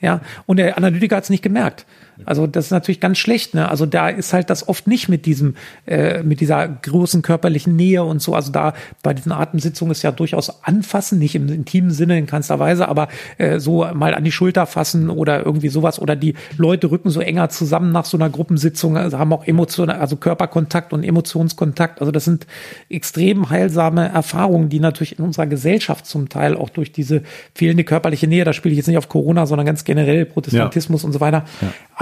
Ja, 0.00 0.22
und 0.46 0.56
der 0.58 0.78
Analytiker 0.78 1.16
hat 1.16 1.24
es 1.24 1.30
nicht 1.30 1.42
gemerkt. 1.42 1.84
Also 2.24 2.46
das 2.46 2.66
ist 2.66 2.70
natürlich 2.70 3.00
ganz 3.00 3.18
schlecht. 3.18 3.54
Ne? 3.54 3.68
Also 3.68 3.86
da 3.86 4.08
ist 4.08 4.32
halt 4.32 4.50
das 4.50 4.68
oft 4.68 4.86
nicht 4.86 5.08
mit 5.08 5.26
diesem, 5.26 5.56
äh, 5.86 6.22
mit 6.22 6.40
dieser 6.40 6.66
großen 6.68 7.22
körperlichen 7.22 7.76
Nähe 7.76 8.04
und 8.04 8.22
so. 8.22 8.34
Also 8.34 8.52
da 8.52 8.74
bei 9.02 9.14
diesen 9.14 9.32
Atemsitzungen 9.32 9.92
ist 9.92 10.02
ja 10.02 10.12
durchaus 10.12 10.64
anfassen, 10.64 11.18
nicht 11.18 11.34
im 11.34 11.48
intimen 11.48 11.90
Sinne 11.90 12.18
in 12.18 12.26
keinster 12.26 12.58
Weise, 12.58 12.88
aber 12.88 13.08
äh, 13.38 13.58
so 13.58 13.86
mal 13.94 14.14
an 14.14 14.24
die 14.24 14.32
Schulter 14.32 14.66
fassen 14.66 15.10
oder 15.10 15.44
irgendwie 15.44 15.68
sowas. 15.68 16.00
Oder 16.00 16.16
die 16.16 16.34
Leute 16.56 16.90
rücken 16.90 17.10
so 17.10 17.20
enger 17.20 17.48
zusammen 17.48 17.92
nach 17.92 18.04
so 18.04 18.16
einer 18.16 18.30
Gruppensitzung, 18.30 18.96
also 18.96 19.18
haben 19.18 19.32
auch 19.32 19.46
Emotionen, 19.46 19.90
also 19.90 20.16
Körperkontakt 20.16 20.92
und 20.92 21.04
Emotionskontakt. 21.04 22.00
Also 22.00 22.12
das 22.12 22.24
sind 22.24 22.46
extrem 22.88 23.50
heilsame 23.50 24.08
Erfahrungen, 24.08 24.68
die 24.68 24.80
natürlich 24.80 25.18
in 25.18 25.24
unserer 25.24 25.46
Gesellschaft 25.46 26.06
zum 26.06 26.28
Teil 26.28 26.56
auch 26.56 26.70
durch 26.70 26.92
diese 26.92 27.22
fehlende 27.54 27.84
körperliche 27.84 28.26
Nähe, 28.26 28.44
da 28.44 28.52
spiele 28.52 28.72
ich 28.72 28.78
jetzt 28.78 28.86
nicht 28.86 28.98
auf 28.98 29.08
Corona, 29.08 29.46
sondern 29.46 29.66
ganz 29.66 29.84
generell 29.84 30.24
Protestantismus 30.24 31.04
und 31.04 31.12
so 31.12 31.20
weiter, 31.20 31.44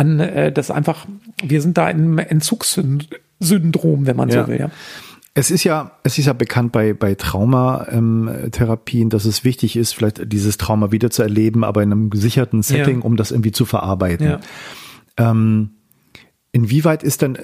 an 0.03 0.21
äh, 0.21 0.53
das 0.53 0.71
einfach, 0.71 1.07
wir 1.43 1.63
sind 1.63 1.79
da 1.79 1.89
im 1.91 2.19
Entzugssyndrom, 2.19 4.07
wenn 4.07 4.17
man 4.17 4.29
Ja. 4.29 4.43
so 4.45 4.49
will. 4.51 4.61
Ja. 4.61 4.71
Es 5.35 5.51
ist 5.51 5.65
ja, 5.65 5.93
es 6.03 6.19
ist 6.19 6.27
ja 6.27 6.35
bekannt 6.35 6.73
bei, 6.73 6.93
bei 6.93 7.15
Traumatherapien, 7.15 9.09
dass 9.09 9.25
es 9.25 9.45
wichtig 9.45 9.77
ist, 9.77 9.95
vielleicht 9.95 10.31
dieses 10.31 10.59
Trauma 10.59 10.93
wieder 10.93 11.11
zu 11.11 11.23
erleben, 11.23 11.65
aber 11.65 11.83
in 11.83 11.91
einem 11.91 12.11
gesicherten 12.11 12.63
Setting, 12.63 12.99
Ja. 12.99 13.05
um 13.05 13.17
das 13.17 13.31
irgendwie 13.31 13.53
zu 13.53 13.65
verarbeiten. 13.65 14.27
Ja. 14.27 14.41
Ähm, 15.17 15.71
inwieweit 16.53 17.03
ist 17.03 17.23
denn, 17.23 17.39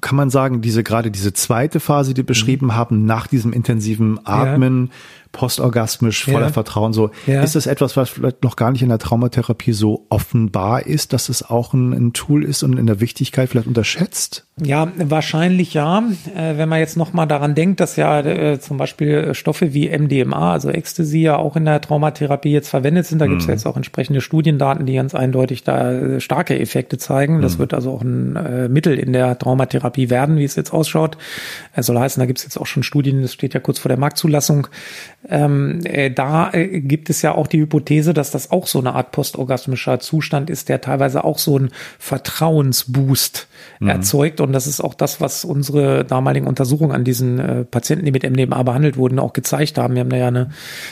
kann 0.00 0.16
man 0.16 0.30
sagen, 0.30 0.60
diese 0.60 0.84
gerade 0.84 1.10
diese 1.10 1.32
zweite 1.32 1.80
Phase, 1.80 2.14
die 2.14 2.18
wir 2.18 2.26
beschrieben 2.26 2.74
haben, 2.76 3.04
nach 3.04 3.26
diesem 3.26 3.52
intensiven 3.52 4.24
Atmen, 4.24 4.90
postorgasmisch, 5.34 6.24
voller 6.24 6.46
Ja. 6.46 6.52
Vertrauen, 6.52 6.94
so, 6.94 7.10
Ja. 7.26 7.42
ist 7.42 7.54
das 7.54 7.66
etwas, 7.66 7.96
was 7.98 8.08
vielleicht 8.08 8.42
noch 8.42 8.56
gar 8.56 8.70
nicht 8.70 8.82
in 8.82 8.88
der 8.88 8.98
Traumatherapie 8.98 9.72
so 9.72 10.06
offenbar 10.08 10.86
ist, 10.86 11.12
dass 11.12 11.28
es 11.28 11.42
auch 11.48 11.74
ein, 11.74 11.92
ein 11.92 12.12
Tool 12.14 12.42
ist 12.44 12.62
und 12.62 12.78
in 12.78 12.86
der 12.86 13.00
Wichtigkeit 13.00 13.50
vielleicht 13.50 13.66
unterschätzt? 13.66 14.46
Ja, 14.62 14.90
wahrscheinlich 14.96 15.74
ja. 15.74 15.98
Äh, 16.36 16.56
wenn 16.56 16.68
man 16.68 16.78
jetzt 16.78 16.96
noch 16.96 17.12
mal 17.12 17.26
daran 17.26 17.54
denkt, 17.56 17.80
dass 17.80 17.96
ja 17.96 18.20
äh, 18.20 18.60
zum 18.60 18.76
Beispiel 18.76 19.34
Stoffe 19.34 19.74
wie 19.74 19.88
MDMA, 19.90 20.52
also 20.52 20.70
Ecstasy, 20.70 21.18
ja 21.22 21.36
auch 21.36 21.56
in 21.56 21.64
der 21.64 21.80
Traumatherapie 21.80 22.52
jetzt 22.52 22.68
verwendet 22.68 23.06
sind. 23.06 23.18
Da 23.18 23.26
gibt 23.26 23.40
es 23.40 23.48
ja 23.48 23.52
jetzt 23.54 23.66
auch 23.66 23.76
entsprechende 23.76 24.20
Studiendaten, 24.20 24.86
die 24.86 24.94
ganz 24.94 25.14
eindeutig 25.14 25.64
da 25.64 25.90
äh, 25.92 26.20
starke 26.20 26.58
Effekte 26.58 26.98
zeigen. 26.98 27.42
Das 27.42 27.58
wird 27.58 27.74
also 27.74 27.90
auch 27.92 28.02
ein 28.02 28.36
äh, 28.36 28.68
Mittel 28.68 28.96
in 28.96 29.12
der 29.12 29.36
Traumatherapie 29.36 30.08
werden, 30.08 30.36
wie 30.36 30.44
es 30.44 30.54
jetzt 30.54 30.72
ausschaut. 30.72 31.18
Es 31.72 31.86
soll 31.86 31.98
heißen, 31.98 32.20
da 32.20 32.26
gibt 32.26 32.38
es 32.38 32.44
jetzt 32.44 32.56
auch 32.56 32.66
schon 32.66 32.84
Studien, 32.84 33.22
das 33.22 33.32
steht 33.32 33.54
ja 33.54 33.60
kurz 33.60 33.80
vor 33.80 33.88
der 33.88 33.98
Marktzulassung. 33.98 34.68
Ähm, 35.28 35.80
äh, 35.84 36.10
da 36.10 36.52
äh, 36.52 36.80
gibt 36.80 37.10
es 37.10 37.22
ja 37.22 37.34
auch 37.34 37.46
die 37.46 37.60
Hypothese, 37.60 38.14
dass 38.14 38.30
das 38.30 38.50
auch 38.50 38.66
so 38.66 38.78
eine 38.78 38.94
Art 38.94 39.12
postorgasmischer 39.12 40.00
Zustand 40.00 40.50
ist, 40.50 40.68
der 40.68 40.80
teilweise 40.80 41.24
auch 41.24 41.38
so 41.38 41.56
einen 41.56 41.70
Vertrauensboost 41.98 43.48
erzeugt. 43.80 44.40
Und 44.40 44.52
das 44.52 44.66
ist 44.66 44.80
auch 44.80 44.94
das, 44.94 45.20
was 45.20 45.44
unsere 45.44 46.04
damaligen 46.04 46.46
Untersuchungen 46.46 46.92
an 46.92 47.04
diesen 47.04 47.38
äh, 47.38 47.64
Patienten, 47.64 48.04
die 48.04 48.12
mit 48.12 48.28
MDMA 48.28 48.62
behandelt 48.62 48.96
wurden, 48.96 49.18
auch 49.18 49.32
gezeigt 49.32 49.78
haben. 49.78 49.94
Wir 49.94 50.00
haben 50.00 50.10
da 50.10 50.16
ja 50.16 50.28
eine 50.28 50.50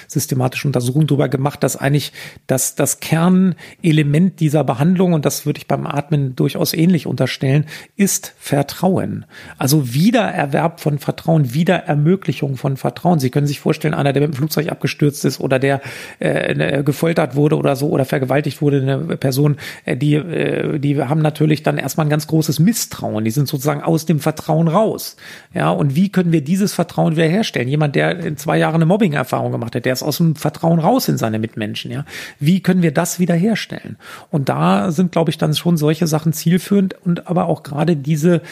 systematische 0.09 0.68
Untersuchung 0.68 1.07
drüber 1.07 1.29
gemacht, 1.29 1.62
dass 1.62 1.77
eigentlich 1.77 2.12
das, 2.47 2.75
das 2.75 3.01
Kernelement 3.01 4.40
dieser 4.40 4.64
Behandlung, 4.64 5.12
und 5.12 5.25
das 5.25 5.47
würde 5.47 5.59
ich 5.59 5.68
beim 5.68 5.87
Atmen 5.87 6.37
durchaus 6.37 6.75
ähnlich 6.75 7.07
unterstellen, 7.07 7.66
ist 7.97 8.35
Vertrauen. 8.38 9.27
Also 9.59 9.95
Wiedererwerb 9.95 10.81
von 10.81 10.99
Vertrauen, 10.99 11.55
Wiederermöglichung 11.55 12.57
von 12.57 12.77
Vertrauen. 12.77 13.18
Sie 13.18 13.31
können 13.31 13.47
sich 13.47 13.61
vorstellen, 13.61 13.95
einer, 13.95 14.12
der 14.12 14.21
mit 14.28 14.35
dem 14.35 14.38
Flugzeug 14.38 14.70
abgestürzt 14.70 15.24
ist 15.24 15.40
oder 15.40 15.58
der 15.58 15.80
äh, 16.18 16.82
gefoltert 16.82 17.37
wurde 17.37 17.56
oder 17.56 17.76
so 17.76 17.88
oder 17.88 18.04
vergewaltigt 18.04 18.62
wurde, 18.62 18.82
eine 18.82 19.16
Person, 19.16 19.56
äh, 19.85 19.96
die, 19.96 20.14
äh, 20.14 20.78
die 20.78 21.00
haben 21.02 21.22
natürlich 21.22 21.62
dann 21.62 21.78
erstmal 21.78 22.06
ein 22.06 22.11
ganz 22.11 22.26
großes 22.26 22.58
Misstrauen. 22.58 23.24
Die 23.24 23.30
sind 23.30 23.48
sozusagen 23.48 23.82
aus 23.82 24.06
dem 24.06 24.20
Vertrauen 24.20 24.68
raus. 24.68 25.16
Ja, 25.54 25.70
und 25.70 25.94
wie 25.94 26.11
können 26.11 26.32
wir 26.32 26.42
dieses 26.42 26.72
Vertrauen 26.72 27.16
wiederherstellen? 27.16 27.68
Jemand, 27.68 27.94
der 27.96 28.18
in 28.18 28.37
zwei 28.37 28.58
Jahren 28.58 28.76
eine 28.76 28.87
Mobbing-Erfahrung 28.87 29.52
gemacht 29.52 29.74
hat, 29.74 29.85
der 29.85 29.92
ist 29.92 30.02
aus 30.02 30.18
dem 30.18 30.37
Vertrauen 30.37 30.78
raus 30.78 31.08
in 31.08 31.18
seine 31.18 31.38
Mitmenschen. 31.38 31.90
Ja, 31.90 32.04
wie 32.38 32.61
können 32.61 32.82
wir 32.82 32.92
das 32.92 33.18
wiederherstellen? 33.18 33.96
Und 34.30 34.48
da 34.48 34.90
sind, 34.90 35.12
glaube 35.12 35.30
ich, 35.30 35.38
dann 35.38 35.54
schon 35.54 35.76
solche 35.76 36.06
Sachen 36.06 36.32
zielführend 36.32 36.94
und 37.04 37.26
aber 37.28 37.46
auch 37.46 37.62
gerade 37.62 37.96
diese 37.96 38.42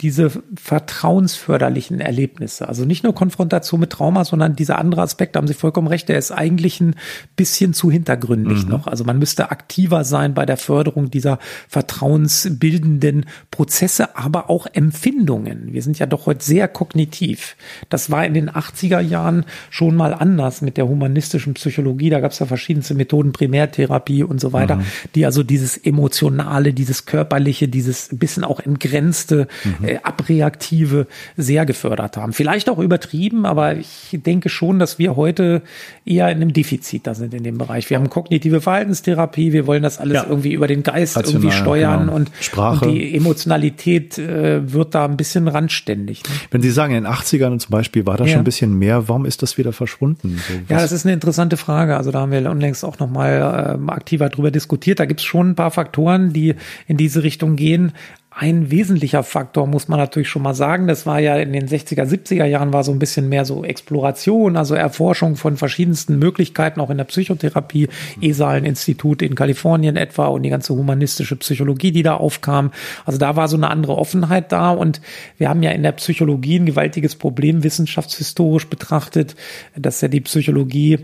diese 0.00 0.30
vertrauensförderlichen 0.54 2.00
Erlebnisse. 2.00 2.68
Also 2.68 2.84
nicht 2.84 3.02
nur 3.02 3.16
Konfrontation 3.16 3.80
mit 3.80 3.90
Trauma, 3.90 4.24
sondern 4.24 4.54
dieser 4.54 4.78
andere 4.78 5.02
Aspekt, 5.02 5.34
da 5.34 5.38
haben 5.38 5.48
Sie 5.48 5.54
vollkommen 5.54 5.88
recht, 5.88 6.08
der 6.08 6.18
ist 6.18 6.30
eigentlich 6.30 6.80
ein 6.80 6.94
bisschen 7.34 7.74
zu 7.74 7.90
hintergründig 7.90 8.64
mhm. 8.64 8.70
noch. 8.70 8.86
Also 8.86 9.02
man 9.02 9.18
müsste 9.18 9.50
aktiver 9.50 10.04
sein 10.04 10.34
bei 10.34 10.46
der 10.46 10.56
Förderung 10.56 11.10
dieser 11.10 11.40
vertrauensbildenden 11.68 13.26
Prozesse, 13.50 14.16
aber 14.16 14.48
auch 14.50 14.68
Empfindungen. 14.72 15.72
Wir 15.72 15.82
sind 15.82 15.98
ja 15.98 16.06
doch 16.06 16.26
heute 16.26 16.44
sehr 16.44 16.68
kognitiv. 16.68 17.56
Das 17.88 18.08
war 18.08 18.24
in 18.24 18.34
den 18.34 18.50
80er 18.50 19.00
Jahren 19.00 19.46
schon 19.68 19.96
mal 19.96 20.14
anders 20.14 20.62
mit 20.62 20.76
der 20.76 20.86
humanistischen 20.86 21.54
Psychologie. 21.54 22.10
Da 22.10 22.20
gab 22.20 22.30
es 22.30 22.38
ja 22.38 22.46
verschiedenste 22.46 22.94
Methoden, 22.94 23.32
Primärtherapie 23.32 24.22
und 24.22 24.40
so 24.40 24.52
weiter, 24.52 24.76
mhm. 24.76 24.84
die 25.16 25.26
also 25.26 25.42
dieses 25.42 25.76
emotionale, 25.76 26.72
dieses 26.72 27.04
körperliche, 27.04 27.66
dieses 27.66 28.10
bisschen 28.12 28.44
auch 28.44 28.60
entgrenzte 28.60 29.48
mhm 29.64 29.87
äh, 29.88 29.98
abreaktive 30.02 31.06
sehr 31.36 31.66
gefördert 31.66 32.16
haben. 32.16 32.32
Vielleicht 32.32 32.68
auch 32.68 32.78
übertrieben, 32.78 33.46
aber 33.46 33.76
ich 33.76 34.10
denke 34.12 34.48
schon, 34.48 34.78
dass 34.78 34.98
wir 34.98 35.16
heute 35.16 35.62
eher 36.04 36.28
in 36.30 36.36
einem 36.36 36.52
Defizit 36.52 37.06
da 37.06 37.14
sind 37.14 37.34
in 37.34 37.42
dem 37.42 37.58
Bereich. 37.58 37.88
Wir 37.90 37.98
haben 37.98 38.10
kognitive 38.10 38.60
Verhaltenstherapie, 38.60 39.52
wir 39.52 39.66
wollen 39.66 39.82
das 39.82 39.98
alles 39.98 40.14
ja. 40.14 40.26
irgendwie 40.28 40.52
über 40.52 40.66
den 40.66 40.82
Geist 40.82 41.16
Rational, 41.16 41.42
irgendwie 41.42 41.56
steuern 41.56 42.00
genau. 42.00 42.14
und, 42.14 42.30
Sprache. 42.40 42.86
und 42.86 42.92
die 42.92 43.14
Emotionalität 43.14 44.18
äh, 44.18 44.72
wird 44.72 44.94
da 44.94 45.04
ein 45.04 45.16
bisschen 45.16 45.48
randständig. 45.48 46.22
Ne? 46.24 46.30
Wenn 46.50 46.62
Sie 46.62 46.70
sagen, 46.70 46.94
in 46.94 47.04
den 47.04 47.12
80ern 47.12 47.58
zum 47.58 47.70
Beispiel 47.70 48.06
war 48.06 48.16
da 48.16 48.24
ja. 48.24 48.30
schon 48.30 48.40
ein 48.40 48.44
bisschen 48.44 48.78
mehr, 48.78 49.08
warum 49.08 49.24
ist 49.24 49.42
das 49.42 49.58
wieder 49.58 49.72
verschwunden? 49.72 50.40
So, 50.48 50.54
ja, 50.68 50.80
das 50.80 50.92
ist 50.92 51.04
eine 51.06 51.14
interessante 51.14 51.56
Frage. 51.56 51.96
Also 51.96 52.10
da 52.10 52.20
haben 52.20 52.32
wir 52.32 52.50
unlängst 52.50 52.84
auch 52.84 52.98
nochmal 52.98 53.78
äh, 53.86 53.90
aktiver 53.90 54.28
drüber 54.28 54.50
diskutiert. 54.50 55.00
Da 55.00 55.06
gibt 55.06 55.20
es 55.20 55.26
schon 55.26 55.50
ein 55.50 55.54
paar 55.54 55.70
Faktoren, 55.70 56.32
die 56.32 56.54
in 56.86 56.96
diese 56.96 57.22
Richtung 57.22 57.56
gehen 57.56 57.92
ein 58.40 58.70
wesentlicher 58.70 59.24
Faktor, 59.24 59.66
muss 59.66 59.88
man 59.88 59.98
natürlich 59.98 60.28
schon 60.28 60.42
mal 60.42 60.54
sagen. 60.54 60.86
Das 60.86 61.06
war 61.06 61.18
ja 61.18 61.38
in 61.38 61.52
den 61.52 61.66
60er, 61.66 62.04
70er 62.04 62.44
Jahren 62.44 62.72
war 62.72 62.84
so 62.84 62.92
ein 62.92 63.00
bisschen 63.00 63.28
mehr 63.28 63.44
so 63.44 63.64
Exploration, 63.64 64.56
also 64.56 64.76
Erforschung 64.76 65.34
von 65.34 65.56
verschiedensten 65.56 66.20
Möglichkeiten, 66.20 66.80
auch 66.80 66.90
in 66.90 66.98
der 66.98 67.04
Psychotherapie, 67.04 67.88
ESALen-Institut 68.22 69.22
in 69.22 69.34
Kalifornien 69.34 69.96
etwa 69.96 70.26
und 70.26 70.44
die 70.44 70.50
ganze 70.50 70.72
humanistische 70.72 71.34
Psychologie, 71.34 71.90
die 71.90 72.04
da 72.04 72.14
aufkam. 72.14 72.70
Also 73.04 73.18
da 73.18 73.34
war 73.34 73.48
so 73.48 73.56
eine 73.56 73.70
andere 73.70 73.98
Offenheit 73.98 74.52
da 74.52 74.70
und 74.70 75.00
wir 75.36 75.48
haben 75.48 75.64
ja 75.64 75.72
in 75.72 75.82
der 75.82 75.90
Psychologie 75.90 76.60
ein 76.60 76.66
gewaltiges 76.66 77.16
Problem 77.16 77.64
wissenschaftshistorisch 77.64 78.68
betrachtet, 78.68 79.34
dass 79.74 80.00
ja 80.00 80.06
die 80.06 80.20
Psychologie 80.20 81.00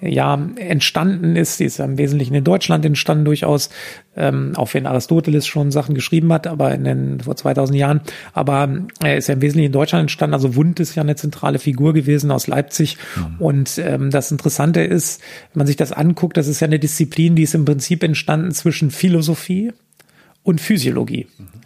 ja 0.00 0.38
entstanden 0.56 1.36
ist. 1.36 1.58
Die 1.60 1.64
ist 1.64 1.78
ja 1.78 1.84
im 1.84 1.98
Wesentlichen 1.98 2.34
in 2.34 2.44
Deutschland 2.44 2.84
entstanden 2.84 3.24
durchaus, 3.24 3.70
ähm, 4.16 4.52
auch 4.56 4.74
wenn 4.74 4.86
Aristoteles 4.86 5.46
schon 5.46 5.70
Sachen 5.70 5.94
geschrieben 5.94 6.32
hat, 6.32 6.46
aber 6.46 6.74
in 6.74 6.84
den 6.84 7.20
vor 7.20 7.36
2000 7.36 7.78
Jahren. 7.78 8.00
Aber 8.32 8.68
er 9.02 9.14
äh, 9.14 9.18
ist 9.18 9.28
ja 9.28 9.34
im 9.34 9.42
Wesentlichen 9.42 9.68
in 9.68 9.72
Deutschland 9.72 10.02
entstanden. 10.02 10.34
Also 10.34 10.54
Wundt 10.54 10.80
ist 10.80 10.94
ja 10.94 11.02
eine 11.02 11.16
zentrale 11.16 11.58
Figur 11.58 11.94
gewesen 11.94 12.30
aus 12.30 12.46
Leipzig. 12.46 12.98
Mhm. 13.16 13.36
Und 13.38 13.78
ähm, 13.78 14.10
das 14.10 14.30
Interessante 14.30 14.82
ist, 14.82 15.20
wenn 15.52 15.60
man 15.60 15.66
sich 15.66 15.76
das 15.76 15.92
anguckt, 15.92 16.36
das 16.36 16.48
ist 16.48 16.60
ja 16.60 16.66
eine 16.66 16.78
Disziplin, 16.78 17.34
die 17.34 17.42
ist 17.42 17.54
im 17.54 17.64
Prinzip 17.64 18.02
entstanden 18.02 18.52
zwischen 18.52 18.90
Philosophie 18.90 19.72
und 20.42 20.60
Physiologie. 20.60 21.26
Mhm. 21.38 21.65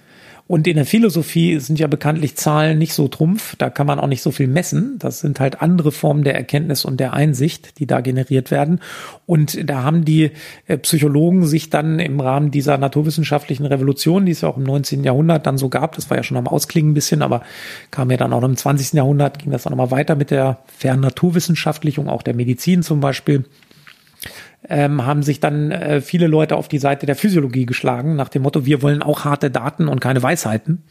Und 0.51 0.67
in 0.67 0.75
der 0.75 0.85
Philosophie 0.85 1.61
sind 1.61 1.79
ja 1.79 1.87
bekanntlich 1.87 2.35
Zahlen 2.35 2.77
nicht 2.77 2.93
so 2.93 3.07
trumpf. 3.07 3.55
Da 3.55 3.71
kann 3.71 3.87
man 3.87 4.01
auch 4.01 4.09
nicht 4.09 4.21
so 4.21 4.33
viel 4.33 4.49
messen. 4.49 4.97
Das 4.99 5.21
sind 5.21 5.39
halt 5.39 5.63
andere 5.63 5.93
Formen 5.93 6.25
der 6.25 6.35
Erkenntnis 6.35 6.85
und 6.85 6.99
der 6.99 7.13
Einsicht, 7.13 7.79
die 7.79 7.87
da 7.87 8.01
generiert 8.01 8.51
werden. 8.51 8.81
Und 9.27 9.71
da 9.71 9.85
haben 9.85 10.05
die 10.05 10.33
äh, 10.67 10.77
Psychologen 10.79 11.47
sich 11.47 11.71
dann 11.71 12.01
im 12.01 12.19
Rahmen 12.19 12.51
dieser 12.51 12.79
naturwissenschaftlichen 12.79 13.65
Revolution, 13.65 14.27
die 14.27 14.33
es 14.33 14.41
ja 14.41 14.49
auch 14.49 14.57
im 14.57 14.65
19. 14.65 15.05
Jahrhundert 15.05 15.47
dann 15.47 15.57
so 15.57 15.69
gab, 15.69 15.95
das 15.95 16.11
war 16.11 16.17
ja 16.17 16.25
schon 16.25 16.37
am 16.37 16.49
Ausklingen 16.49 16.91
ein 16.91 16.95
bisschen, 16.95 17.23
aber 17.23 17.43
kam 17.93 18.11
ja 18.11 18.17
dann 18.17 18.33
auch 18.33 18.43
im 18.43 18.57
20. 18.57 18.95
Jahrhundert, 18.95 19.39
ging 19.39 19.53
das 19.53 19.69
auch 19.69 19.71
nochmal 19.71 19.93
weiter 19.93 20.17
mit 20.17 20.33
der 20.33 20.59
Fernnaturwissenschaftlichung, 20.79 22.09
auch 22.09 22.23
der 22.23 22.35
Medizin 22.35 22.83
zum 22.83 22.99
Beispiel 22.99 23.45
ähm, 24.71 25.05
haben 25.05 25.23
sich 25.23 25.41
dann 25.41 25.71
äh, 25.71 26.01
viele 26.01 26.29
Leute 26.29 26.57
auf 26.57 26.69
die 26.69 26.79
Seite 26.79 27.05
der 27.05 27.17
Physiologie 27.17 27.67
geschlagen, 27.67 28.17
nach 28.17 28.29
dem 28.29 28.43
Motto, 28.43 28.65
wir 28.65 28.83
wollen 28.83 29.03
auch 29.03 29.25
harte 29.25 29.51
Daten 29.51 29.89
und 29.89 30.01
keine 30.01 30.23
Weisheiten. 30.23 30.85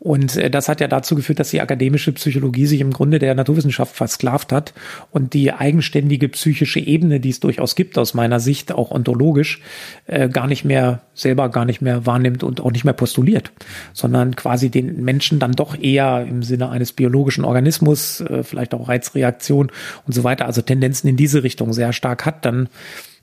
Und 0.00 0.36
äh, 0.36 0.50
das 0.50 0.68
hat 0.68 0.80
ja 0.80 0.88
dazu 0.88 1.14
geführt, 1.14 1.38
dass 1.38 1.50
die 1.50 1.60
akademische 1.60 2.12
Psychologie 2.12 2.66
sich 2.66 2.80
im 2.80 2.90
Grunde 2.90 3.18
der 3.18 3.34
Naturwissenschaft 3.34 3.94
versklavt 3.94 4.50
hat 4.50 4.72
und 5.10 5.34
die 5.34 5.52
eigenständige 5.52 6.30
psychische 6.30 6.80
Ebene, 6.80 7.20
die 7.20 7.28
es 7.28 7.40
durchaus 7.40 7.74
gibt, 7.74 7.98
aus 7.98 8.14
meiner 8.14 8.40
Sicht 8.40 8.72
auch 8.72 8.90
ontologisch, 8.90 9.60
äh, 10.06 10.30
gar 10.30 10.46
nicht 10.46 10.64
mehr 10.64 11.02
selber 11.12 11.50
gar 11.50 11.66
nicht 11.66 11.82
mehr 11.82 12.06
wahrnimmt 12.06 12.42
und 12.42 12.62
auch 12.62 12.72
nicht 12.72 12.84
mehr 12.84 12.94
postuliert, 12.94 13.52
sondern 13.92 14.34
quasi 14.36 14.70
den 14.70 15.04
Menschen 15.04 15.38
dann 15.38 15.52
doch 15.52 15.78
eher 15.78 16.26
im 16.26 16.42
Sinne 16.42 16.70
eines 16.70 16.92
biologischen 16.92 17.44
Organismus, 17.44 18.22
äh, 18.22 18.42
vielleicht 18.42 18.72
auch 18.72 18.88
Reizreaktion 18.88 19.70
und 20.06 20.14
so 20.14 20.24
weiter, 20.24 20.46
also 20.46 20.62
Tendenzen 20.62 21.10
in 21.10 21.16
diese 21.16 21.42
Richtung 21.42 21.74
sehr 21.74 21.92
stark 21.92 22.24
hat, 22.24 22.46
dann 22.46 22.70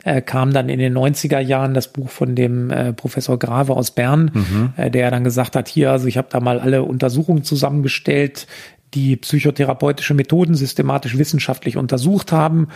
äh, 0.04 0.22
kam 0.22 0.54
dann 0.54 0.70
in 0.70 0.80
den 0.80 0.98
90er 0.98 1.40
Jahren 1.40 1.74
das 1.74 1.92
Buch 1.92 2.10
von 2.10 2.36
dem 2.36 2.72
äh, 2.72 2.94
Professor 2.94 3.38
Grave 3.38 3.76
aus 3.76 3.92
Bern, 3.92 4.32
mhm. 4.34 4.74
äh, 4.78 4.90
der 4.90 5.12
dann 5.12 5.24
gesagt 5.24 5.56
hat, 5.56 5.68
hier, 5.68 5.92
also 5.92 6.08
ich 6.08 6.18
habe 6.18 6.28
da 6.32 6.40
mal 6.40 6.60
alle 6.60 6.84
Untersuchungen 6.84 7.44
zusammengestellt, 7.44 8.48
die 8.94 9.18
psychotherapeutische 9.18 10.14
Methoden 10.14 10.56
systematisch 10.56 11.18
wissenschaftlich 11.18 11.76
untersucht 11.78 12.32
haben 12.32 12.70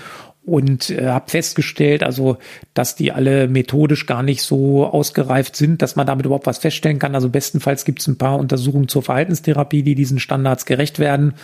und 0.45 0.89
äh, 0.89 1.07
habe 1.07 1.29
festgestellt, 1.29 2.03
also 2.03 2.37
dass 2.73 2.95
die 2.95 3.11
alle 3.11 3.47
methodisch 3.47 4.07
gar 4.07 4.23
nicht 4.23 4.41
so 4.41 4.85
ausgereift 4.85 5.55
sind, 5.55 5.81
dass 5.81 5.95
man 5.95 6.07
damit 6.07 6.25
überhaupt 6.25 6.47
was 6.47 6.57
feststellen 6.57 6.99
kann. 6.99 7.15
Also 7.15 7.29
bestenfalls 7.29 7.85
gibt 7.85 8.01
es 8.01 8.07
ein 8.07 8.17
paar 8.17 8.39
Untersuchungen 8.39 8.87
zur 8.87 9.03
Verhaltenstherapie, 9.03 9.83
die 9.83 9.95
diesen 9.95 10.19
Standards 10.19 10.65
gerecht 10.65 10.99
werden. 10.99 11.35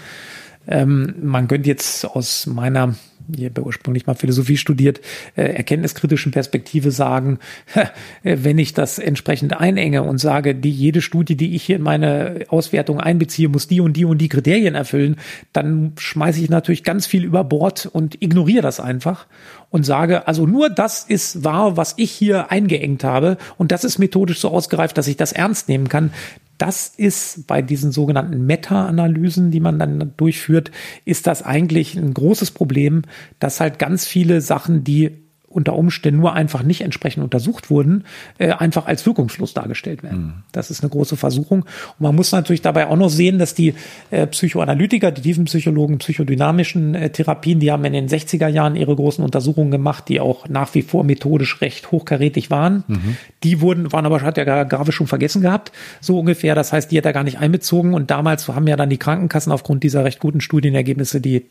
Ähm, 0.67 1.15
man 1.21 1.47
könnte 1.47 1.69
jetzt 1.69 2.05
aus 2.05 2.47
meiner 2.47 2.95
ich 3.35 3.45
habe 3.45 3.63
ursprünglich 3.63 4.05
mal 4.05 4.15
Philosophie 4.15 4.57
studiert, 4.57 5.01
äh, 5.35 5.43
erkenntniskritischen 5.43 6.31
Perspektive 6.31 6.91
sagen, 6.91 7.39
äh, 8.23 8.37
wenn 8.41 8.57
ich 8.57 8.73
das 8.73 8.99
entsprechend 8.99 9.59
einenge 9.59 10.03
und 10.03 10.19
sage, 10.19 10.55
die 10.55 10.71
jede 10.71 11.01
Studie, 11.01 11.35
die 11.35 11.55
ich 11.55 11.63
hier 11.63 11.77
in 11.77 11.81
meine 11.81 12.45
Auswertung 12.49 12.99
einbeziehe, 12.99 13.49
muss 13.49 13.67
die 13.67 13.81
und 13.81 13.93
die 13.93 14.05
und 14.05 14.19
die 14.19 14.29
Kriterien 14.29 14.75
erfüllen, 14.75 15.17
dann 15.53 15.93
schmeiße 15.97 16.41
ich 16.41 16.49
natürlich 16.49 16.83
ganz 16.83 17.07
viel 17.07 17.23
über 17.23 17.43
Bord 17.43 17.85
und 17.91 18.21
ignoriere 18.21 18.61
das 18.61 18.79
einfach 18.79 19.27
und 19.69 19.85
sage, 19.85 20.27
also 20.27 20.45
nur 20.45 20.69
das 20.69 21.03
ist 21.03 21.43
wahr, 21.43 21.77
was 21.77 21.95
ich 21.97 22.11
hier 22.11 22.51
eingeengt 22.51 23.03
habe 23.03 23.37
und 23.57 23.71
das 23.71 23.83
ist 23.83 23.99
methodisch 23.99 24.39
so 24.39 24.49
ausgereift, 24.49 24.97
dass 24.97 25.07
ich 25.07 25.17
das 25.17 25.33
ernst 25.33 25.67
nehmen 25.67 25.89
kann. 25.89 26.11
Das 26.57 26.87
ist 26.95 27.47
bei 27.47 27.61
diesen 27.61 27.91
sogenannten 27.91 28.45
Meta-Analysen, 28.45 29.51
die 29.51 29.59
man 29.59 29.79
dann 29.79 30.13
durchführt, 30.17 30.71
ist 31.05 31.27
das 31.27 31.43
eigentlich 31.43 31.95
ein 31.95 32.13
großes 32.13 32.51
Problem, 32.51 33.03
dass 33.39 33.59
halt 33.59 33.79
ganz 33.79 34.05
viele 34.05 34.41
Sachen, 34.41 34.83
die 34.83 35.26
unter 35.57 35.73
Umständen 35.73 36.21
nur 36.21 36.33
einfach 36.33 36.61
nicht 36.61 36.81
entsprechend 36.81 37.23
untersucht 37.23 37.71
wurden, 37.71 38.03
äh, 38.37 38.51
einfach 38.51 38.85
als 38.85 39.07
wirkungslos 39.07 39.55
dargestellt 39.55 40.03
werden. 40.03 40.19
Mhm. 40.19 40.33
Das 40.51 40.69
ist 40.69 40.83
eine 40.83 40.91
große 40.91 41.17
Versuchung. 41.17 41.61
Und 41.61 41.99
man 41.99 42.15
muss 42.15 42.31
natürlich 42.31 42.61
dabei 42.61 42.85
auch 42.87 42.95
noch 42.95 43.09
sehen, 43.09 43.39
dass 43.39 43.55
die 43.55 43.73
äh, 44.11 44.27
Psychoanalytiker, 44.27 45.11
die 45.11 45.23
Tiefenpsychologen, 45.23 45.97
psychodynamischen 45.97 46.93
äh, 46.93 47.09
Therapien, 47.09 47.59
die 47.59 47.71
haben 47.71 47.83
in 47.85 47.93
den 47.93 48.07
60er 48.07 48.47
Jahren 48.47 48.75
ihre 48.75 48.95
großen 48.95 49.23
Untersuchungen 49.25 49.71
gemacht, 49.71 50.09
die 50.09 50.19
auch 50.19 50.47
nach 50.47 50.75
wie 50.75 50.83
vor 50.83 51.03
methodisch 51.03 51.59
recht 51.59 51.91
hochkarätig 51.91 52.51
waren. 52.51 52.83
Mhm. 52.87 53.17
Die 53.43 53.59
wurden, 53.59 53.91
waren 53.91 54.05
aber, 54.05 54.21
hat 54.21 54.37
der 54.37 54.65
Grave 54.65 54.91
schon 54.91 55.07
vergessen 55.07 55.41
gehabt, 55.41 55.71
so 56.01 56.19
ungefähr. 56.19 56.53
Das 56.53 56.71
heißt, 56.71 56.91
die 56.91 56.99
hat 56.99 57.05
er 57.05 57.13
gar 57.13 57.23
nicht 57.23 57.39
einbezogen. 57.39 57.95
Und 57.95 58.11
damals 58.11 58.47
haben 58.47 58.67
ja 58.67 58.75
dann 58.75 58.91
die 58.91 58.97
Krankenkassen 58.97 59.51
aufgrund 59.51 59.83
dieser 59.83 60.05
recht 60.05 60.19
guten 60.19 60.39
Studienergebnisse 60.39 61.19
die 61.19 61.47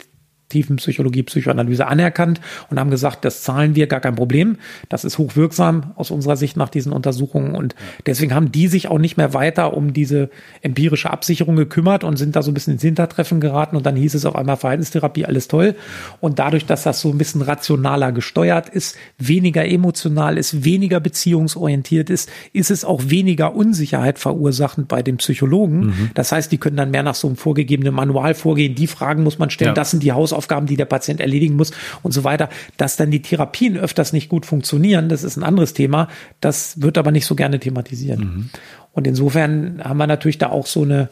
Tiefenpsychologie, 0.49 1.23
Psychoanalyse 1.25 1.87
anerkannt 1.87 2.41
und 2.71 2.79
haben 2.79 2.91
gesagt, 2.91 3.25
das 3.25 3.43
zahlen 3.43 3.75
wir, 3.75 3.87
gar 3.87 4.01
kein 4.01 4.15
Problem. 4.15 4.59
Das 4.89 5.05
ist 5.05 5.19
hochwirksam 5.19 5.93
aus 5.97 6.11
unserer 6.11 6.37
Sicht 6.37 6.57
nach 6.57 6.69
diesen 6.69 6.93
Untersuchungen. 6.93 7.55
Und 7.55 7.75
deswegen 8.07 8.35
haben 8.35 8.53
die 8.53 8.69
sich 8.69 8.89
auch 8.89 8.99
nicht 8.99 9.17
mehr 9.17 9.35
weiter 9.35 9.77
um 9.77 9.93
diese 9.93 10.31
empirische 10.63 11.11
Absicherung 11.11 11.57
gekümmert 11.57 12.05
und 12.05 12.17
sind 12.17 12.37
da 12.37 12.43
so 12.43 12.51
ein 12.51 12.55
bisschen 12.55 12.75
ins 12.75 12.83
Hintertreffen 12.83 13.41
geraten. 13.41 13.77
Und 13.77 13.87
dann 13.87 13.97
hieß 13.97 14.15
es 14.15 14.25
auf 14.25 14.37
einmal 14.37 14.57
Verhaltenstherapie, 14.57 15.25
alles 15.25 15.49
toll. 15.49 15.75
Und 16.21 16.39
dadurch, 16.39 16.67
dass 16.67 16.85
das 16.85 17.01
so 17.01 17.11
ein 17.11 17.19
bisschen 17.19 17.43
rationaler 17.43 18.13
gesteuert 18.13 18.69
ist, 18.69 18.97
weniger 19.19 19.67
emotional 19.67 20.39
ist, 20.39 20.65
weniger 20.65 21.01
beziehungsorientiert 21.01 22.11
ist, 22.11 22.31
ist 22.53 22.71
es 22.71 22.85
auch 22.85 23.03
weniger 23.09 23.55
Unsicherheit 23.55 24.19
verursachend 24.19 24.89
bei 24.89 25.03
den 25.03 25.17
Psychologen. 25.17 25.87
Mhm. 25.87 26.11
Das 26.15 26.33
heißt, 26.33 26.53
die 26.53 26.59
können 26.59 26.77
dann 26.77 26.91
mehr 26.91 27.03
nach 27.03 27.15
so 27.15 27.27
einem 27.27 27.37
vorgegebenen 27.37 27.95
Manual 27.95 28.35
vorgehen. 28.35 28.75
Die 28.75 28.87
Fragen 28.87 29.23
muss 29.23 29.39
man 29.39 29.51
stellen. 29.51 29.71
Ja. 29.71 29.75
Das 29.75 29.91
sind 29.91 30.03
die 30.03 30.13
Haus 30.13 30.33
Hausaufgaben, 30.37 30.67
die 30.67 30.77
der 30.77 30.85
Patient 30.85 31.21
erledigen 31.21 31.57
muss 31.57 31.73
und 32.03 32.13
so 32.13 32.25
weiter. 32.25 32.49
Dass 32.77 32.97
dann 32.97 33.11
die 33.11 33.23
Therapien 33.23 33.77
öfters 33.77 34.13
nicht 34.13 34.29
gut 34.29 34.47
funktionieren, 34.47 35.09
das 35.09 35.25
ist 35.25 35.37
ein 35.37 35.43
anderes 35.43 35.73
Thema. 35.73 36.09
Das 36.41 36.81
wird 36.81 36.99
aber 36.99 37.11
nicht 37.11 37.27
so 37.27 37.35
gerne 37.35 37.59
thematisiert. 37.59 38.21
Mhm. 38.21 38.51
Und 38.93 39.07
insofern 39.07 39.83
haben 39.83 39.99
wir 39.99 40.07
natürlich 40.07 40.39
da 40.39 40.51
auch 40.51 40.67
so 40.67 40.83
eine 40.83 41.09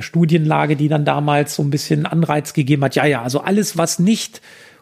Studienlage, 0.00 0.76
die 0.76 0.88
dann 0.88 1.04
damals 1.04 1.54
so 1.54 1.62
ein 1.62 1.70
bisschen 1.70 2.06
Anreiz 2.06 2.52
gegeben 2.52 2.84
hat. 2.84 2.96
Ja, 2.96 3.06
ja, 3.06 3.22
also 3.22 3.40
alles, 3.40 3.78
was 3.78 3.98
nicht 3.98 4.40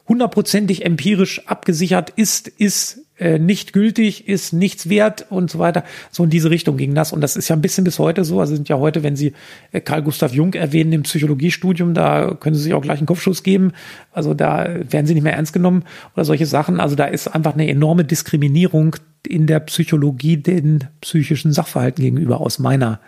hundertprozentig 0.08 0.84
empirisch 0.84 1.46
abgesichert 1.46 2.10
ist, 2.10 2.48
ist 2.48 3.03
äh, 3.18 3.38
nicht 3.38 3.72
gültig, 3.72 4.28
ist 4.28 4.52
nichts 4.52 4.88
wert 4.88 5.26
und 5.30 5.50
so 5.50 5.58
weiter. 5.58 5.84
So 6.10 6.24
in 6.24 6.30
diese 6.30 6.50
Richtung 6.50 6.76
ging 6.76 6.94
das. 6.94 7.12
Und 7.12 7.20
das 7.20 7.36
ist 7.36 7.48
ja 7.48 7.54
ein 7.54 7.62
bisschen 7.62 7.84
bis 7.84 7.98
heute 7.98 8.24
so. 8.24 8.40
Also 8.40 8.54
sind 8.56 8.68
ja 8.68 8.78
heute, 8.78 9.02
wenn 9.02 9.14
Sie 9.14 9.34
äh, 9.72 9.80
Karl 9.80 10.02
Gustav 10.02 10.32
Jung 10.32 10.54
erwähnen 10.54 10.92
im 10.92 11.02
Psychologiestudium, 11.02 11.94
da 11.94 12.34
können 12.34 12.56
Sie 12.56 12.62
sich 12.62 12.74
auch 12.74 12.82
gleich 12.82 12.98
einen 12.98 13.06
Kopfschuss 13.06 13.42
geben. 13.42 13.72
Also 14.12 14.34
da 14.34 14.68
werden 14.90 15.06
Sie 15.06 15.14
nicht 15.14 15.22
mehr 15.22 15.34
ernst 15.34 15.52
genommen 15.52 15.84
oder 16.14 16.24
solche 16.24 16.46
Sachen. 16.46 16.80
Also 16.80 16.96
da 16.96 17.04
ist 17.04 17.28
einfach 17.28 17.54
eine 17.54 17.68
enorme 17.68 18.04
Diskriminierung 18.04 18.96
in 19.26 19.46
der 19.46 19.60
Psychologie 19.60 20.36
den 20.36 20.84
psychischen 21.00 21.52
Sachverhalten 21.52 22.04
gegenüber 22.04 22.40
aus 22.40 22.58
meiner 22.58 23.00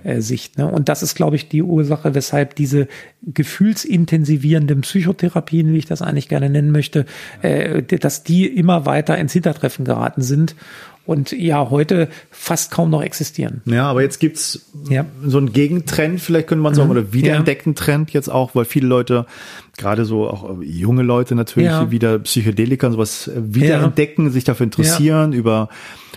okay. 0.00 0.16
äh, 0.16 0.20
Sicht. 0.20 0.58
Ne? 0.58 0.66
Und 0.66 0.88
das 0.88 1.02
ist, 1.02 1.14
glaube 1.14 1.36
ich, 1.36 1.48
die 1.48 1.62
Ursache, 1.62 2.14
weshalb 2.14 2.54
diese 2.54 2.88
gefühlsintensivierenden 3.22 4.82
Psychotherapien, 4.82 5.72
wie 5.72 5.78
ich 5.78 5.86
das 5.86 6.02
eigentlich 6.02 6.28
gerne 6.28 6.50
nennen 6.50 6.72
möchte, 6.72 7.06
äh, 7.40 7.82
dass 7.82 8.22
die 8.22 8.46
immer 8.46 8.86
weiter 8.86 9.16
ins 9.16 9.32
Hintertreffen 9.32 9.84
geraten 9.84 10.22
sind 10.22 10.54
und 11.04 11.32
ja 11.32 11.70
heute 11.70 12.08
fast 12.30 12.70
kaum 12.70 12.90
noch 12.90 13.02
existieren. 13.02 13.60
Ja, 13.64 13.90
aber 13.90 14.02
jetzt 14.02 14.20
gibt's 14.20 14.70
ja. 14.88 15.04
so 15.24 15.38
einen 15.38 15.52
Gegentrend, 15.52 16.20
vielleicht 16.20 16.46
könnte 16.46 16.62
man 16.62 16.74
sagen, 16.74 16.88
mhm. 16.90 16.96
oder 16.96 17.12
wiederentdeckten 17.12 17.74
ja. 17.74 17.84
Trend 17.84 18.12
jetzt 18.12 18.28
auch, 18.28 18.54
weil 18.54 18.64
viele 18.64 18.86
Leute, 18.86 19.26
gerade 19.76 20.04
so 20.04 20.28
auch 20.28 20.60
junge 20.60 21.02
Leute 21.02 21.34
natürlich, 21.34 21.70
ja. 21.70 21.90
wieder 21.90 22.20
Psychedelika 22.20 22.86
und 22.86 22.92
sowas 22.92 23.26
äh, 23.26 23.32
wiederentdecken, 23.36 24.30
sich 24.30 24.44
dafür 24.44 24.64
interessieren, 24.64 25.32
über 25.32 25.68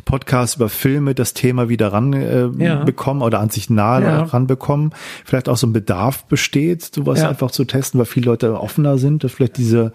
Podcasts, 0.03 0.57
über 0.57 0.69
Filme 0.69 1.15
das 1.15 1.33
Thema 1.33 1.67
wieder 1.67 1.91
ran 1.91 2.13
äh, 2.13 2.93
oder 3.05 3.39
an 3.39 3.49
sich 3.49 3.71
nahe 3.71 4.31
ranbekommen. 4.31 4.93
Vielleicht 5.23 5.49
auch 5.49 5.57
so 5.57 5.65
ein 5.65 5.73
Bedarf 5.73 6.25
besteht, 6.25 6.83
sowas 6.93 7.23
einfach 7.23 7.49
zu 7.49 7.65
testen, 7.65 7.97
weil 7.97 8.05
viele 8.05 8.27
Leute 8.27 8.59
offener 8.59 8.99
sind, 8.99 9.23
dass 9.23 9.31
vielleicht 9.31 9.57
diese 9.57 9.93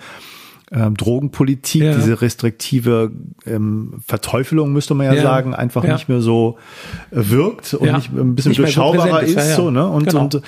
ähm, 0.73 0.97
Drogenpolitik, 0.97 1.83
ja. 1.83 1.95
diese 1.95 2.23
restriktive 2.23 3.11
ähm, 3.45 4.03
Verteufelung, 4.07 4.73
müsste 4.73 4.95
man 4.95 5.07
ja, 5.07 5.15
ja. 5.15 5.23
sagen, 5.23 5.55
einfach 5.55 5.85
ja. 5.85 5.95
nicht 5.95 6.09
mehr 6.09 6.21
so 6.21 6.59
äh, 7.11 7.17
wirkt 7.17 7.75
und 7.75 7.93
nicht 7.93 8.13
ein 8.13 8.35
bisschen 8.37 8.51
nicht 8.51 8.61
durchschaubarer 8.61 9.27
so 9.27 9.39
ist, 9.39 9.57
so, 9.57 9.71
ne? 9.71 9.87
Und, 9.87 10.07
genau. 10.07 10.23
und 10.23 10.43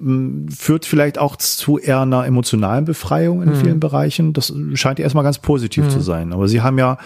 ähm, 0.00 0.46
führt 0.54 0.86
vielleicht 0.86 1.18
auch 1.18 1.36
zu 1.36 1.78
eher 1.78 2.00
einer 2.00 2.26
emotionalen 2.26 2.84
Befreiung 2.84 3.42
in 3.42 3.50
mhm. 3.50 3.56
vielen 3.56 3.80
Bereichen. 3.80 4.32
Das 4.32 4.52
scheint 4.74 5.00
erstmal 5.00 5.24
ganz 5.24 5.38
positiv 5.38 5.86
mhm. 5.86 5.90
zu 5.90 6.00
sein. 6.00 6.32
Aber 6.32 6.46
Sie 6.46 6.60
haben 6.60 6.78
ja 6.78 6.98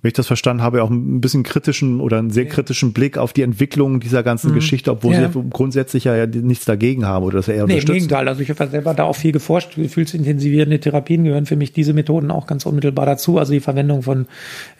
wenn 0.00 0.08
ich 0.08 0.14
das 0.14 0.28
verstanden 0.28 0.62
habe, 0.62 0.82
auch 0.84 0.90
ein 0.90 1.20
bisschen 1.20 1.42
kritischen 1.42 2.00
oder 2.00 2.18
einen 2.18 2.30
sehr 2.30 2.46
kritischen 2.46 2.92
Blick 2.92 3.18
auf 3.18 3.32
die 3.32 3.42
Entwicklung 3.42 3.98
dieser 3.98 4.22
ganzen 4.22 4.52
mhm. 4.52 4.56
Geschichte, 4.56 4.92
obwohl 4.92 5.14
ja. 5.14 5.28
sie 5.28 5.42
grundsätzlich 5.50 6.04
ja, 6.04 6.24
nichts 6.26 6.64
dagegen 6.64 7.04
haben 7.04 7.24
oder 7.24 7.38
das 7.38 7.48
eher 7.48 7.56
nee, 7.56 7.62
unterstützen. 7.62 7.90
Im 7.90 7.94
Gegenteil, 7.94 8.28
also 8.28 8.40
ich 8.40 8.50
habe 8.50 8.68
selber 8.68 8.94
da 8.94 9.04
auch 9.04 9.16
viel 9.16 9.32
geforscht. 9.32 9.74
Gefühlsintensivierende 9.74 10.78
Therapien 10.78 11.24
gehören 11.24 11.46
für 11.46 11.56
mich 11.56 11.72
diese 11.72 11.94
Methoden 11.94 12.30
auch 12.30 12.46
ganz 12.46 12.64
unmittelbar 12.64 13.06
dazu. 13.06 13.38
Also 13.38 13.52
die 13.52 13.60
Verwendung 13.60 14.02
von 14.02 14.26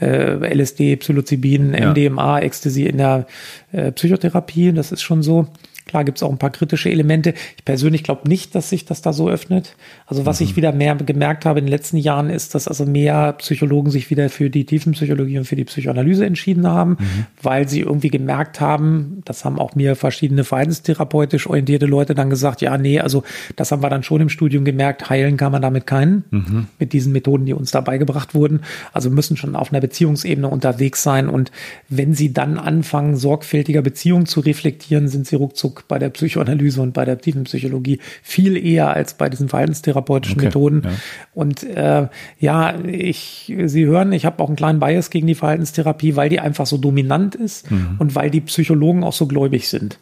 äh, 0.00 0.54
LSD, 0.54 0.96
Psilocybin, 0.96 1.72
MDMA, 1.72 2.38
Ecstasy 2.38 2.84
in 2.84 2.98
der 2.98 3.26
äh, 3.72 3.90
Psychotherapie, 3.90 4.72
das 4.72 4.92
ist 4.92 5.02
schon 5.02 5.22
so. 5.22 5.48
Klar 5.88 6.04
gibt 6.04 6.18
es 6.18 6.22
auch 6.22 6.30
ein 6.30 6.38
paar 6.38 6.50
kritische 6.50 6.90
Elemente. 6.90 7.34
Ich 7.56 7.64
persönlich 7.64 8.04
glaube 8.04 8.28
nicht, 8.28 8.54
dass 8.54 8.70
sich 8.70 8.84
das 8.84 9.02
da 9.02 9.12
so 9.12 9.28
öffnet. 9.28 9.74
Also 10.06 10.26
was 10.26 10.38
mhm. 10.38 10.46
ich 10.46 10.56
wieder 10.56 10.72
mehr 10.72 10.94
gemerkt 10.94 11.44
habe 11.44 11.58
in 11.58 11.66
den 11.66 11.70
letzten 11.70 11.96
Jahren 11.96 12.30
ist, 12.30 12.54
dass 12.54 12.68
also 12.68 12.86
mehr 12.86 13.32
Psychologen 13.34 13.90
sich 13.90 14.10
wieder 14.10 14.28
für 14.28 14.50
die 14.50 14.64
Tiefenpsychologie 14.64 15.38
und 15.38 15.44
für 15.46 15.56
die 15.56 15.64
Psychoanalyse 15.64 16.26
entschieden 16.26 16.66
haben, 16.66 16.90
mhm. 16.92 17.26
weil 17.42 17.68
sie 17.68 17.80
irgendwie 17.80 18.10
gemerkt 18.10 18.60
haben, 18.60 19.22
das 19.24 19.44
haben 19.44 19.58
auch 19.58 19.74
mir 19.74 19.96
verschiedene 19.96 20.44
verhaltenstherapeutisch 20.44 21.46
orientierte 21.46 21.86
Leute 21.86 22.14
dann 22.14 22.30
gesagt, 22.30 22.60
ja, 22.60 22.76
nee, 22.78 23.00
also 23.00 23.24
das 23.56 23.72
haben 23.72 23.82
wir 23.82 23.90
dann 23.90 24.02
schon 24.02 24.20
im 24.20 24.28
Studium 24.28 24.64
gemerkt, 24.64 25.08
heilen 25.08 25.36
kann 25.36 25.52
man 25.52 25.62
damit 25.62 25.86
keinen, 25.86 26.24
mhm. 26.30 26.66
mit 26.78 26.92
diesen 26.92 27.12
Methoden, 27.12 27.46
die 27.46 27.54
uns 27.54 27.70
dabei 27.70 27.98
gebracht 27.98 28.34
wurden. 28.34 28.60
Also 28.92 29.10
müssen 29.10 29.36
schon 29.36 29.56
auf 29.56 29.72
einer 29.72 29.80
Beziehungsebene 29.80 30.48
unterwegs 30.48 31.02
sein. 31.02 31.28
Und 31.28 31.50
wenn 31.88 32.14
sie 32.14 32.32
dann 32.32 32.58
anfangen, 32.58 33.16
sorgfältiger 33.16 33.82
Beziehungen 33.82 34.26
zu 34.26 34.40
reflektieren, 34.40 35.08
sind 35.08 35.26
sie 35.26 35.36
ruckzuck 35.36 35.77
bei 35.82 35.98
der 35.98 36.10
Psychoanalyse 36.10 36.80
und 36.82 36.92
bei 36.92 37.04
der 37.04 37.18
Tiefenpsychologie 37.18 38.00
viel 38.22 38.56
eher 38.56 38.90
als 38.90 39.14
bei 39.14 39.28
diesen 39.28 39.48
verhaltenstherapeutischen 39.48 40.38
okay, 40.38 40.46
Methoden. 40.46 40.82
Ja. 40.84 40.90
Und 41.34 41.62
äh, 41.62 42.08
ja, 42.40 42.78
ich, 42.84 43.52
Sie 43.64 43.86
hören, 43.86 44.12
ich 44.12 44.26
habe 44.26 44.42
auch 44.42 44.48
einen 44.48 44.56
kleinen 44.56 44.80
Bias 44.80 45.10
gegen 45.10 45.26
die 45.26 45.34
Verhaltenstherapie, 45.34 46.16
weil 46.16 46.28
die 46.28 46.40
einfach 46.40 46.66
so 46.66 46.78
dominant 46.78 47.34
ist 47.34 47.70
mhm. 47.70 47.96
und 47.98 48.14
weil 48.14 48.30
die 48.30 48.40
Psychologen 48.40 49.04
auch 49.04 49.12
so 49.12 49.26
gläubig 49.26 49.68
sind. 49.68 49.98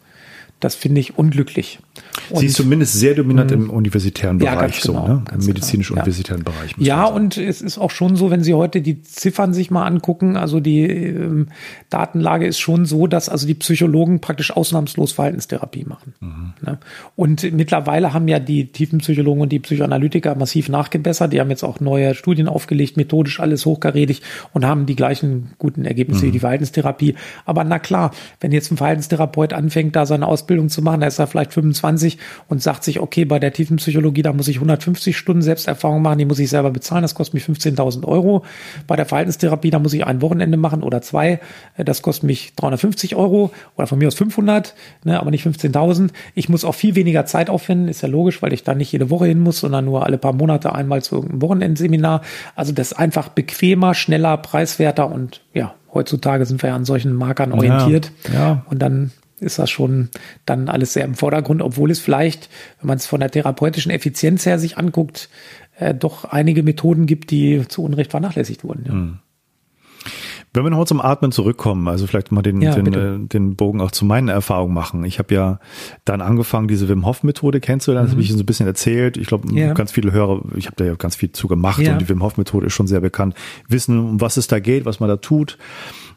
Das 0.59 0.75
finde 0.75 1.01
ich 1.01 1.17
unglücklich. 1.17 1.79
Und, 2.29 2.39
Sie 2.39 2.47
ist 2.47 2.55
zumindest 2.55 2.93
sehr 2.93 3.15
dominant 3.15 3.51
im 3.51 3.69
universitären 3.69 4.39
ja, 4.39 4.55
Bereich, 4.55 4.81
so, 4.81 4.93
genau, 4.93 5.07
ne? 5.07 5.23
Im 5.33 5.45
medizinisch-universitären 5.45 6.43
ja. 6.45 6.51
Bereich. 6.51 6.75
Ja, 6.77 7.05
und 7.05 7.37
es 7.37 7.61
ist 7.61 7.77
auch 7.77 7.91
schon 7.91 8.15
so, 8.15 8.31
wenn 8.31 8.43
Sie 8.43 8.53
heute 8.53 8.81
die 8.81 9.01
Ziffern 9.01 9.53
sich 9.53 9.71
mal 9.71 9.85
angucken, 9.85 10.37
also 10.37 10.59
die 10.59 10.81
ähm, 10.81 11.47
Datenlage 11.89 12.45
ist 12.45 12.59
schon 12.59 12.85
so, 12.85 13.07
dass 13.07 13.29
also 13.29 13.47
die 13.47 13.53
Psychologen 13.55 14.21
praktisch 14.21 14.51
ausnahmslos 14.51 15.11
Verhaltenstherapie 15.11 15.85
machen. 15.85 16.13
Mhm. 16.19 16.53
Ne? 16.61 16.79
Und 17.15 17.51
mittlerweile 17.53 18.13
haben 18.13 18.27
ja 18.27 18.39
die 18.39 18.71
Tiefenpsychologen 18.71 19.41
und 19.41 19.51
die 19.51 19.59
Psychoanalytiker 19.59 20.35
massiv 20.35 20.69
nachgebessert. 20.69 21.33
Die 21.33 21.39
haben 21.39 21.49
jetzt 21.49 21.63
auch 21.63 21.79
neue 21.79 22.15
Studien 22.15 22.47
aufgelegt, 22.47 22.97
methodisch 22.97 23.39
alles 23.39 23.65
hochkarätig 23.65 24.21
und 24.53 24.65
haben 24.65 24.85
die 24.85 24.95
gleichen 24.95 25.51
guten 25.57 25.85
Ergebnisse 25.85 26.23
mhm. 26.23 26.27
wie 26.27 26.31
die 26.31 26.39
Verhaltenstherapie. 26.39 27.15
Aber 27.45 27.63
na 27.63 27.79
klar, 27.79 28.11
wenn 28.39 28.51
jetzt 28.51 28.71
ein 28.71 28.77
Verhaltenstherapeut 28.77 29.53
anfängt, 29.53 29.95
da 29.95 30.05
seine 30.05 30.27
Ausbildung 30.27 30.69
zu 30.69 30.81
machen, 30.81 31.01
da 31.01 31.07
ist 31.07 31.19
er 31.19 31.27
vielleicht 31.27 31.53
25 31.53 32.06
und 32.47 32.61
sagt 32.61 32.83
sich, 32.83 32.99
okay, 32.99 33.25
bei 33.25 33.39
der 33.39 33.53
tiefen 33.53 33.77
Psychologie, 33.77 34.21
da 34.21 34.33
muss 34.33 34.47
ich 34.47 34.57
150 34.57 35.17
Stunden 35.17 35.41
Selbsterfahrung 35.41 36.01
machen, 36.01 36.19
die 36.19 36.25
muss 36.25 36.39
ich 36.39 36.49
selber 36.49 36.71
bezahlen, 36.71 37.01
das 37.01 37.15
kostet 37.15 37.33
mich 37.33 37.43
15.000 37.43 38.05
Euro. 38.05 38.43
Bei 38.87 38.95
der 38.95 39.05
Verhaltenstherapie, 39.05 39.69
da 39.69 39.79
muss 39.79 39.93
ich 39.93 40.05
ein 40.05 40.21
Wochenende 40.21 40.57
machen 40.57 40.83
oder 40.83 41.01
zwei, 41.01 41.39
äh, 41.75 41.83
das 41.83 42.01
kostet 42.01 42.23
mich 42.25 42.53
350 42.55 43.15
Euro 43.15 43.51
oder 43.75 43.87
von 43.87 43.99
mir 43.99 44.07
aus 44.07 44.15
500, 44.15 44.73
ne, 45.03 45.19
aber 45.19 45.31
nicht 45.31 45.45
15.000. 45.45 46.09
Ich 46.35 46.49
muss 46.49 46.65
auch 46.65 46.75
viel 46.75 46.95
weniger 46.95 47.25
Zeit 47.25 47.49
aufwenden, 47.49 47.87
ist 47.87 48.01
ja 48.01 48.07
logisch, 48.07 48.41
weil 48.41 48.53
ich 48.53 48.63
da 48.63 48.73
nicht 48.73 48.91
jede 48.91 49.09
Woche 49.09 49.25
hin 49.25 49.39
muss, 49.39 49.59
sondern 49.59 49.85
nur 49.85 50.05
alle 50.05 50.17
paar 50.17 50.33
Monate 50.33 50.73
einmal 50.73 51.01
zu 51.01 51.15
irgendeinem 51.15 51.41
Wochenendseminar. 51.41 52.21
Also 52.55 52.71
das 52.71 52.91
ist 52.91 52.97
einfach 52.97 53.29
bequemer, 53.29 53.93
schneller, 53.93 54.37
preiswerter 54.37 55.11
und 55.11 55.41
ja, 55.53 55.73
heutzutage 55.93 56.45
sind 56.45 56.61
wir 56.61 56.69
ja 56.69 56.75
an 56.75 56.85
solchen 56.85 57.13
Markern 57.13 57.51
orientiert. 57.51 58.11
Ja, 58.31 58.33
ja. 58.33 58.65
Und 58.69 58.79
dann 58.79 59.11
ist 59.39 59.59
das 59.59 59.69
schon 59.69 60.09
dann 60.45 60.69
alles 60.69 60.93
sehr 60.93 61.05
im 61.05 61.15
Vordergrund, 61.15 61.61
obwohl 61.61 61.91
es 61.91 61.99
vielleicht, 61.99 62.49
wenn 62.79 62.87
man 62.87 62.97
es 62.97 63.05
von 63.05 63.19
der 63.19 63.31
therapeutischen 63.31 63.91
Effizienz 63.91 64.45
her 64.45 64.59
sich 64.59 64.77
anguckt, 64.77 65.29
äh, 65.77 65.93
doch 65.93 66.25
einige 66.25 66.63
Methoden 66.63 67.05
gibt, 67.05 67.31
die 67.31 67.67
zu 67.67 67.83
Unrecht 67.83 68.11
vernachlässigt 68.11 68.63
wurden. 68.63 68.83
Ja. 68.85 68.91
Hm. 68.91 69.19
Wenn 70.53 70.63
wir 70.63 70.69
noch 70.71 70.85
zum 70.85 71.01
Atmen 71.01 71.31
zurückkommen, 71.31 71.87
also 71.87 72.07
vielleicht 72.07 72.31
mal 72.31 72.41
den, 72.41 72.61
ja, 72.61 72.73
den, 72.73 72.93
äh, 72.93 73.27
den 73.27 73.55
Bogen 73.55 73.79
auch 73.79 73.91
zu 73.91 74.05
meinen 74.05 74.29
Erfahrungen 74.29 74.73
machen. 74.73 75.03
Ich 75.03 75.19
habe 75.19 75.35
ja 75.35 75.59
dann 76.03 76.21
angefangen, 76.21 76.67
diese 76.67 76.89
Wim 76.89 77.05
Hof 77.05 77.21
Methode 77.21 77.59
kennenzulernen. 77.59 78.07
Das 78.07 78.13
mhm. 78.13 78.19
habe 78.19 78.23
ich 78.23 78.31
so 78.31 78.39
ein 78.39 78.45
bisschen 78.45 78.65
erzählt. 78.65 79.17
Ich 79.17 79.27
glaube, 79.27 79.53
ja. 79.53 79.73
ganz 79.73 79.91
viele 79.91 80.13
Hörer, 80.13 80.41
ich 80.55 80.65
habe 80.65 80.75
da 80.77 80.85
ja 80.85 80.95
ganz 80.95 81.15
viel 81.15 81.31
zu 81.31 81.47
gemacht 81.47 81.79
ja. 81.79 81.91
und 81.91 81.99
die 81.99 82.09
Wim 82.09 82.23
Hof 82.23 82.37
Methode 82.37 82.67
ist 82.67 82.73
schon 82.73 82.87
sehr 82.87 83.01
bekannt. 83.01 83.35
Wissen, 83.67 83.99
um 83.99 84.21
was 84.21 84.37
es 84.37 84.47
da 84.47 84.59
geht, 84.59 84.85
was 84.85 84.99
man 84.99 85.09
da 85.09 85.17
tut 85.17 85.59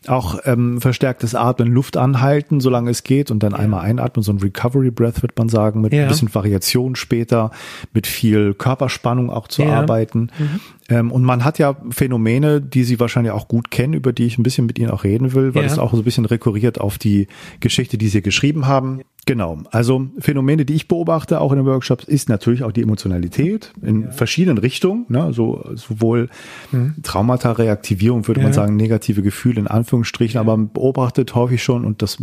auch 0.06 0.38
ähm, 0.44 0.80
verstärktes 0.80 1.34
Atmen, 1.34 1.68
Luft 1.68 1.96
anhalten, 1.96 2.60
solange 2.60 2.90
es 2.90 3.02
geht 3.02 3.30
und 3.30 3.42
dann 3.42 3.52
ja. 3.52 3.58
einmal 3.58 3.82
einatmen, 3.82 4.22
so 4.22 4.32
ein 4.32 4.38
Recovery 4.38 4.90
Breath 4.90 5.22
wird 5.22 5.36
man 5.38 5.48
sagen, 5.48 5.82
mit 5.82 5.92
ja. 5.92 6.02
ein 6.02 6.08
bisschen 6.08 6.34
Variation 6.34 6.96
später, 6.96 7.50
mit 7.92 8.06
viel 8.06 8.54
Körperspannung 8.54 9.30
auch 9.30 9.48
zu 9.48 9.62
ja. 9.62 9.78
arbeiten. 9.78 10.30
Mhm. 10.38 10.60
Ähm, 10.88 11.12
und 11.12 11.22
man 11.22 11.44
hat 11.44 11.58
ja 11.58 11.76
Phänomene, 11.90 12.62
die 12.62 12.84
Sie 12.84 12.98
wahrscheinlich 12.98 13.32
auch 13.32 13.46
gut 13.46 13.70
kennen, 13.70 13.92
über 13.92 14.12
die 14.12 14.24
ich 14.24 14.38
ein 14.38 14.42
bisschen 14.42 14.66
mit 14.66 14.78
Ihnen 14.78 14.90
auch 14.90 15.04
reden 15.04 15.34
will, 15.34 15.54
weil 15.54 15.64
es 15.64 15.78
auch 15.78 15.92
so 15.92 15.98
ein 15.98 16.04
bisschen 16.04 16.24
rekurriert 16.24 16.80
auf 16.80 16.96
die 16.96 17.28
Geschichte, 17.60 17.98
die 17.98 18.08
Sie 18.08 18.22
geschrieben 18.22 18.66
haben. 18.66 19.02
Genau. 19.30 19.58
Also 19.70 20.08
Phänomene, 20.18 20.64
die 20.64 20.74
ich 20.74 20.88
beobachte, 20.88 21.40
auch 21.40 21.52
in 21.52 21.58
den 21.58 21.66
Workshops, 21.66 22.02
ist 22.02 22.28
natürlich 22.28 22.64
auch 22.64 22.72
die 22.72 22.82
Emotionalität 22.82 23.72
in 23.80 24.02
ja. 24.02 24.10
verschiedenen 24.10 24.58
Richtungen. 24.58 25.06
Ne? 25.08 25.32
So, 25.32 25.70
sowohl 25.76 26.28
mhm. 26.72 26.96
Traumata, 27.04 27.52
Reaktivierung, 27.52 28.26
würde 28.26 28.40
ja. 28.40 28.46
man 28.46 28.52
sagen, 28.52 28.74
negative 28.74 29.22
Gefühle 29.22 29.60
in 29.60 29.68
Anführungsstrichen, 29.68 30.34
ja. 30.34 30.40
aber 30.40 30.56
man 30.56 30.72
beobachtet 30.72 31.32
häufig 31.36 31.62
schon, 31.62 31.84
und 31.84 32.02
das 32.02 32.18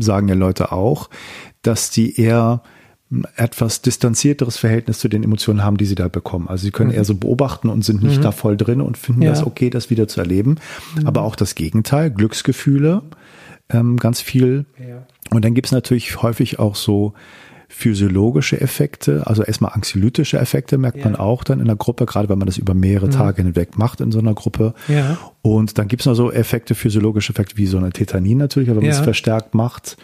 sagen 0.00 0.26
ja 0.26 0.34
Leute 0.34 0.72
auch, 0.72 1.10
dass 1.62 1.90
die 1.90 2.20
eher 2.20 2.64
ein 3.12 3.24
etwas 3.36 3.80
distanzierteres 3.80 4.56
Verhältnis 4.56 4.98
zu 4.98 5.06
den 5.06 5.22
Emotionen 5.22 5.62
haben, 5.62 5.76
die 5.76 5.86
sie 5.86 5.94
da 5.94 6.08
bekommen. 6.08 6.48
Also 6.48 6.64
sie 6.64 6.72
können 6.72 6.90
mhm. 6.90 6.96
eher 6.96 7.04
so 7.04 7.14
beobachten 7.14 7.68
und 7.68 7.84
sind 7.84 8.02
nicht 8.02 8.18
mhm. 8.18 8.22
da 8.22 8.32
voll 8.32 8.56
drin 8.56 8.80
und 8.80 8.98
finden 8.98 9.20
das 9.20 9.46
okay, 9.46 9.70
das 9.70 9.90
wieder 9.90 10.08
zu 10.08 10.18
erleben. 10.18 10.56
Mhm. 10.96 11.06
Aber 11.06 11.22
auch 11.22 11.36
das 11.36 11.54
Gegenteil, 11.54 12.10
Glücksgefühle, 12.10 13.02
ähm, 13.70 13.96
ganz 13.96 14.20
viel. 14.20 14.64
Ja. 14.78 15.06
Und 15.30 15.44
dann 15.44 15.54
gibt's 15.54 15.72
natürlich 15.72 16.22
häufig 16.22 16.58
auch 16.58 16.74
so 16.74 17.12
physiologische 17.70 18.58
Effekte, 18.60 19.26
also 19.26 19.42
erstmal 19.42 19.72
anxiolytische 19.72 20.38
Effekte 20.38 20.78
merkt 20.78 20.98
ja. 20.98 21.04
man 21.04 21.16
auch 21.16 21.44
dann 21.44 21.60
in 21.60 21.66
der 21.66 21.76
Gruppe, 21.76 22.06
gerade 22.06 22.28
wenn 22.30 22.38
man 22.38 22.46
das 22.46 22.56
über 22.56 22.72
mehrere 22.72 23.06
mhm. 23.06 23.10
Tage 23.10 23.42
hinweg 23.42 23.76
macht 23.76 24.00
in 24.00 24.10
so 24.10 24.18
einer 24.18 24.32
Gruppe. 24.32 24.72
Ja. 24.88 25.18
Und 25.42 25.76
dann 25.76 25.86
gibt's 25.86 26.06
noch 26.06 26.14
so 26.14 26.32
Effekte, 26.32 26.74
physiologische 26.74 27.32
Effekte 27.32 27.58
wie 27.58 27.66
so 27.66 27.76
eine 27.76 27.90
Tetanin 27.90 28.38
natürlich, 28.38 28.70
aber 28.70 28.78
wenn 28.80 28.86
ja. 28.86 28.92
man 28.92 29.00
es 29.00 29.04
verstärkt 29.04 29.54
macht, 29.54 29.98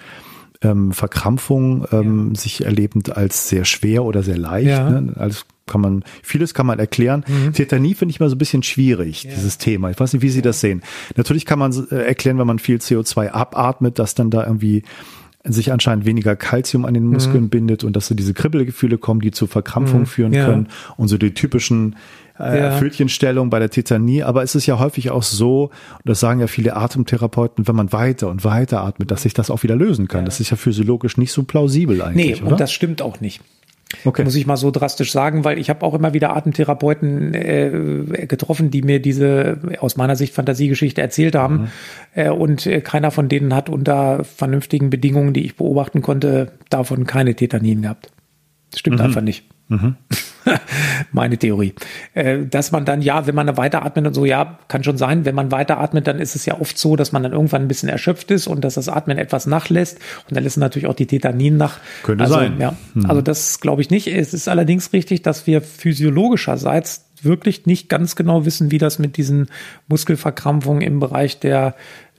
ähm, 0.63 0.93
Verkrampfung 0.93 1.87
ähm, 1.93 2.31
ja. 2.35 2.41
sich 2.41 2.65
erlebend 2.65 3.17
als 3.17 3.49
sehr 3.49 3.65
schwer 3.65 4.05
oder 4.05 4.23
sehr 4.23 4.39
leicht, 4.39 4.69
ja. 4.69 4.89
ne, 4.91 5.13
als 5.17 5.47
kann 5.67 5.81
man, 5.81 6.05
vieles 6.23 6.53
kann 6.53 6.67
man 6.67 6.79
erklären. 6.79 7.25
Mhm. 7.27 7.55
Tetanie 7.55 7.95
finde 7.95 8.11
ich 8.11 8.21
mal 8.21 8.29
so 8.29 8.35
ein 8.35 8.39
bisschen 8.39 8.63
schwierig, 8.63 9.27
dieses 9.35 9.57
Thema. 9.57 9.91
Ich 9.91 9.99
weiß 9.99 10.13
nicht, 10.13 10.23
wie 10.23 10.29
Sie 10.29 10.43
das 10.43 10.61
sehen. 10.61 10.83
Natürlich 11.17 11.47
kann 11.47 11.59
man 11.59 11.73
äh, 11.91 11.97
erklären, 12.05 12.39
wenn 12.39 12.47
man 12.47 12.59
viel 12.59 12.77
CO2 12.79 13.31
abatmet, 13.31 13.99
dass 13.99 14.15
dann 14.15 14.31
da 14.31 14.45
irgendwie 14.47 14.83
sich 15.47 15.73
anscheinend 15.73 16.07
weniger 16.07 16.37
Kalzium 16.37 16.85
an 16.87 16.95
den 16.95 17.07
Muskeln 17.07 17.51
bindet 17.51 17.85
und 17.85 17.97
dass 17.97 18.07
so 18.07 18.15
diese 18.15 18.33
Kribbelgefühle 18.33 18.97
kommen, 18.99 19.21
die 19.21 19.31
zu 19.31 19.47
Verkrampfung 19.47 20.07
führen 20.07 20.31
Mhm. 20.31 20.37
Ja. 20.37 20.47
können 20.47 20.69
und 20.97 21.09
so 21.09 21.19
die 21.19 21.35
typischen 21.35 21.97
äh, 22.39 22.59
Ja. 22.59 22.79
Pfötchenstellung 22.79 23.51
bei 23.51 23.59
der 23.59 23.71
Tetanie. 23.71 24.23
Aber 24.23 24.43
es 24.43 24.55
ist 24.55 24.67
ja 24.67 24.79
häufig 24.79 25.11
auch 25.11 25.23
so, 25.23 25.65
und 25.65 25.71
das 26.05 26.21
sagen 26.21 26.41
ja 26.41 26.47
viele 26.47 26.77
Atemtherapeuten, 26.77 27.67
wenn 27.69 27.77
man 27.77 27.93
weiter 27.93 28.29
und 28.29 28.45
weiter 28.45 28.83
atmet, 28.83 29.11
dass 29.11 29.23
sich 29.23 29.35
das 29.35 29.51
auch 29.51 29.63
wieder 29.63 29.77
lösen 29.77 30.09
kann. 30.09 30.25
Das 30.25 30.41
ist 30.41 30.51
ja 30.51 30.57
physiologisch 30.57 31.17
nicht 31.17 31.33
so 31.33 31.45
plausibel 31.45 31.97
Nee, 31.97 32.03
eigentlich, 32.03 32.43
oder? 32.43 32.53
und 32.53 32.61
das 32.61 32.73
stimmt 32.73 33.03
auch 33.03 33.21
nicht. 33.21 33.41
okay. 34.05 34.25
Muss 34.25 34.35
ich 34.35 34.47
mal 34.47 34.57
so 34.57 34.71
drastisch 34.73 35.13
sagen, 35.13 35.45
weil 35.45 35.59
ich 35.59 35.71
habe 35.71 35.85
auch 35.87 35.95
immer 35.95 36.15
wieder 36.15 36.35
Atemtherapeuten 36.37 37.35
äh, 37.35 38.27
getroffen, 38.27 38.71
die 38.73 38.83
mir 38.83 39.01
diese 39.01 39.59
aus 39.79 39.97
meiner 39.97 40.17
Sicht 40.17 40.35
Fantasiegeschichte 40.35 41.01
erzählt 41.01 41.35
haben. 41.37 41.55
Mhm. 41.57 41.69
Äh, 42.15 42.31
und 42.31 42.67
äh, 42.67 42.81
keiner 42.81 43.11
von 43.13 43.29
denen 43.29 43.55
hat 43.55 43.69
unter 43.69 44.25
vernünftigen 44.25 44.91
Bedingungen, 44.91 45.33
die 45.33 45.45
ich 45.45 45.57
beobachten 45.57 46.03
konnte, 46.03 46.53
davon 46.71 47.07
keine 47.07 47.37
Tetanien 47.37 47.83
gehabt. 47.83 48.11
Das 48.73 48.81
stimmt 48.81 48.99
Mhm. 48.99 49.05
einfach 49.05 49.21
nicht. 49.21 49.45
Meine 51.13 51.39
Theorie. 51.39 51.75
Äh, 52.15 52.47
dass 52.47 52.73
man 52.73 52.85
dann, 52.85 53.03
ja, 53.03 53.27
wenn 53.27 53.35
man 53.35 53.57
weiteratmet 53.57 54.07
und 54.07 54.15
so, 54.15 54.25
ja, 54.25 54.59
kann 54.69 54.85
schon 54.85 54.99
sein, 54.99 55.25
wenn 55.25 55.35
man 55.35 55.51
weiteratmet, 55.51 56.07
dann 56.07 56.19
ist 56.19 56.37
es 56.37 56.47
ja 56.47 56.61
oft 56.61 56.79
so, 56.79 56.97
dass 56.97 57.13
man 57.13 57.23
dann 57.23 57.33
irgendwann 57.33 57.63
ein 57.63 57.69
bisschen 57.69 57.89
erschöpft 57.89 58.31
ist 58.31 58.47
und 58.47 58.65
dass 58.65 58.75
das 58.75 58.89
Atmen 58.89 59.19
etwas 59.19 59.47
nachlässt 59.47 59.99
und 60.29 60.37
dann 60.37 60.45
lassen 60.45 60.61
natürlich 60.61 60.89
auch 60.89 60.95
die 60.95 61.07
Tetanien 61.07 61.57
nach. 61.57 61.79
Könnte 62.03 62.25
also, 62.25 62.35
sein. 62.35 62.61
Ja, 62.61 62.77
also 63.09 63.21
das 63.21 63.61
glaube 63.61 63.83
ich 63.83 63.91
nicht. 63.91 64.07
Es 64.09 64.35
ist 64.35 64.49
allerdings 64.49 64.93
richtig, 64.93 65.23
dass 65.23 65.47
wir 65.47 65.63
physiologischerseits 65.63 67.05
wirklich 67.25 67.67
nicht 67.67 67.89
ganz 67.89 68.17
genau 68.17 68.45
wissen, 68.45 68.71
wie 68.71 68.79
das 68.79 68.99
mit 68.99 69.17
diesen 69.17 69.49
Muskelverkrampfungen 69.89 70.83
im 70.83 71.01
Bereich 71.01 71.41
der 71.41 71.75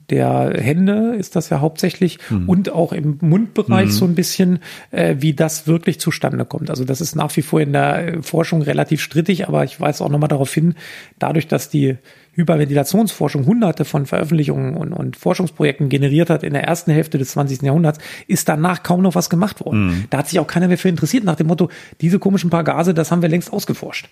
der 0.10 0.54
Hände 0.58 1.16
ist 1.18 1.36
das 1.36 1.50
ja 1.50 1.60
hauptsächlich 1.62 2.20
und 2.48 2.72
auch 2.72 2.94
im 2.94 3.18
Mundbereich 3.22 3.92
so 3.92 4.06
ein 4.06 4.16
bisschen, 4.16 4.60
äh, 4.92 5.16
wie 5.20 5.34
das 5.34 5.68
wirklich 5.68 6.00
zustande 6.00 6.46
kommt. 6.46 6.70
Also 6.70 6.86
das 6.86 7.02
ist 7.02 7.16
nach 7.16 7.36
wie 7.36 7.42
vor 7.42 7.62
in 7.62 7.74
der 7.74 8.08
äh, 8.08 8.22
Forschung 8.22 8.62
relativ 8.62 9.02
strittig, 9.02 9.48
aber 9.48 9.64
ich 9.64 9.80
weise 9.80 10.04
auch 10.04 10.10
nochmal 10.10 10.30
darauf 10.30 10.54
hin, 10.54 10.76
dadurch, 11.18 11.48
dass 11.48 11.70
die 11.70 11.98
Hyperventilationsforschung 12.34 13.46
hunderte 13.46 13.86
von 13.86 14.06
Veröffentlichungen 14.06 14.76
und, 14.76 14.94
und 14.94 15.16
Forschungsprojekten 15.16 15.90
generiert 15.90 16.30
hat 16.30 16.44
in 16.44 16.54
der 16.54 16.64
ersten 16.64 16.92
Hälfte 16.92 17.18
des 17.18 17.32
20. 17.32 17.62
Jahrhunderts, 17.62 18.00
ist 18.28 18.50
danach 18.50 18.84
kaum 18.84 19.02
noch 19.02 19.16
was 19.16 19.30
gemacht 19.30 19.64
worden. 19.64 20.06
Da 20.10 20.20
hat 20.20 20.30
sich 20.30 20.40
auch 20.40 20.48
keiner 20.48 20.68
mehr 20.68 20.78
für 20.78 20.90
interessiert, 20.90 21.24
nach 21.24 21.38
dem 21.38 21.48
Motto, 21.48 21.70
diese 22.02 22.20
komischen 22.20 22.50
paar 22.50 22.64
Gase, 22.64 22.94
das 22.94 23.12
haben 23.12 23.22
wir 23.22 23.30
längst 23.30 23.52
ausgeforscht. 23.54 24.10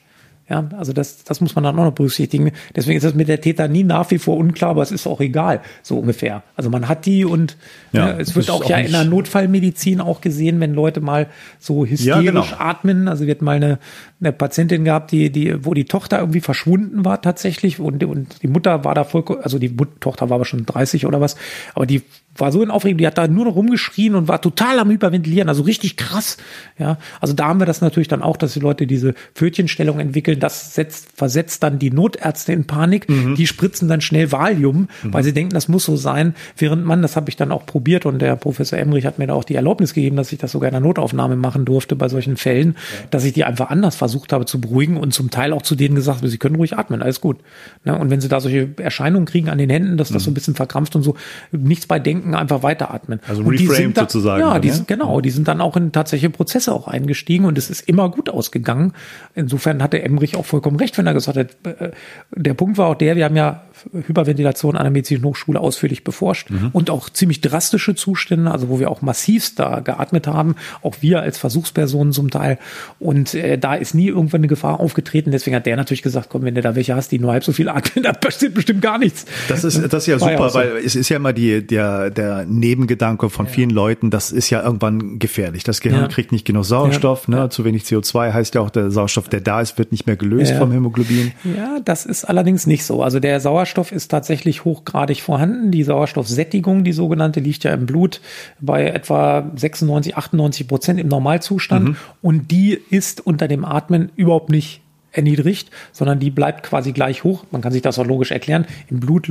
Ja, 0.50 0.68
also 0.78 0.94
das, 0.94 1.24
das 1.24 1.40
muss 1.42 1.56
man 1.56 1.64
dann 1.64 1.80
auch 1.80 1.86
noch 1.86 1.94
berücksichtigen. 1.94 2.52
Deswegen 2.76 2.98
ist 2.98 3.04
das 3.04 3.14
mit 3.14 3.28
der 3.28 3.40
Tetanie 3.40 3.84
nach 3.84 4.12
wie 4.12 4.18
vor 4.18 4.38
unklar, 4.38 4.72
aber 4.72 4.82
es 4.82 4.92
ist 4.92 5.08
auch 5.08 5.22
egal, 5.22 5.62
so 5.82 6.00
ungefähr. 6.00 6.44
Also 6.56 6.70
man 6.70 6.90
hat 6.90 7.06
die 7.06 7.24
und 7.24 7.56
Ja, 7.92 8.10
ja, 8.10 8.18
es 8.20 8.36
wird 8.36 8.50
auch 8.50 8.64
auch 8.64 8.70
ja 8.70 8.78
in 8.78 8.92
der 8.92 9.06
Notfallmedizin 9.06 10.02
auch 10.02 10.22
gesehen, 10.22 10.60
wenn 10.60 10.74
Leute 10.74 11.02
mal 11.02 11.28
so 11.60 11.86
hysterisch 11.86 12.26
genau. 12.26 12.46
atmen. 12.58 13.08
Also 13.08 13.26
wir 13.26 13.32
hatten 13.32 13.46
mal 13.46 13.56
eine, 13.56 13.80
eine 14.20 14.32
Patientin 14.32 14.84
gehabt, 14.84 15.12
die, 15.12 15.30
die, 15.30 15.66
wo 15.66 15.74
die 15.74 15.86
Tochter 15.86 16.20
irgendwie 16.20 16.42
verschwunden 16.42 17.06
war 17.06 17.22
tatsächlich 17.22 17.80
und, 17.80 18.04
und 18.04 18.42
die 18.44 18.48
Mutter 18.48 18.84
war 18.84 18.96
da 18.96 19.04
vollkommen, 19.04 19.42
also 19.42 19.60
die 19.60 19.70
Mut 19.70 20.02
Tochter 20.02 20.30
war 20.30 20.36
aber 20.36 20.46
schon 20.46 20.66
30 20.66 21.06
oder 21.06 21.22
was, 21.22 21.36
aber 21.74 21.86
die 21.86 22.02
war 22.36 22.52
so 22.52 22.64
in 22.64 22.72
Aufregung, 22.72 22.98
die 22.98 23.08
hat 23.08 23.18
da 23.18 23.28
nur 23.28 23.46
noch 23.46 23.56
rumgeschrien 23.56 24.16
und 24.16 24.28
war 24.28 24.42
total 24.42 24.80
am 24.80 24.90
Hyperventilieren, 24.90 25.50
also 25.50 25.64
richtig 25.64 25.98
krass. 25.98 26.38
Ja, 26.80 26.98
also 27.22 27.34
da 27.34 27.48
haben 27.48 27.60
wir 27.60 27.66
das 27.66 27.82
natürlich 27.82 28.08
dann 28.08 28.22
auch, 28.22 28.38
dass 28.38 28.54
die 28.54 28.60
Leute 28.60 28.88
diese 28.88 29.14
Pfötchenstellung 29.36 30.00
entwickeln. 30.00 30.40
Das 30.40 30.74
setzt, 30.74 31.10
versetzt 31.16 31.64
dann 31.64 31.80
die 31.80 31.92
Notärzte 31.92 32.54
in 32.54 32.66
Panik. 32.66 33.08
Die 33.36 33.48
spritzen 33.48 33.88
dann 33.88 34.02
schnell 34.02 34.32
Valium, 34.32 34.88
weil 35.04 35.24
sie 35.24 35.34
denken, 35.34 35.54
das 35.54 35.68
muss 35.68 35.86
so 35.86 35.96
sein. 35.96 36.36
Während 36.58 36.86
man, 36.86 37.02
das 37.02 37.16
habe 37.16 37.30
ich 37.30 37.36
dann 37.36 37.52
auch 37.52 37.66
probiert 37.66 38.06
und 38.06 38.20
der 38.20 38.36
Professor 38.36 38.80
Emrich 38.80 39.06
hat 39.06 39.20
mir 39.20 39.28
da 39.28 39.34
auch 39.34 39.44
die 39.44 39.56
Erlaubnis 39.56 39.94
gegeben, 39.94 40.16
dass 40.16 40.32
ich 40.32 40.40
das 40.40 40.52
sogar 40.52 40.70
in 40.70 40.74
der 40.74 40.82
Notaufnahme 40.82 41.36
machen 41.36 41.66
durfte 41.66 41.96
bei 41.96 42.10
solchen 42.10 42.38
Fällen, 42.38 42.76
dass 43.12 43.24
ich 43.24 43.34
die 43.34 43.44
einfach 43.44 43.70
anders 43.70 43.96
versucht 43.96 44.34
habe 44.34 44.46
zu 44.46 44.60
beruhigen 44.60 44.98
und 44.98 45.14
zum 45.14 45.30
Teil 45.30 45.54
auch 45.54 45.62
zu 45.62 45.76
denen 45.76 45.96
gesagt 45.96 46.20
habe, 46.20 46.30
sie 46.30 46.38
können 46.38 46.56
ruhig 46.56 46.78
atmen, 46.78 47.02
alles 47.02 47.22
gut. 47.22 47.38
Ne? 47.84 47.98
Und 47.98 48.10
wenn 48.10 48.22
sie 48.22 48.30
da 48.30 48.40
solche 48.40 48.70
Erscheinungen 48.78 49.26
kriegen 49.26 49.50
an 49.50 49.58
den 49.58 49.70
Händen, 49.70 49.98
dass 49.98 50.10
das 50.10 50.24
so 50.24 50.32
ein 50.32 50.34
bisschen 50.34 50.56
verkrampft 50.56 50.96
und 50.96 51.04
so, 51.04 51.16
nichts 51.52 51.88
bei 51.88 52.00
denken, 52.00 52.23
einfach 52.26 52.64
weiteratmen. 52.64 53.20
Also 53.28 53.44
und 53.44 53.60
die 53.60 53.66
reframed 53.66 53.84
sind 53.84 53.98
da, 53.98 54.02
sozusagen 54.02 54.42
Ja, 54.42 54.60
die 54.60 54.70
ja? 54.70 54.74
sind, 54.74 54.88
genau, 54.88 55.22
die 55.22 55.30
sind 55.30 55.48
dann 55.48 55.62
auch 55.62 55.76
in 55.76 55.92
tatsächliche 55.92 56.30
Prozesse 56.30 56.72
auch 56.74 56.88
eingestiegen 56.88 57.46
und 57.46 57.58
es 57.58 57.70
ist 57.70 57.88
immer 57.88 58.10
gut 58.10 58.30
ausgegangen. 58.30 58.94
Insofern 59.36 59.84
hatte 59.84 60.02
Emmerich 60.02 60.36
auch 60.36 60.46
vollkommen 60.46 60.78
recht, 60.78 60.98
wenn 60.98 61.08
er 61.08 61.14
gesagt 61.14 61.38
hat, 61.38 61.58
äh, 61.66 61.92
der 62.32 62.54
Punkt 62.54 62.78
war 62.78 62.88
auch 62.88 62.96
der, 62.96 63.16
wir 63.16 63.26
haben 63.26 63.36
ja 63.36 63.64
Hyperventilation 63.92 64.76
an 64.78 64.84
der 64.84 64.92
Medizinischen 64.92 65.26
Hochschule 65.26 65.60
ausführlich 65.60 66.04
beforscht 66.04 66.50
Mhm. 66.50 66.70
und 66.74 66.90
auch 66.90 67.10
ziemlich 67.10 67.42
drastische 67.42 67.96
Zustände, 67.96 68.50
also 68.52 68.70
wo 68.70 68.80
wir 68.80 68.90
auch 68.92 69.02
massivst 69.02 69.60
da 69.60 69.80
geatmet 69.80 70.28
haben, 70.28 70.56
auch 70.82 70.96
wir 71.02 71.22
als 71.22 71.38
Versuchspersonen 71.38 72.14
zum 72.14 72.30
Teil. 72.30 72.58
Und 73.00 73.34
äh, 73.34 73.58
da 73.58 73.76
ist 73.76 73.94
nie 73.96 74.08
irgendwann 74.08 74.42
eine 74.42 74.48
Gefahr 74.48 74.80
aufgetreten. 74.80 75.32
Deswegen 75.32 75.56
hat 75.56 75.66
der 75.66 75.76
natürlich 75.76 76.02
gesagt, 76.02 76.28
komm, 76.30 76.44
wenn 76.44 76.56
du 76.56 76.62
da 76.62 76.76
welche 76.76 76.96
hast, 76.96 77.12
die 77.12 77.20
nur 77.20 77.32
halb 77.32 77.44
so 77.44 77.52
viel 77.52 77.70
atmen, 77.70 78.04
da 78.04 78.14
passiert 78.14 78.54
bestimmt 78.54 78.82
gar 78.82 78.98
nichts. 78.98 79.26
Das 79.48 79.64
ist, 79.64 79.82
das 79.92 80.04
ist 80.04 80.08
ja 80.08 80.20
War 80.22 80.32
ja 80.32 80.38
super, 80.38 80.48
auch 80.48 80.52
so. 80.52 80.60
weil 80.60 80.78
es 80.86 80.96
ist 80.96 81.10
ja 81.10 81.18
immer 81.18 81.34
die, 81.34 81.66
der, 81.66 82.10
der 82.10 82.46
Nebengedanke 82.46 83.30
von 83.30 83.48
vielen 83.48 83.70
Leuten, 83.70 84.10
das 84.10 84.32
ist 84.32 84.50
ja 84.50 84.62
irgendwann 84.64 85.20
gefährlich. 85.20 85.64
Das 85.64 85.82
Gehirn 85.82 86.02
Ja. 86.04 86.08
kriegt 86.08 86.32
nicht 86.32 86.46
genug 86.46 86.66
Sauerstoff, 86.66 87.28
Ja. 87.28 87.44
ne? 87.44 87.50
zu 87.50 87.66
wenig 87.66 87.84
CO2 87.84 88.34
heißt 88.34 88.56
ja 88.56 88.62
auch, 88.62 88.70
der 88.70 88.92
Sauerstoff, 88.92 89.30
der 89.30 89.42
da 89.42 89.62
ist, 89.62 89.78
wird 89.78 89.92
nicht 89.92 90.08
mehr 90.08 90.16
gelöst 90.16 90.52
Ja. 90.52 90.58
vom 90.60 90.72
Hämoglobin. 90.72 91.32
Ja, 91.58 91.80
das 91.84 92.06
ist 92.06 92.26
allerdings 92.26 92.68
nicht 92.68 92.84
so. 92.86 93.04
Also 93.04 93.20
der 93.20 93.40
Sauerstoff 93.40 93.73
ist 93.92 94.10
tatsächlich 94.10 94.66
hochgradig 94.66 95.22
vorhanden. 95.22 95.72
Die 95.72 95.84
Sauerstoffsättigung, 95.84 96.84
die 96.84 96.94
sogenannte, 96.94 97.40
liegt 97.40 97.64
ja 97.64 97.74
im 97.74 97.86
Blut 97.86 98.22
bei 98.60 98.88
etwa 98.88 99.52
96, 99.56 100.16
98 100.16 100.68
Prozent 100.68 101.00
im 101.00 101.08
Normalzustand. 101.08 101.98
Und 102.22 102.52
die 102.52 102.80
ist 102.90 103.26
unter 103.26 103.48
dem 103.48 103.66
Atmen 103.66 104.12
überhaupt 104.16 104.50
nicht 104.50 104.82
erniedrigt, 105.14 105.70
sondern 105.92 106.20
die 106.20 106.32
bleibt 106.32 106.64
quasi 106.64 106.92
gleich 106.92 107.24
hoch. 107.24 107.46
Man 107.52 107.62
kann 107.62 107.72
sich 107.72 107.82
das 107.82 108.00
auch 108.00 108.06
logisch 108.06 108.32
erklären. 108.32 108.66
Im 108.90 109.00
Blut 109.00 109.30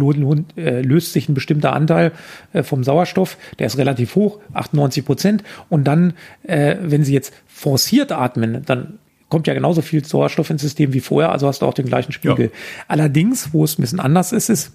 äh, 0.57 0.81
löst 0.81 1.13
sich 1.13 1.29
ein 1.29 1.35
bestimmter 1.35 1.73
Anteil 1.73 2.13
äh, 2.53 2.63
vom 2.63 2.85
Sauerstoff, 2.85 3.37
der 3.59 3.67
ist 3.67 3.79
relativ 3.79 4.15
hoch, 4.15 4.39
98 4.55 5.05
Prozent. 5.05 5.45
Und 5.69 5.85
dann, 5.85 6.15
äh, 6.45 6.77
wenn 6.81 7.05
Sie 7.05 7.13
jetzt 7.13 7.35
forciert 7.47 8.13
atmen, 8.13 8.63
dann 8.65 8.99
kommt 9.33 9.47
ja 9.47 9.55
genauso 9.55 9.81
viel 9.81 10.05
Sauerstoff 10.05 10.51
ins 10.51 10.61
System 10.61 10.93
wie 10.93 11.01
vorher, 11.01 11.33
also 11.33 11.49
hast 11.49 11.63
du 11.63 11.67
auch 11.67 11.73
den 11.73 11.87
gleichen 11.87 12.13
Spiegel. 12.13 12.51
Ja. 12.53 12.85
Allerdings, 12.87 13.55
wo 13.55 13.65
es 13.65 13.79
ein 13.79 13.81
bisschen 13.81 13.99
anders 13.99 14.31
ist, 14.31 14.51
ist, 14.51 14.73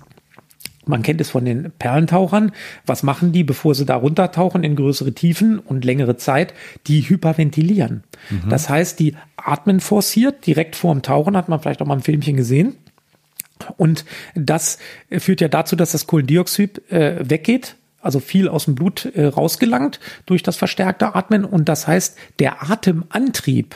man 0.88 1.04
kennt 1.04 1.22
es 1.22 1.30
von 1.30 1.46
den 1.46 1.72
Perlentauchern. 1.78 2.52
Was 2.88 3.04
machen 3.04 3.32
die, 3.34 3.44
bevor 3.44 3.76
sie 3.76 3.86
da 3.86 3.98
runtertauchen 3.98 4.64
in 4.64 4.76
größere 4.76 5.14
Tiefen 5.14 5.60
und 5.60 5.86
längere 5.86 6.18
Zeit? 6.18 6.56
Die 6.88 7.08
hyperventilieren. 7.08 8.04
Das 8.50 8.68
heißt, 8.68 9.00
die 9.00 9.16
atmen 9.36 9.80
forciert, 9.80 10.48
direkt 10.48 10.76
vor 10.76 10.92
dem 10.92 11.04
Tauchen, 11.04 11.38
hat 11.38 11.50
man 11.50 11.60
vielleicht 11.60 11.84
auch 11.84 11.86
mal 11.86 11.94
im 11.94 12.02
Filmchen 12.02 12.36
gesehen. 12.36 12.78
Und 13.76 14.06
das 14.34 14.80
führt 15.12 15.40
ja 15.40 15.50
dazu, 15.50 15.76
dass 15.76 15.92
das 15.92 16.08
Kohlendioxid 16.08 16.92
äh, 16.92 17.30
weggeht, 17.30 17.76
also 18.02 18.20
viel 18.20 18.48
aus 18.48 18.66
dem 18.66 18.74
Blut 18.74 19.06
äh, 19.06 19.26
rausgelangt 19.26 20.00
durch 20.26 20.42
das 20.42 20.56
verstärkte 20.56 21.14
Atmen. 21.14 21.46
Und 21.46 21.70
das 21.70 21.86
heißt, 21.86 22.18
der 22.40 22.72
Atemantrieb, 22.72 23.76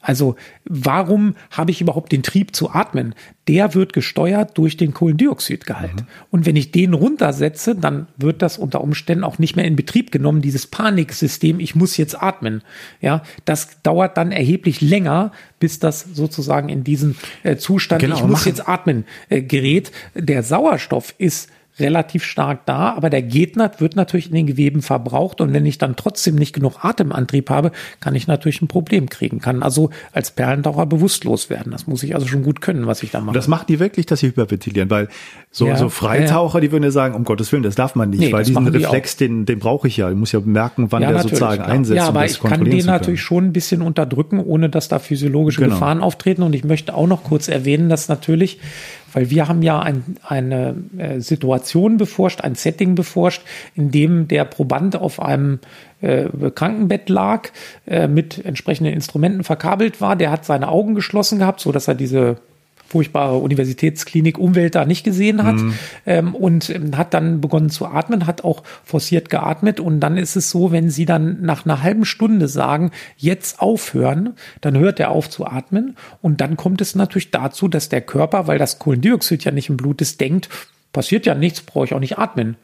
also 0.00 0.36
warum 0.64 1.34
habe 1.50 1.70
ich 1.70 1.80
überhaupt 1.80 2.10
den 2.12 2.22
Trieb 2.22 2.56
zu 2.56 2.70
atmen? 2.70 3.14
Der 3.48 3.74
wird 3.74 3.92
gesteuert 3.92 4.56
durch 4.56 4.76
den 4.76 4.94
Kohlendioxidgehalt. 4.94 6.04
Und 6.30 6.46
wenn 6.46 6.56
ich 6.56 6.72
den 6.72 6.94
runtersetze, 6.94 7.74
dann 7.74 8.06
wird 8.16 8.40
das 8.42 8.56
unter 8.56 8.80
Umständen 8.80 9.24
auch 9.24 9.38
nicht 9.38 9.56
mehr 9.56 9.66
in 9.66 9.76
Betrieb 9.76 10.10
genommen, 10.10 10.40
dieses 10.40 10.66
Paniksystem, 10.66 11.60
ich 11.60 11.74
muss 11.74 11.96
jetzt 11.98 12.22
atmen. 12.22 12.62
Ja, 13.00 13.22
das 13.44 13.82
dauert 13.82 14.16
dann 14.16 14.32
erheblich 14.32 14.80
länger, 14.80 15.32
bis 15.58 15.78
das 15.80 16.00
sozusagen 16.14 16.68
in 16.70 16.82
diesen 16.84 17.16
äh, 17.42 17.56
Zustand, 17.56 18.00
Genau, 18.00 18.16
ich 18.16 18.22
muss 18.22 18.30
machen- 18.40 18.48
jetzt 18.48 18.68
atmen, 18.68 19.04
äh, 19.28 19.42
gerät. 19.42 19.92
Der 20.14 20.42
Sauerstoff 20.42 21.14
ist 21.18 21.50
relativ 21.80 22.24
stark 22.24 22.66
da, 22.66 22.94
aber 22.94 23.10
der 23.10 23.22
Gegner 23.22 23.70
wird 23.78 23.96
natürlich 23.96 24.28
in 24.28 24.34
den 24.34 24.46
Geweben 24.46 24.82
verbraucht 24.82 25.40
und 25.40 25.52
wenn 25.52 25.66
ich 25.66 25.78
dann 25.78 25.96
trotzdem 25.96 26.36
nicht 26.36 26.54
genug 26.54 26.84
Atemantrieb 26.84 27.50
habe, 27.50 27.72
kann 28.00 28.14
ich 28.14 28.26
natürlich 28.26 28.62
ein 28.62 28.68
Problem 28.68 29.08
kriegen, 29.08 29.40
kann 29.40 29.62
also 29.62 29.90
als 30.12 30.30
Perlentaucher 30.30 30.86
bewusstlos 30.86 31.50
werden. 31.50 31.72
Das 31.72 31.86
muss 31.86 32.02
ich 32.02 32.14
also 32.14 32.26
schon 32.26 32.42
gut 32.42 32.60
können, 32.60 32.86
was 32.86 33.02
ich 33.02 33.10
da 33.10 33.20
mache. 33.20 33.30
Und 33.30 33.36
das 33.36 33.48
machen 33.48 33.64
die 33.68 33.80
wirklich, 33.80 34.06
dass 34.06 34.20
sie 34.20 34.28
hyperventilieren, 34.28 34.90
weil 34.90 35.08
so, 35.50 35.66
Ja, 35.66 35.76
so 35.76 35.88
Freitaucher, 35.88 36.60
die 36.60 36.70
würden 36.70 36.84
ja 36.84 36.90
sagen, 36.90 37.14
um 37.14 37.24
Gottes 37.24 37.50
Willen, 37.52 37.62
das 37.62 37.74
darf 37.74 37.94
man 37.94 38.10
nicht, 38.10 38.20
Nee, 38.20 38.32
weil 38.32 38.44
diesen 38.44 38.64
die 38.70 38.78
Reflex, 38.78 39.16
den, 39.16 39.46
den 39.46 39.58
brauche 39.58 39.88
ich 39.88 39.96
ja. 39.96 40.10
Ich 40.10 40.16
muss 40.16 40.32
ja 40.32 40.40
merken, 40.40 40.92
wann 40.92 41.00
der 41.00 41.10
natürlich, 41.10 41.38
sozusagen 41.38 41.62
einsetzt. 41.62 41.96
Ja, 41.96 42.04
um 42.04 42.08
aber 42.10 42.22
das 42.22 42.32
ich 42.32 42.40
kann 42.40 42.64
den 42.64 42.86
natürlich 42.86 43.20
schon 43.20 43.46
ein 43.46 43.52
bisschen 43.52 43.82
unterdrücken, 43.82 44.38
ohne 44.38 44.68
dass 44.68 44.88
da 44.88 44.98
physiologische 44.98 45.60
Genau. 45.60 45.74
Gefahren 45.74 46.00
auftreten. 46.00 46.42
Und 46.42 46.54
ich 46.54 46.64
möchte 46.64 46.94
auch 46.94 47.06
noch 47.06 47.24
kurz 47.24 47.48
erwähnen, 47.48 47.88
dass 47.88 48.08
natürlich, 48.08 48.58
weil 49.12 49.30
wir 49.30 49.48
haben 49.48 49.62
ja 49.62 49.80
ein, 49.80 50.16
eine 50.22 50.76
äh, 50.96 51.20
Situation 51.20 51.96
beforscht, 51.96 52.40
ein 52.40 52.54
Setting 52.54 52.94
beforscht, 52.94 53.42
in 53.74 53.90
dem 53.90 54.28
der 54.28 54.44
Proband 54.44 54.96
auf 54.96 55.20
einem 55.20 55.60
äh, 56.00 56.28
Krankenbett 56.54 57.08
lag, 57.08 57.48
äh, 57.86 58.08
mit 58.08 58.44
entsprechenden 58.44 58.92
Instrumenten 58.92 59.44
verkabelt 59.44 60.00
war. 60.00 60.16
Der 60.16 60.30
hat 60.30 60.44
seine 60.44 60.68
Augen 60.68 60.94
geschlossen 60.94 61.38
gehabt, 61.38 61.60
so 61.60 61.72
dass 61.72 61.88
er 61.88 61.94
diese 61.94 62.36
furchtbare 62.90 63.36
Universitätsklinik 63.36 64.36
Umwelt 64.36 64.74
da 64.74 64.84
nicht 64.84 65.04
gesehen 65.04 65.44
hat 65.44 65.56
mhm. 65.56 65.74
ähm, 66.06 66.34
und 66.34 66.70
ähm, 66.70 66.96
hat 66.96 67.14
dann 67.14 67.40
begonnen 67.40 67.70
zu 67.70 67.86
atmen, 67.86 68.26
hat 68.26 68.42
auch 68.42 68.64
forciert 68.84 69.30
geatmet 69.30 69.78
und 69.78 70.00
dann 70.00 70.16
ist 70.16 70.34
es 70.34 70.50
so, 70.50 70.72
wenn 70.72 70.90
sie 70.90 71.04
dann 71.04 71.40
nach 71.40 71.64
einer 71.64 71.82
halben 71.84 72.04
Stunde 72.04 72.48
sagen, 72.48 72.90
jetzt 73.16 73.60
aufhören, 73.60 74.34
dann 74.60 74.76
hört 74.76 74.98
er 74.98 75.12
auf 75.12 75.30
zu 75.30 75.46
atmen 75.46 75.96
und 76.20 76.40
dann 76.40 76.56
kommt 76.56 76.80
es 76.80 76.96
natürlich 76.96 77.30
dazu, 77.30 77.68
dass 77.68 77.88
der 77.88 78.00
Körper, 78.00 78.48
weil 78.48 78.58
das 78.58 78.80
Kohlendioxid 78.80 79.44
ja 79.44 79.52
nicht 79.52 79.68
im 79.68 79.76
Blut 79.76 80.00
ist, 80.00 80.20
denkt, 80.20 80.48
passiert 80.92 81.26
ja 81.26 81.36
nichts, 81.36 81.60
brauche 81.60 81.84
ich 81.84 81.94
auch 81.94 82.00
nicht 82.00 82.18
atmen. 82.18 82.56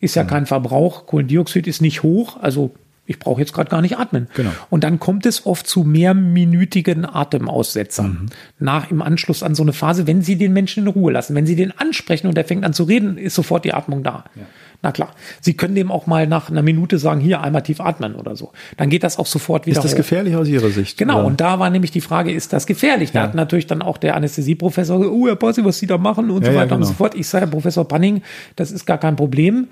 Ist 0.00 0.16
ja 0.16 0.24
mhm. 0.24 0.28
kein 0.28 0.46
Verbrauch, 0.46 1.06
Kohlendioxid 1.06 1.66
ist 1.66 1.80
nicht 1.80 2.02
hoch, 2.02 2.36
also 2.42 2.74
ich 3.04 3.18
brauche 3.18 3.40
jetzt 3.40 3.52
gerade 3.52 3.68
gar 3.68 3.82
nicht 3.82 3.98
atmen. 3.98 4.28
Genau. 4.34 4.50
Und 4.70 4.84
dann 4.84 5.00
kommt 5.00 5.26
es 5.26 5.44
oft 5.44 5.66
zu 5.66 5.82
mehrminütigen 5.82 7.04
Atemaussetzern 7.04 8.10
mhm. 8.22 8.26
nach 8.58 8.90
im 8.90 9.02
Anschluss 9.02 9.42
an 9.42 9.54
so 9.54 9.62
eine 9.62 9.72
Phase, 9.72 10.06
wenn 10.06 10.22
Sie 10.22 10.36
den 10.36 10.52
Menschen 10.52 10.84
in 10.84 10.88
Ruhe 10.88 11.12
lassen. 11.12 11.34
Wenn 11.34 11.46
Sie 11.46 11.56
den 11.56 11.72
ansprechen 11.76 12.28
und 12.28 12.38
er 12.38 12.44
fängt 12.44 12.64
an 12.64 12.72
zu 12.72 12.84
reden, 12.84 13.18
ist 13.18 13.34
sofort 13.34 13.64
die 13.64 13.74
Atmung 13.74 14.02
da. 14.04 14.24
Ja. 14.36 14.42
Na 14.82 14.90
klar. 14.90 15.10
Sie 15.40 15.54
können 15.54 15.76
dem 15.76 15.92
auch 15.92 16.06
mal 16.06 16.26
nach 16.26 16.50
einer 16.50 16.62
Minute 16.62 16.98
sagen, 16.98 17.20
hier 17.20 17.40
einmal 17.40 17.62
tief 17.62 17.80
atmen 17.80 18.16
oder 18.16 18.34
so. 18.34 18.52
Dann 18.76 18.90
geht 18.90 19.04
das 19.04 19.16
auch 19.16 19.26
sofort 19.26 19.66
wieder. 19.66 19.78
Ist 19.78 19.84
das 19.84 19.92
hoch. 19.92 19.98
gefährlich 19.98 20.34
aus 20.34 20.48
Ihrer 20.48 20.70
Sicht? 20.70 20.98
Genau. 20.98 21.18
Oder? 21.20 21.26
Und 21.26 21.40
da 21.40 21.60
war 21.60 21.70
nämlich 21.70 21.92
die 21.92 22.00
Frage, 22.00 22.32
ist 22.32 22.52
das 22.52 22.66
gefährlich? 22.66 23.12
Da 23.12 23.20
ja. 23.20 23.26
hat 23.26 23.34
natürlich 23.36 23.68
dann 23.68 23.80
auch 23.80 23.96
der 23.96 24.16
Anästhesieprofessor, 24.16 25.00
oh 25.12 25.28
Herr 25.28 25.36
Bossi, 25.36 25.64
was 25.64 25.78
Sie 25.78 25.86
da 25.86 25.98
machen 25.98 26.30
und 26.30 26.44
ja, 26.44 26.50
so 26.50 26.58
weiter 26.58 26.66
genau. 26.70 26.80
und 26.80 26.84
so 26.84 26.94
fort. 26.94 27.14
Ich 27.14 27.28
sage, 27.28 27.46
Herr 27.46 27.52
Professor 27.52 27.86
Panning, 27.86 28.22
das 28.56 28.72
ist 28.72 28.84
gar 28.84 28.98
kein 28.98 29.14
Problem 29.14 29.68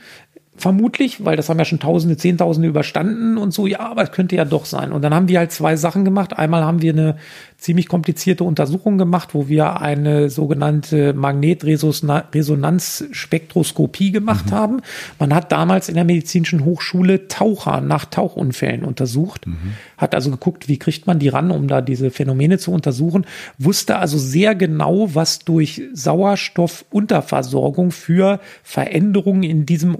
vermutlich, 0.60 1.24
weil 1.24 1.36
das 1.36 1.48
haben 1.48 1.58
ja 1.58 1.64
schon 1.64 1.80
Tausende, 1.80 2.16
Zehntausende 2.16 2.68
überstanden 2.68 3.38
und 3.38 3.52
so, 3.52 3.66
ja, 3.66 3.80
aber 3.80 4.02
es 4.02 4.12
könnte 4.12 4.36
ja 4.36 4.44
doch 4.44 4.66
sein. 4.66 4.92
Und 4.92 5.02
dann 5.02 5.14
haben 5.14 5.28
wir 5.28 5.38
halt 5.38 5.52
zwei 5.52 5.76
Sachen 5.76 6.04
gemacht. 6.04 6.38
Einmal 6.38 6.64
haben 6.64 6.82
wir 6.82 6.92
eine 6.92 7.16
ziemlich 7.60 7.88
komplizierte 7.88 8.44
Untersuchung 8.44 8.98
gemacht, 8.98 9.34
wo 9.34 9.48
wir 9.48 9.80
eine 9.80 10.30
sogenannte 10.30 11.12
Magnetresonanzspektroskopie 11.12 14.12
gemacht 14.12 14.46
mhm. 14.46 14.54
haben. 14.54 14.80
Man 15.18 15.34
hat 15.34 15.52
damals 15.52 15.88
in 15.88 15.94
der 15.94 16.04
medizinischen 16.04 16.64
Hochschule 16.64 17.28
Taucher 17.28 17.82
nach 17.82 18.06
Tauchunfällen 18.06 18.84
untersucht, 18.84 19.46
mhm. 19.46 19.74
hat 19.98 20.14
also 20.14 20.30
geguckt, 20.30 20.68
wie 20.68 20.78
kriegt 20.78 21.06
man 21.06 21.18
die 21.18 21.28
ran, 21.28 21.50
um 21.50 21.68
da 21.68 21.82
diese 21.82 22.10
Phänomene 22.10 22.58
zu 22.58 22.72
untersuchen, 22.72 23.26
wusste 23.58 23.98
also 23.98 24.16
sehr 24.18 24.54
genau, 24.54 25.14
was 25.14 25.40
durch 25.40 25.82
Sauerstoffunterversorgung 25.92 27.90
für 27.90 28.40
Veränderungen 28.62 29.42
in 29.42 29.66
diesem 29.66 29.94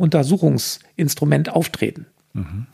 Untersuchungsinstrument 0.50 1.52
auftreten. 1.52 2.06
Mhm. 2.32 2.66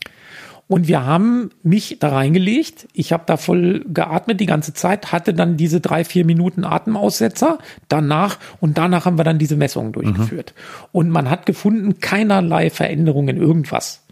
Und 0.69 0.89
wir 0.89 1.05
haben 1.05 1.51
mich 1.63 1.97
da 1.99 2.09
reingelegt. 2.09 2.89
Ich 2.91 3.13
habe 3.13 3.23
da 3.25 3.37
voll 3.37 3.85
geatmet 3.87 4.41
die 4.41 4.45
ganze 4.45 4.73
Zeit, 4.73 5.13
hatte 5.13 5.33
dann 5.33 5.55
diese 5.55 5.79
drei, 5.79 6.03
vier 6.03 6.25
Minuten 6.25 6.65
Atemaussetzer 6.65 7.59
danach 7.87 8.37
und 8.59 8.77
danach 8.77 9.05
haben 9.05 9.17
wir 9.17 9.23
dann 9.23 9.39
diese 9.39 9.55
Messungen 9.55 9.93
durchgeführt. 9.93 10.53
Mhm. 10.55 10.87
Und 10.91 11.09
man 11.09 11.29
hat 11.29 11.45
gefunden, 11.45 11.99
keinerlei 12.01 12.69
Veränderungen 12.69 13.37
in 13.37 13.41
irgendwas. 13.41 14.03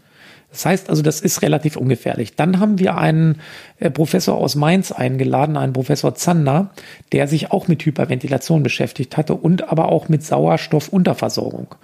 Das 0.56 0.64
heißt 0.64 0.88
also, 0.88 1.02
das 1.02 1.20
ist 1.20 1.42
relativ 1.42 1.76
ungefährlich. 1.76 2.34
Dann 2.34 2.60
haben 2.60 2.78
wir 2.78 2.96
einen 2.96 3.42
äh, 3.78 3.90
Professor 3.90 4.38
aus 4.38 4.54
Mainz 4.54 4.90
eingeladen, 4.90 5.58
einen 5.58 5.74
Professor 5.74 6.14
Zander, 6.14 6.70
der 7.12 7.28
sich 7.28 7.52
auch 7.52 7.68
mit 7.68 7.84
Hyperventilation 7.84 8.62
beschäftigt 8.62 9.18
hatte 9.18 9.34
und 9.34 9.68
aber 9.70 9.90
auch 9.90 10.08
mit 10.08 10.24
Sauerstoffunterversorgung. 10.24 11.74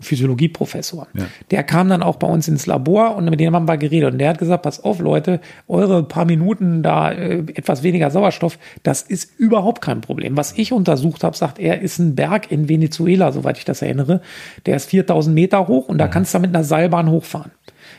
Physiologieprofessor. 0.00 1.06
Ja. 1.14 1.26
Der 1.52 1.62
kam 1.62 1.88
dann 1.88 2.02
auch 2.02 2.16
bei 2.16 2.26
uns 2.26 2.48
ins 2.48 2.66
Labor 2.66 3.14
und 3.14 3.30
mit 3.30 3.38
dem 3.38 3.54
haben 3.54 3.68
wir 3.68 3.76
geredet 3.76 4.12
und 4.12 4.18
der 4.18 4.30
hat 4.30 4.38
gesagt, 4.38 4.64
pass 4.64 4.82
auf 4.82 4.98
Leute, 4.98 5.40
eure 5.68 6.02
paar 6.02 6.24
Minuten 6.24 6.82
da 6.82 7.12
äh, 7.12 7.44
etwas 7.54 7.84
weniger 7.84 8.10
Sauerstoff, 8.10 8.58
das 8.82 9.02
ist 9.02 9.38
überhaupt 9.38 9.82
kein 9.82 10.00
Problem. 10.00 10.36
Was 10.36 10.52
ich 10.58 10.72
untersucht 10.72 11.22
habe, 11.22 11.36
sagt 11.36 11.60
er, 11.60 11.80
ist 11.80 12.00
ein 12.00 12.16
Berg 12.16 12.50
in 12.50 12.68
Venezuela, 12.68 13.30
soweit 13.30 13.56
ich 13.56 13.64
das 13.64 13.82
erinnere. 13.82 14.20
Der 14.66 14.74
ist 14.74 14.90
4000 14.90 15.32
Meter 15.32 15.68
hoch 15.68 15.88
und 15.88 15.98
da 15.98 16.08
mhm. 16.08 16.10
kannst 16.10 16.34
du 16.34 16.40
mit 16.40 16.54
einer 16.54 16.64
Seilbahn 16.64 17.08
hochfahren. 17.08 17.52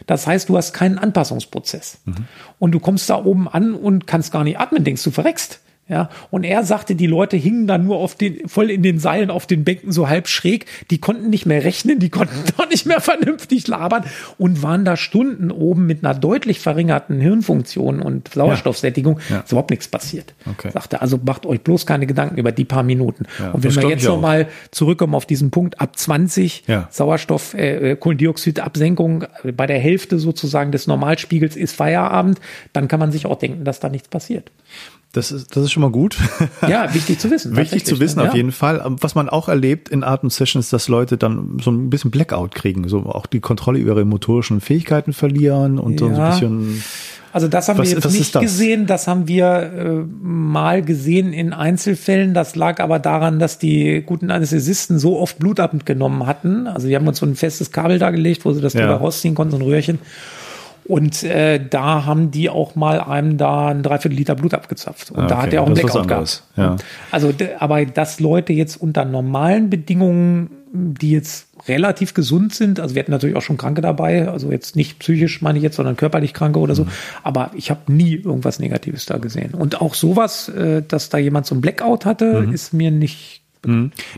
Das 0.06 0.28
heißt, 0.28 0.50
du 0.50 0.58
hast 0.58 0.74
keinen 0.74 0.98
Anpassungsprozess. 0.98 2.00
Mhm. 2.06 2.16
Und 2.60 2.72
du 2.72 2.80
kommst 2.80 3.10
da 3.10 3.24
oben 3.24 3.48
an 3.48 3.74
und 3.74 4.08
kannst 4.08 4.32
gar 4.32 4.43
nicht 4.43 4.60
atmen, 4.60 4.84
denkst 4.84 5.04
du 5.04 5.12
verreckst. 5.12 5.62
Ja, 5.90 6.10
und 6.32 6.44
er 6.44 6.64
sagte, 6.64 6.96
die 6.96 7.08
Leute 7.08 7.38
hingen 7.38 7.66
dann 7.66 7.86
nur 7.86 7.98
auf 7.98 8.16
den, 8.16 8.50
voll 8.50 8.70
in 8.70 8.84
den 8.84 9.00
Seilen 9.00 9.30
auf 9.30 9.48
den 9.48 9.64
Bänken 9.64 9.94
so 9.94 10.10
halb 10.10 10.28
schräg. 10.28 10.66
Die 10.92 10.98
konnten 10.98 11.30
nicht 11.30 11.46
mehr 11.46 11.64
rechnen, 11.64 12.00
die 12.00 12.10
konnten 12.10 12.44
doch 12.58 12.70
nicht 12.70 12.86
mehr 12.86 13.00
vernünftig 13.00 13.68
labern 13.68 14.04
und 14.38 14.62
waren 14.62 14.84
da 14.84 14.98
Stunden 14.98 15.50
oben 15.50 15.86
mit 15.86 16.04
einer 16.04 16.14
deutlich 16.14 16.60
verringerten 16.60 17.22
Hirnfunktion 17.22 18.02
und 18.02 18.34
Sauerstoffsättigung. 18.34 19.22
Ja. 19.30 19.40
Ist 19.40 19.52
überhaupt 19.54 19.70
nichts 19.70 19.88
passiert. 19.88 20.34
Okay. 20.46 20.72
Sagte, 20.72 21.02
also 21.02 21.18
macht 21.24 21.46
euch 21.46 21.62
bloß 21.62 21.86
keine 21.86 22.06
Gedanken 22.06 22.38
über 22.38 22.52
die 22.52 22.66
paar 22.66 22.84
Minuten. 22.84 23.26
Ja, 23.40 23.52
und 23.52 23.64
wenn 23.64 23.74
wir 23.74 23.90
jetzt 23.90 24.06
nochmal 24.06 24.50
zurückkommen 24.72 25.16
auf 25.16 25.26
diesen 25.26 25.52
Punkt, 25.52 25.80
ab 25.80 25.98
20 25.98 26.66
ja. 26.68 26.90
Sauerstoff, 26.92 27.54
äh, 27.54 27.96
Kohlendioxidabsenkung 27.96 29.24
bei 29.56 29.68
der 29.68 29.80
Hälfte 29.80 30.20
sozusagen 30.20 30.74
des 30.74 30.86
Normalspiegels 30.88 31.56
ist 31.56 31.78
Feierabend, 31.78 32.42
dann 32.74 32.90
kann 32.90 33.00
man 33.00 33.14
sich 33.14 33.26
auch 33.26 33.40
denken, 33.40 33.64
dass 33.64 33.80
da 33.80 33.88
nichts 33.88 34.10
passiert. 34.10 34.52
Das 35.14 35.32
ist, 35.32 35.55
das 35.55 35.64
ist 35.64 35.72
schon 35.72 35.82
mal 35.82 35.91
gut. 35.91 36.18
Ja, 36.68 36.93
wichtig 36.93 37.20
zu 37.20 37.32
wissen. 37.32 37.55
wichtig 37.55 37.86
zu 37.86 37.99
wissen, 37.99 38.20
auf 38.20 38.28
ja. 38.28 38.36
jeden 38.36 38.51
Fall. 38.51 38.84
Was 38.99 39.16
man 39.16 39.30
auch 39.30 39.47
erlebt 39.47 39.89
in 39.89 40.03
Atem-Sessions, 40.03 40.70
dass 40.70 40.88
Leute 40.88 41.18
dann 41.18 41.58
so 41.62 41.72
ein 41.72 41.89
bisschen 41.89 42.12
Blackout 42.12 42.53
kriegen, 42.53 42.88
so 42.88 43.05
auch 43.05 43.26
die 43.26 43.39
Kontrolle 43.39 43.80
über 43.80 43.93
ihre 43.93 44.05
motorischen 44.05 44.60
Fähigkeiten 44.60 45.14
verlieren 45.14 45.80
und 45.80 46.01
ja. 46.01 46.08
so 46.08 46.14
ein 46.22 46.30
bisschen. 46.32 46.84
Also 47.34 47.47
das 47.47 47.70
haben 47.70 47.78
was, 47.78 47.89
wir 47.89 47.95
jetzt 47.95 48.12
nicht 48.12 48.34
das? 48.34 48.41
gesehen, 48.41 48.88
das 48.88 49.08
haben 49.08 49.28
wir 49.28 49.45
äh, 49.45 50.05
mal 50.24 50.82
gesehen 50.82 51.34
in 51.34 51.53
Einzelfällen. 51.53 52.34
Das 52.34 52.55
lag 52.55 52.80
aber 52.80 52.99
daran, 52.99 53.38
dass 53.38 53.60
die 53.60 54.01
guten 54.05 54.32
Anästhesisten 54.32 54.97
so 54.97 55.20
oft 55.20 55.38
Blut 55.38 55.60
abgenommen 55.60 56.26
hatten. 56.26 56.68
Also 56.68 56.88
die 56.88 56.95
haben 56.95 57.08
uns 57.08 57.20
so 57.20 57.26
ein 57.26 57.36
festes 57.36 57.72
Kabel 57.72 57.99
da 57.99 58.10
gelegt, 58.12 58.45
wo 58.45 58.53
sie 58.53 58.62
das 58.62 58.74
ja. 58.74 58.82
drüber 58.82 58.95
rausziehen 58.95 59.36
konnten, 59.36 59.51
so 59.51 59.58
ein 59.58 59.64
Röhrchen. 59.64 59.99
Und 60.88 61.24
äh, 61.24 61.60
da 61.60 62.06
haben 62.06 62.32
die 62.32 62.50
auch 62.50 62.76
mal 62.76 63.02
einem 63.02 63.38
da 63.38 63.68
ein 63.68 63.84
Dreiviertel 63.84 64.18
Liter 64.18 64.36
Blut 64.36 64.54
abgezapft. 64.54 65.12
Und 65.12 65.20
ah, 65.20 65.24
okay. 65.24 65.30
da 65.30 65.42
hat 65.42 65.54
er 65.54 65.62
auch 65.62 65.66
einen 65.66 65.76
Blackout 65.76 66.08
gehabt. 66.08 66.44
Ja. 66.56 66.78
Also, 67.12 67.34
aber 67.60 67.86
dass 67.86 68.20
Leute 68.20 68.54
jetzt 68.54 68.78
unter 68.78 69.04
normalen 69.04 69.70
Bedingungen, 69.70 70.50
die 70.74 71.12
jetzt 71.12 71.48
relativ 71.68 72.14
gesund 72.14 72.54
sind, 72.54 72.80
also 72.80 72.96
wir 72.96 73.02
hatten 73.02 73.12
natürlich 73.12 73.36
auch 73.36 73.42
schon 73.42 73.58
Kranke 73.58 73.82
dabei, 73.82 74.30
also 74.30 74.52
jetzt 74.52 74.76
nicht 74.76 75.00
psychisch 75.00 75.42
meine 75.42 75.58
ich 75.58 75.64
jetzt, 75.64 75.76
sondern 75.76 75.98
körperlich 75.98 76.34
Kranke 76.34 76.60
oder 76.60 76.76
so, 76.76 76.86
mhm. 76.86 76.90
aber 77.24 77.52
ich 77.56 77.70
habe 77.70 77.92
nie 77.92 78.16
irgendwas 78.16 78.60
Negatives 78.60 79.06
da 79.06 79.18
gesehen. 79.18 79.54
Und 79.54 79.82
auch 79.82 79.94
sowas, 79.94 80.50
äh, 80.50 80.84
dass 80.88 81.10
da 81.10 81.18
jemand 81.18 81.46
so 81.46 81.56
ein 81.56 81.62
Blackout 81.62 82.06
hatte, 82.06 82.42
mhm. 82.42 82.54
ist 82.54 82.74
mir 82.74 82.92
nicht. 82.92 83.42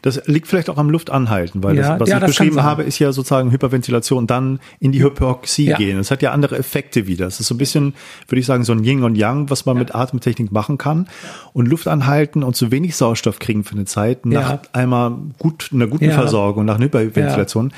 Das 0.02 0.28
liegt 0.28 0.48
vielleicht 0.48 0.70
auch 0.70 0.78
am 0.78 0.90
Luftanhalten, 0.90 1.64
weil 1.64 1.76
ja, 1.76 1.92
das, 1.92 2.00
was 2.02 2.10
ja, 2.10 2.16
ich 2.16 2.22
das 2.22 2.30
beschrieben 2.32 2.64
habe, 2.64 2.84
ist 2.84 3.00
ja 3.00 3.12
sozusagen 3.12 3.52
Hyperventilation, 3.52 4.28
dann 4.28 4.60
in 4.80 4.92
die 4.92 5.04
Hypoxie 5.04 5.70
ja. 5.70 5.78
gehen. 5.78 5.98
Das 5.98 6.12
hat 6.12 6.22
ja 6.22 6.32
andere 6.32 6.58
Effekte 6.58 7.08
wieder. 7.08 7.26
Das 7.26 7.40
ist 7.40 7.48
so 7.48 7.56
ein 7.56 7.58
bisschen, 7.58 7.94
würde 8.28 8.40
ich 8.40 8.46
sagen, 8.46 8.64
so 8.64 8.74
ein 8.74 8.84
Yin 8.84 9.04
und 9.04 9.16
Yang, 9.16 9.50
was 9.50 9.66
man 9.66 9.78
mit 9.78 9.96
Atemtechnik 9.96 10.52
machen 10.52 10.78
kann. 10.78 11.08
Und 11.54 11.68
Luftanhalten 11.68 12.44
und 12.44 12.56
zu 12.56 12.72
wenig 12.72 12.96
Sauerstoff 12.96 13.40
kriegen 13.40 13.64
für 13.64 13.76
eine 13.76 13.86
Zeit 13.86 14.26
nach 14.26 14.60
einmal 14.74 15.16
gut, 15.38 15.70
einer 15.74 15.88
guten 15.88 16.12
Versorgung, 16.12 16.66
nach 16.66 16.76
einer 16.76 16.86
Hyperventilation 16.86 17.74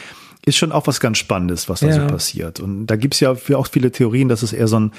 ist 0.46 0.58
schon 0.58 0.72
auch 0.72 0.88
was 0.88 1.00
ganz 1.00 1.20
Spannendes, 1.20 1.70
was 1.70 1.82
da 1.82 1.92
so 1.92 2.08
passiert. 2.08 2.60
Und 2.60 2.88
da 2.88 2.96
gibt 2.96 3.14
es 3.14 3.20
ja 3.20 3.32
auch 3.32 3.68
viele 3.68 3.92
Theorien, 3.92 4.28
dass 4.28 4.42
es 4.42 4.54
eher 4.54 4.68
so 4.68 4.80
ein 4.80 4.92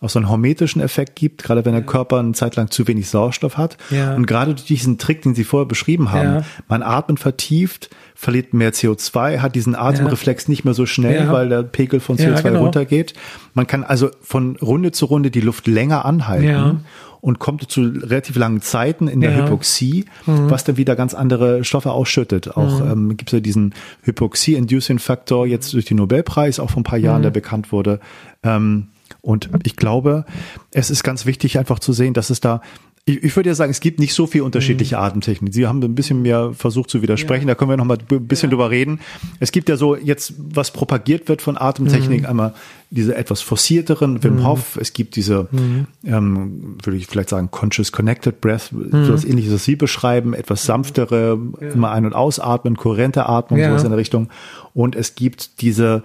auch 0.00 0.10
so 0.10 0.18
einen 0.18 0.28
hormetischen 0.28 0.80
Effekt 0.80 1.16
gibt, 1.16 1.42
gerade 1.42 1.64
wenn 1.64 1.72
der 1.72 1.82
Körper 1.82 2.18
eine 2.18 2.32
Zeit 2.32 2.56
lang 2.56 2.70
zu 2.70 2.86
wenig 2.86 3.08
Sauerstoff 3.08 3.56
hat. 3.56 3.76
Ja. 3.90 4.14
Und 4.14 4.26
gerade 4.26 4.54
durch 4.54 4.66
diesen 4.66 4.98
Trick, 4.98 5.22
den 5.22 5.34
Sie 5.34 5.44
vorher 5.44 5.66
beschrieben 5.66 6.12
haben, 6.12 6.36
ja. 6.36 6.44
man 6.68 6.82
atmet 6.82 7.20
vertieft, 7.20 7.90
verliert 8.14 8.54
mehr 8.54 8.72
CO2, 8.72 9.38
hat 9.38 9.54
diesen 9.54 9.74
Atemreflex 9.74 10.44
ja. 10.44 10.50
nicht 10.50 10.64
mehr 10.64 10.74
so 10.74 10.86
schnell, 10.86 11.30
weil 11.30 11.48
der 11.48 11.62
Pegel 11.62 12.00
von 12.00 12.16
CO2 12.16 12.42
genau. 12.42 12.60
runtergeht. 12.60 13.14
Man 13.54 13.66
kann 13.66 13.84
also 13.84 14.10
von 14.22 14.56
Runde 14.56 14.92
zu 14.92 15.06
Runde 15.06 15.30
die 15.30 15.40
Luft 15.40 15.66
länger 15.66 16.04
anhalten 16.04 16.84
und 17.26 17.40
kommt 17.40 17.68
zu 17.70 17.82
relativ 17.82 18.36
langen 18.36 18.60
Zeiten 18.60 19.08
in 19.08 19.20
der 19.20 19.32
ja. 19.32 19.44
Hypoxie, 19.44 20.04
mhm. 20.26 20.48
was 20.48 20.62
dann 20.62 20.76
wieder 20.76 20.94
ganz 20.94 21.12
andere 21.12 21.64
Stoffe 21.64 21.90
ausschüttet. 21.90 22.56
Auch 22.56 22.80
mhm. 22.80 22.90
ähm, 22.90 23.16
gibt 23.16 23.30
es 23.30 23.32
ja 23.32 23.40
diesen 23.40 23.74
Hypoxie-Inducing-Faktor 24.02 25.46
jetzt 25.46 25.72
durch 25.72 25.86
den 25.86 25.96
Nobelpreis, 25.96 26.60
auch 26.60 26.70
vor 26.70 26.80
ein 26.80 26.84
paar 26.84 26.98
Jahren, 26.98 27.18
mhm. 27.18 27.24
der 27.24 27.30
bekannt 27.30 27.72
wurde. 27.72 27.98
Ähm, 28.44 28.88
und 29.22 29.48
ich 29.64 29.76
glaube, 29.76 30.24
es 30.72 30.90
ist 30.90 31.02
ganz 31.02 31.26
wichtig 31.26 31.58
einfach 31.58 31.78
zu 31.78 31.92
sehen, 31.92 32.14
dass 32.14 32.30
es 32.30 32.40
da 32.40 32.60
Ich, 33.08 33.22
ich 33.22 33.36
würde 33.36 33.48
ja 33.50 33.54
sagen, 33.54 33.70
es 33.70 33.78
gibt 33.78 34.00
nicht 34.00 34.14
so 34.14 34.26
viel 34.26 34.42
unterschiedliche 34.42 34.96
Mhm. 34.96 35.02
Atemtechniken. 35.02 35.52
Sie 35.52 35.68
haben 35.68 35.80
ein 35.80 35.94
bisschen 35.94 36.22
mehr 36.22 36.52
versucht 36.54 36.90
zu 36.90 37.02
widersprechen, 37.02 37.46
da 37.46 37.54
können 37.54 37.70
wir 37.70 37.76
noch 37.76 37.84
mal 37.84 37.98
ein 38.10 38.26
bisschen 38.26 38.50
drüber 38.50 38.68
reden. 38.70 38.98
Es 39.38 39.52
gibt 39.52 39.68
ja 39.68 39.76
so 39.76 39.94
jetzt, 39.94 40.34
was 40.38 40.72
propagiert 40.72 41.28
wird 41.28 41.40
von 41.40 41.56
Atemtechnik, 41.56 42.22
Mhm. 42.22 42.26
einmal 42.26 42.54
diese 42.90 43.14
etwas 43.14 43.42
forcierteren 43.42 44.24
Wim 44.24 44.44
Hof, 44.44 44.76
es 44.80 44.92
gibt 44.92 45.14
diese, 45.14 45.46
Mhm. 45.52 45.86
ähm, 46.04 46.76
würde 46.82 46.96
ich 46.98 47.06
vielleicht 47.06 47.28
sagen, 47.28 47.48
Conscious 47.52 47.92
Connected 47.92 48.40
Breath, 48.40 48.70
so 48.72 49.12
was 49.12 49.24
ähnliches, 49.24 49.52
was 49.54 49.64
Sie 49.64 49.76
beschreiben, 49.76 50.34
etwas 50.34 50.64
sanftere, 50.64 51.38
immer 51.60 51.92
ein- 51.92 52.06
und 52.06 52.12
ausatmen, 52.12 52.76
kohärente 52.76 53.28
Atmung, 53.28 53.60
Ja. 53.60 53.68
sowas 53.68 53.84
in 53.84 53.90
der 53.90 53.98
Richtung. 53.98 54.30
Und 54.74 54.96
es 54.96 55.14
gibt 55.14 55.60
diese 55.60 56.02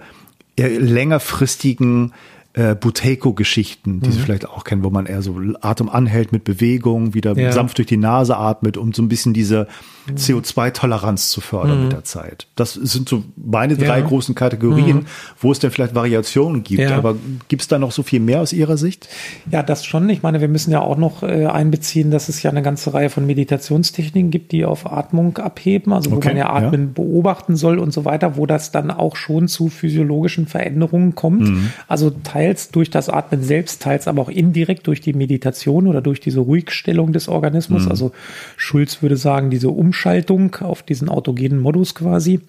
eher 0.54 0.70
längerfristigen 0.78 2.12
äh, 2.54 2.74
Buteco-Geschichten, 2.74 4.00
die 4.00 4.10
Sie 4.12 4.18
Mhm. 4.18 4.22
vielleicht 4.24 4.48
auch 4.48 4.64
kennen, 4.64 4.84
wo 4.84 4.90
man 4.90 5.06
eher 5.06 5.22
so 5.22 5.36
Atem 5.62 5.88
anhält 5.88 6.32
mit 6.32 6.44
Bewegung, 6.44 7.14
wieder 7.14 7.34
Ja. 7.36 7.50
sanft 7.52 7.78
durch 7.78 7.88
die 7.88 7.96
Nase 7.96 8.36
atmet, 8.36 8.76
um 8.76 8.92
so 8.92 9.02
ein 9.02 9.08
bisschen 9.08 9.32
diese 9.32 9.68
CO2-Toleranz 10.16 11.28
zu 11.30 11.40
fördern 11.40 11.84
mit 11.84 11.92
der 11.92 12.04
Zeit. 12.04 12.46
Das 12.56 12.74
sind 12.74 13.08
so 13.08 13.24
meine 13.36 13.76
drei 13.76 13.98
Mhm. 13.98 14.02
Ja. 14.04 14.08
großen 14.08 14.34
Kategorien, 14.34 15.06
wo 15.40 15.52
es 15.52 15.58
denn 15.58 15.70
vielleicht 15.70 15.94
Variationen 15.94 16.62
gibt. 16.62 16.80
Ja. 16.80 16.96
Aber 16.96 17.16
gibt 17.48 17.62
es 17.62 17.68
da 17.68 17.78
noch 17.78 17.92
so 17.92 18.02
viel 18.02 18.20
mehr 18.20 18.40
aus 18.40 18.52
Ihrer 18.52 18.76
Sicht? 18.76 19.08
Ja, 19.50 19.62
das 19.62 19.84
schon. 19.84 20.08
Ich 20.08 20.22
meine, 20.22 20.40
wir 20.40 20.48
müssen 20.48 20.70
ja 20.72 20.80
auch 20.80 20.96
noch 20.96 21.22
äh, 21.22 21.46
einbeziehen, 21.46 22.10
dass 22.10 22.28
es 22.28 22.42
ja 22.42 22.50
eine 22.50 22.62
ganze 22.62 22.94
Reihe 22.94 23.10
von 23.10 23.26
Meditationstechniken 23.26 24.30
gibt, 24.30 24.52
die 24.52 24.64
auf 24.64 24.90
Atmung 24.90 25.38
abheben, 25.38 25.92
also 25.92 26.10
wo 26.10 26.16
Okay, 26.16 26.28
man 26.28 26.36
ja 26.36 26.50
Atmen 26.50 26.92
beobachten 26.94 27.56
soll 27.56 27.78
und 27.78 27.92
so 27.92 28.04
weiter, 28.04 28.36
wo 28.36 28.46
das 28.46 28.72
dann 28.72 28.90
auch 28.90 29.16
schon 29.16 29.48
zu 29.48 29.68
physiologischen 29.68 30.46
Veränderungen 30.46 31.14
kommt. 31.14 31.42
Mhm. 31.48 31.70
Also 31.88 32.10
teils 32.42 32.70
durch 32.70 32.90
das 32.90 33.08
Atmen 33.08 33.42
selbst, 33.42 33.82
teils 33.82 34.08
aber 34.08 34.22
auch 34.22 34.28
indirekt 34.28 34.88
durch 34.88 35.00
die 35.00 35.12
Meditation 35.12 35.86
oder 35.86 36.00
durch 36.00 36.18
diese 36.18 36.40
Ruhigstellung 36.40 37.12
des 37.12 37.28
Mhm. 37.28 37.34
Organismus. 37.34 37.86
Also 37.86 38.10
Schulz 38.56 39.00
würde 39.00 39.16
sagen, 39.16 39.50
diese 39.50 39.70
Umschaltung 39.70 40.56
auf 40.56 40.82
diesen 40.82 41.08
autogenen 41.08 41.60
Modus 41.60 41.94
quasi. 41.94 42.40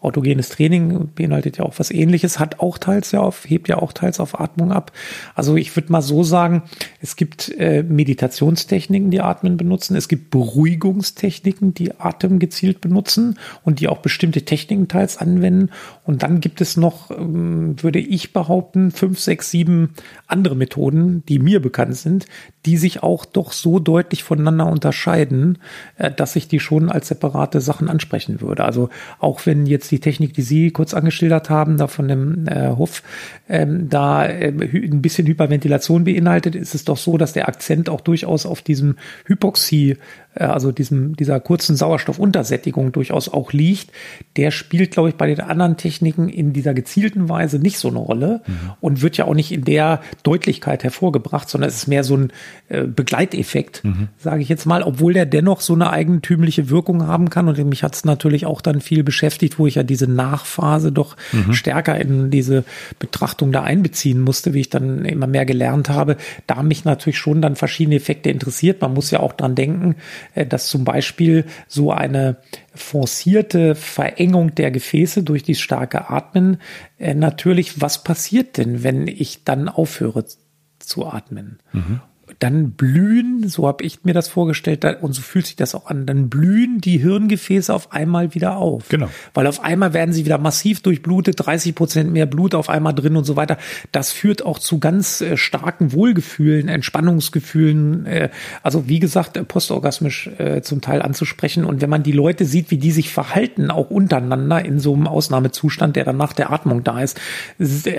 Autogenes 0.00 0.48
Training 0.48 1.10
beinhaltet 1.14 1.58
ja 1.58 1.64
auch 1.64 1.74
was 1.78 1.90
ähnliches, 1.90 2.38
hat 2.38 2.60
auch 2.60 2.78
teils 2.78 3.12
ja 3.12 3.20
auf, 3.20 3.48
hebt 3.48 3.68
ja 3.68 3.78
auch 3.78 3.92
teils 3.92 4.20
auf 4.20 4.40
Atmung 4.40 4.72
ab. 4.72 4.92
Also 5.34 5.56
ich 5.56 5.74
würde 5.76 5.92
mal 5.92 6.02
so 6.02 6.22
sagen, 6.24 6.62
es 7.00 7.16
gibt 7.16 7.52
äh, 7.58 7.82
Meditationstechniken, 7.82 9.10
die 9.10 9.20
Atmen 9.20 9.56
benutzen. 9.56 9.96
Es 9.96 10.08
gibt 10.08 10.30
Beruhigungstechniken, 10.30 11.74
die 11.74 11.98
Atem 11.98 12.38
gezielt 12.38 12.80
benutzen 12.80 13.38
und 13.64 13.80
die 13.80 13.88
auch 13.88 13.98
bestimmte 13.98 14.42
Techniken 14.42 14.88
teils 14.88 15.16
anwenden. 15.18 15.70
Und 16.04 16.22
dann 16.22 16.40
gibt 16.40 16.60
es 16.60 16.76
noch, 16.76 17.10
ähm, 17.10 17.76
würde 17.82 18.00
ich 18.00 18.32
behaupten, 18.32 18.90
fünf, 18.90 19.18
sechs, 19.18 19.35
sieben 19.42 19.94
andere 20.26 20.56
Methoden, 20.56 21.24
die 21.26 21.38
mir 21.38 21.60
bekannt 21.60 21.96
sind, 21.96 22.26
die 22.66 22.76
sich 22.76 23.02
auch 23.02 23.24
doch 23.24 23.52
so 23.52 23.78
deutlich 23.78 24.24
voneinander 24.24 24.66
unterscheiden, 24.66 25.58
äh, 25.96 26.10
dass 26.10 26.36
ich 26.36 26.48
die 26.48 26.60
schon 26.60 26.90
als 26.90 27.08
separate 27.08 27.60
Sachen 27.60 27.88
ansprechen 27.88 28.40
würde. 28.40 28.64
Also 28.64 28.90
auch 29.18 29.46
wenn 29.46 29.66
jetzt 29.66 29.90
die 29.90 30.00
Technik, 30.00 30.34
die 30.34 30.42
Sie 30.42 30.70
kurz 30.70 30.94
angeschildert 30.94 31.48
haben, 31.48 31.76
da 31.76 31.86
von 31.86 32.08
dem 32.08 32.48
äh, 32.48 32.70
Hof, 32.70 33.02
ähm, 33.48 33.88
da 33.88 34.26
äh, 34.26 34.48
ein 34.48 35.02
bisschen 35.02 35.26
Hyperventilation 35.26 36.04
beinhaltet, 36.04 36.54
ist 36.54 36.74
es 36.74 36.84
doch 36.84 36.96
so, 36.96 37.16
dass 37.16 37.32
der 37.32 37.48
Akzent 37.48 37.88
auch 37.88 38.00
durchaus 38.00 38.46
auf 38.46 38.62
diesem 38.62 38.96
Hypoxie, 39.26 39.96
also 40.36 40.72
diesem, 40.72 41.16
dieser 41.16 41.40
kurzen 41.40 41.76
Sauerstoffuntersättigung 41.76 42.92
durchaus 42.92 43.28
auch 43.28 43.52
liegt. 43.52 43.90
Der 44.36 44.50
spielt, 44.50 44.92
glaube 44.92 45.08
ich, 45.08 45.14
bei 45.16 45.26
den 45.26 45.40
anderen 45.40 45.76
Techniken 45.76 46.28
in 46.28 46.52
dieser 46.52 46.74
gezielten 46.74 47.28
Weise 47.28 47.58
nicht 47.58 47.78
so 47.78 47.88
eine 47.88 47.98
Rolle 47.98 48.42
und 48.80 49.02
wird 49.02 49.16
ja 49.16 49.24
auch 49.24 49.34
nicht 49.34 49.52
in 49.52 49.64
der 49.64 50.00
Deutlichkeit 50.22 50.84
hervorgebracht, 50.84 51.48
sondern 51.48 51.68
es 51.68 51.76
ist 51.76 51.86
mehr 51.86 52.04
so 52.04 52.16
ein 52.16 52.32
äh, 52.68 52.84
Begleiteffekt, 52.84 53.82
sage 54.18 54.42
ich 54.42 54.48
jetzt 54.48 54.66
mal, 54.66 54.82
obwohl 54.82 55.12
der 55.12 55.26
dennoch 55.26 55.60
so 55.60 55.74
eine 55.74 55.90
eigentümliche 55.90 56.70
Wirkung 56.70 57.06
haben 57.06 57.30
kann. 57.30 57.48
Und 57.48 57.62
mich 57.66 57.82
hat 57.82 57.94
es 57.94 58.04
natürlich 58.04 58.46
auch 58.46 58.60
dann 58.60 58.80
viel 58.80 59.02
beschäftigt, 59.02 59.58
wo 59.58 59.66
ich 59.66 59.76
ja 59.76 59.82
diese 59.82 60.06
Nachphase 60.06 60.92
doch 60.92 61.16
stärker 61.52 61.98
in 61.98 62.30
diese 62.30 62.64
Betrachtung 62.98 63.52
da 63.52 63.62
einbeziehen 63.62 64.20
musste, 64.20 64.54
wie 64.54 64.60
ich 64.60 64.70
dann 64.70 65.04
immer 65.04 65.26
mehr 65.26 65.46
gelernt 65.46 65.88
habe. 65.88 66.16
Da 66.46 66.62
mich 66.62 66.84
natürlich 66.84 67.18
schon 67.18 67.42
dann 67.42 67.56
verschiedene 67.56 67.96
Effekte 67.96 68.30
interessiert. 68.30 68.80
Man 68.82 68.94
muss 68.94 69.10
ja 69.10 69.20
auch 69.20 69.32
dran 69.32 69.54
denken, 69.54 69.96
äh, 69.96 70.25
dass 70.46 70.68
zum 70.68 70.84
Beispiel 70.84 71.44
so 71.68 71.92
eine 71.92 72.36
forcierte 72.74 73.74
Verengung 73.74 74.54
der 74.54 74.70
Gefäße 74.70 75.22
durch 75.22 75.42
dieses 75.42 75.62
starke 75.62 76.10
Atmen 76.10 76.58
äh, 76.98 77.14
natürlich, 77.14 77.80
was 77.80 78.04
passiert 78.04 78.56
denn, 78.56 78.82
wenn 78.82 79.06
ich 79.06 79.44
dann 79.44 79.68
aufhöre 79.68 80.24
zu 80.78 81.06
atmen? 81.06 81.58
Dann 82.38 82.72
blühen, 82.72 83.48
so 83.48 83.66
habe 83.66 83.84
ich 83.84 84.04
mir 84.04 84.12
das 84.12 84.28
vorgestellt, 84.28 84.84
und 85.00 85.12
so 85.12 85.22
fühlt 85.22 85.46
sich 85.46 85.56
das 85.56 85.74
auch 85.74 85.86
an, 85.86 86.06
dann 86.06 86.28
blühen 86.28 86.80
die 86.80 86.98
Hirngefäße 86.98 87.72
auf 87.72 87.92
einmal 87.92 88.34
wieder 88.34 88.56
auf. 88.56 88.88
Genau. 88.88 89.08
Weil 89.32 89.46
auf 89.46 89.60
einmal 89.60 89.94
werden 89.94 90.12
sie 90.12 90.24
wieder 90.24 90.38
massiv 90.38 90.80
durchblutet, 90.80 91.36
30 91.38 91.74
Prozent 91.74 92.12
mehr 92.12 92.26
Blut 92.26 92.54
auf 92.54 92.68
einmal 92.68 92.94
drin 92.94 93.16
und 93.16 93.24
so 93.24 93.36
weiter. 93.36 93.56
Das 93.92 94.12
führt 94.12 94.44
auch 94.44 94.58
zu 94.58 94.78
ganz 94.78 95.20
äh, 95.20 95.36
starken 95.36 95.92
Wohlgefühlen, 95.92 96.68
Entspannungsgefühlen, 96.68 98.06
äh, 98.06 98.28
also 98.62 98.88
wie 98.88 99.00
gesagt, 99.00 99.36
äh, 99.36 99.44
postorgasmisch 99.44 100.30
äh, 100.38 100.60
zum 100.62 100.80
Teil 100.80 101.02
anzusprechen. 101.02 101.64
Und 101.64 101.80
wenn 101.80 101.90
man 101.90 102.02
die 102.02 102.12
Leute 102.12 102.44
sieht, 102.44 102.70
wie 102.70 102.78
die 102.78 102.92
sich 102.92 103.12
verhalten, 103.12 103.70
auch 103.70 103.90
untereinander 103.90 104.64
in 104.64 104.78
so 104.78 104.94
einem 104.94 105.06
Ausnahmezustand, 105.06 105.96
der 105.96 106.04
dann 106.04 106.16
nach 106.16 106.32
der 106.32 106.52
Atmung 106.52 106.84
da 106.84 107.00
ist, 107.00 107.18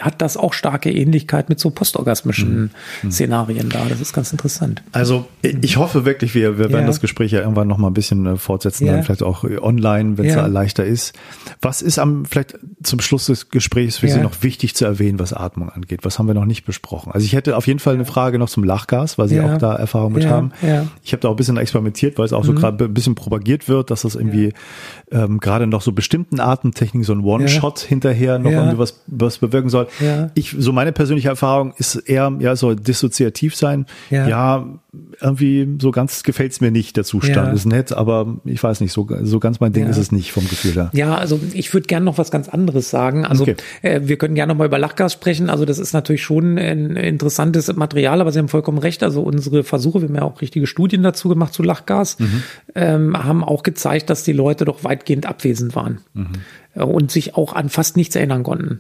hat 0.02 0.22
das 0.22 0.38
auch 0.38 0.54
starke 0.54 0.92
Ähnlichkeit 0.92 1.50
mit 1.50 1.60
so 1.60 1.70
postorgasmischen 1.72 2.72
Szenarien 3.10 3.70
da. 3.70 3.86
Das 3.90 4.02
ist 4.02 4.14
ganz 4.14 4.27
interessant. 4.32 4.84
Also 4.92 5.26
ich 5.42 5.78
hoffe 5.78 6.06
wirklich, 6.06 6.34
wir, 6.36 6.58
wir 6.58 6.70
werden 6.70 6.82
Ja. 6.82 6.88
das 6.88 7.02
Gespräch 7.02 7.32
ja 7.32 7.40
irgendwann 7.42 7.68
noch 7.68 7.78
mal 7.78 7.88
ein 7.88 7.94
bisschen 7.94 8.26
äh, 8.26 8.38
fortsetzen, 8.38 8.86
Ja. 8.86 8.94
dann 8.94 9.04
vielleicht 9.04 9.24
auch 9.24 9.44
äh, 9.44 9.58
online, 9.60 10.18
wenn 10.18 10.26
es 10.26 10.36
Ja. 10.36 10.42
da 10.42 10.48
leichter 10.48 10.86
ist. 10.86 11.14
Was 11.62 11.82
ist 11.82 12.00
am 12.00 12.26
vielleicht 12.26 12.58
zum 12.84 13.00
Schluss 13.00 13.28
des 13.28 13.50
Gesprächs 13.50 13.98
für 13.98 14.08
Ja. 14.08 14.16
Sie 14.16 14.22
noch 14.22 14.44
wichtig 14.44 14.76
zu 14.76 14.86
erwähnen, 14.86 15.20
was 15.20 15.34
Atmung 15.34 15.70
angeht? 15.70 16.02
Was 16.04 16.20
haben 16.20 16.28
wir 16.28 16.34
noch 16.34 16.46
nicht 16.46 16.66
besprochen? 16.66 17.12
Also 17.12 17.26
ich 17.26 17.34
hätte 17.34 17.58
auf 17.58 17.68
jeden 17.68 17.80
Fall 17.80 17.94
eine 17.96 18.06
Frage 18.06 18.40
noch 18.40 18.50
zum 18.50 18.64
Lachgas, 18.64 19.18
weil 19.18 19.28
Sie 19.28 19.36
Ja. 19.36 19.54
auch 19.54 19.58
da 19.58 19.76
Erfahrung 19.76 20.14
mit 20.14 20.24
Ja. 20.24 20.30
haben. 20.32 20.52
Ja. 20.62 20.84
Mhm. 20.84 20.90
Ich 21.04 21.12
habe 21.14 21.22
da 21.22 21.28
auch 21.30 21.34
ein 21.34 21.38
bisschen 21.38 21.58
experimentiert, 21.58 22.18
weil 22.18 22.26
es 22.26 22.34
auch 22.34 22.44
so 22.46 22.54
gerade 22.54 22.86
ein 22.86 22.94
bisschen 22.94 23.16
propagiert 23.16 23.68
wird, 23.68 23.92
dass 23.92 24.02
das 24.04 24.16
irgendwie 24.16 24.54
ähm, 25.12 25.40
gerade 25.40 25.68
noch 25.68 25.82
so 25.82 25.92
bestimmten 25.94 26.40
Atemtechniken 26.40 27.04
so 27.04 27.14
ein 27.14 27.22
One-Shot 27.22 27.80
hinterher 27.80 28.40
noch 28.40 28.52
Ja. 28.52 28.60
irgendwie 28.60 28.78
was, 28.78 29.02
was 29.08 29.38
bewirken 29.38 29.70
soll. 29.70 29.88
Ja. 30.00 30.30
Ich, 30.34 30.56
so 30.58 30.74
meine 30.74 30.92
persönliche 30.92 31.30
Erfahrung 31.30 31.74
ist 31.78 31.96
eher, 31.96 32.34
ja, 32.40 32.56
soll 32.56 32.76
dissoziativ 32.76 33.56
sein. 33.56 33.86
Ja. 34.18 34.28
ja 34.28 34.66
irgendwie 35.22 35.68
so 35.82 35.92
ganz 35.92 36.24
gefällt's 36.24 36.62
mir 36.62 36.72
nicht, 36.72 36.98
der 36.98 37.04
Zustand. 37.04 37.36
Ja. 37.48 37.52
Ist 37.54 37.66
nett, 37.66 37.92
aber 37.94 38.38
ich 38.46 38.62
weiß 38.62 38.82
nicht, 38.82 38.94
so, 38.94 39.08
so 39.24 39.40
ganz 39.40 39.60
mein 39.60 39.74
Ding 39.74 39.84
Ja. 39.84 39.90
ist 39.90 39.98
es 39.98 40.12
nicht 40.12 40.32
vom 40.32 40.48
Gefühl 40.48 40.74
her. 40.74 40.90
Ja, 40.94 41.16
also 41.16 41.40
ich 41.54 41.74
würde 41.74 41.88
gerne 41.88 42.06
noch 42.06 42.18
was 42.18 42.32
ganz 42.32 42.50
anderes 42.50 42.90
sagen. 42.90 43.26
Also 43.26 43.44
Okay. 43.44 43.56
äh, 43.82 44.02
wir 44.04 44.18
können 44.18 44.36
gerne 44.36 44.54
noch 44.54 44.58
mal 44.58 44.66
über 44.68 44.80
Lachgas 44.80 45.14
sprechen. 45.14 45.50
Also 45.50 45.66
das 45.66 45.80
ist 45.80 45.94
natürlich 45.94 46.24
schon 46.24 46.58
ein 46.58 46.96
interessantes 46.96 47.74
Material, 47.76 48.22
aber 48.22 48.32
Sie 48.32 48.40
haben 48.40 48.48
vollkommen 48.50 48.78
recht. 48.78 49.04
Also 49.04 49.22
unsere 49.22 49.64
Versuche, 49.64 50.02
wir 50.02 50.08
haben 50.10 50.16
ja 50.16 50.22
auch 50.24 50.42
richtige 50.42 50.68
Studien 50.68 51.04
dazu 51.04 51.30
gemacht 51.30 51.54
zu 51.54 51.64
Lachgas, 51.64 52.18
ähm, 52.76 53.18
haben 53.18 53.44
auch 53.44 53.64
gezeigt, 53.64 54.10
dass 54.10 54.24
die 54.24 54.34
Leute 54.34 54.66
doch 54.66 54.84
weitgehend 54.84 55.26
abwesend 55.26 55.76
waren. 55.76 56.00
Äh, 56.74 56.84
Und 56.84 57.12
sich 57.12 57.36
auch 57.36 57.54
an 57.54 57.70
fast 57.70 57.98
nichts 57.98 58.16
erinnern 58.16 58.44
konnten. 58.44 58.80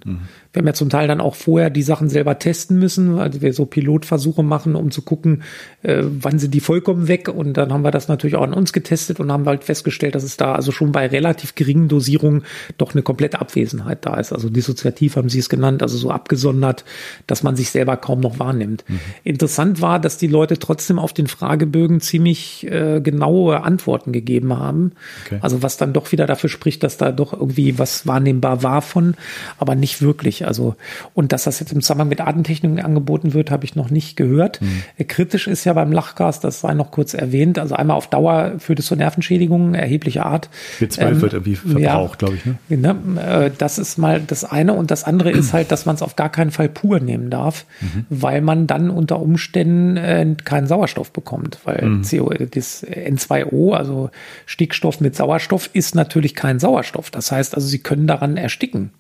Wir 0.54 0.60
haben 0.62 0.68
ja 0.68 0.74
zum 0.74 0.90
Teil 0.90 1.08
dann 1.08 1.20
auch 1.22 1.36
vorher 1.36 1.70
die 1.70 1.82
Sachen 1.82 2.10
selber 2.10 2.38
testen 2.40 2.78
müssen, 2.80 3.16
weil 3.16 3.42
wir 3.42 3.54
so 3.54 3.66
Pilotversuche 3.66 4.44
machen, 4.44 4.76
um 4.76 4.92
zu 4.92 5.02
gucken, 5.02 5.44
äh, 5.84 6.04
wann 6.12 6.40
sind 6.40 6.54
die 6.54 6.60
vollkommen 6.60 7.08
weg. 7.08 7.30
Und 7.30 7.54
dann 7.54 7.72
haben 7.72 7.84
wir 7.84 7.92
das 7.92 8.08
natürlich 8.08 8.36
auch 8.36 8.44
an 8.44 8.54
uns 8.54 8.74
getestet 8.74 9.20
und 9.20 9.32
haben 9.32 9.46
halt 9.46 9.64
festgestellt, 9.64 10.16
dass 10.16 10.24
es 10.24 10.38
da 10.38 10.56
also 10.56 10.72
schon 10.72 10.92
bei 10.92 11.08
relativ 11.08 11.56
geringen 11.56 11.88
Dosierungen 11.88 12.44
doch 12.78 12.94
eine 12.94 13.04
komplette 13.04 13.40
Abwesenheit 13.40 14.06
da 14.06 14.16
ist. 14.16 14.34
Also 14.34 14.50
dissoziativ 14.50 15.16
haben 15.16 15.30
sie 15.30 15.40
es 15.40 15.50
genannt, 15.50 15.82
also 15.82 15.98
so 15.98 16.12
abgesondert, 16.12 16.86
dass 17.28 17.44
man 17.44 17.56
sich 17.56 17.70
selber 17.70 17.98
kaum 17.98 18.20
noch 18.20 18.40
wahrnimmt. 18.40 18.84
Interessant 19.24 19.82
war, 19.82 20.00
dass 20.00 20.18
die 20.18 20.28
Leute 20.28 20.60
trotzdem 20.60 21.00
auf 21.00 21.14
den 21.14 21.28
Fragebögen 21.28 22.02
ziemlich 22.02 22.66
äh, 22.70 23.02
genaue 23.02 23.64
Antworten 23.64 24.12
gegeben 24.12 24.58
haben. 24.58 24.94
Okay. 25.26 25.40
Also 25.42 25.64
was 25.64 25.78
dann 25.78 25.94
doch 25.94 26.12
wieder 26.12 26.26
dafür 26.26 26.50
spricht, 26.50 26.84
dass 26.84 26.98
da 26.98 27.12
doch 27.12 27.34
irgendwie 27.34 27.78
was 27.80 28.08
wahrnehmbar 28.08 28.64
war 28.64 28.82
von, 28.82 29.16
aber 29.58 29.76
nicht 29.76 30.02
wirklich. 30.02 30.48
Also 30.48 30.76
und 31.14 31.32
dass 31.32 31.44
das 31.44 31.60
jetzt 31.60 31.72
im 31.72 31.82
Zusammenhang 31.82 32.10
mit 32.10 32.22
Atemtechniken 32.22 32.80
angeboten 32.80 33.34
wird, 33.34 33.52
habe 33.52 33.66
ich 33.66 33.76
noch 33.76 33.90
nicht 33.90 34.16
gehört. 34.16 34.60
Äh, 34.98 35.04
Kritisch 35.04 35.48
ist 35.48 35.66
ja 35.66 35.74
beim 35.74 35.92
Lachgas, 35.98 36.40
das 36.40 36.62
sei 36.62 36.76
noch 36.76 36.92
kurz 36.92 37.14
erwähnt. 37.14 37.58
Also 37.58 37.76
einmal 37.76 37.98
auf 37.98 38.08
Dauer 38.08 38.54
führt 38.60 38.80
es 38.80 38.86
zu 38.86 38.96
Nervenschädigungen 38.96 39.74
erheblicher 39.74 40.26
Art. 40.26 40.50
B12 40.80 41.02
Ähm, 41.02 41.22
wird 41.22 41.34
irgendwie 41.34 41.56
verbraucht, 41.56 42.20
glaube 42.20 42.36
ich. 42.36 42.46
Ne? 42.46 42.56
Ne, 42.70 42.96
äh, 43.22 43.52
das 43.58 43.80
ist 43.80 43.98
mal 43.98 44.22
das 44.22 44.46
eine 44.46 44.74
und 44.74 44.92
das 44.92 45.04
andere 45.04 45.32
ist 45.32 45.54
halt, 45.54 45.72
dass 45.72 45.86
man 45.86 45.96
es 45.96 46.02
auf 46.02 46.16
gar 46.16 46.30
keinen 46.30 46.52
Fall 46.52 46.70
pur 46.70 47.00
nehmen 47.00 47.30
darf, 47.30 47.66
weil 48.10 48.42
man 48.42 48.68
dann 48.68 48.90
unter 48.90 49.20
Umständen 49.20 49.98
äh, 49.98 50.36
keinen 50.44 50.68
Sauerstoff 50.68 51.12
bekommt, 51.12 51.60
weil 51.64 52.02
CO, 52.08 52.30
das 52.30 52.86
N2O, 52.86 53.74
also 53.74 54.12
Stickstoff 54.46 55.00
mit 55.00 55.16
Sauerstoff, 55.16 55.70
ist 55.74 55.96
natürlich 55.96 56.36
kein 56.36 56.60
Sauerstoff. 56.60 57.10
Das 57.10 57.32
heißt 57.32 57.56
also, 57.56 57.68
sie 57.68 57.80
können 57.80 58.08
daran 58.08 58.38
ersticken. 58.38 58.92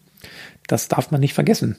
Das 0.67 0.89
darf 0.89 1.11
man 1.11 1.21
nicht 1.21 1.33
vergessen. 1.33 1.77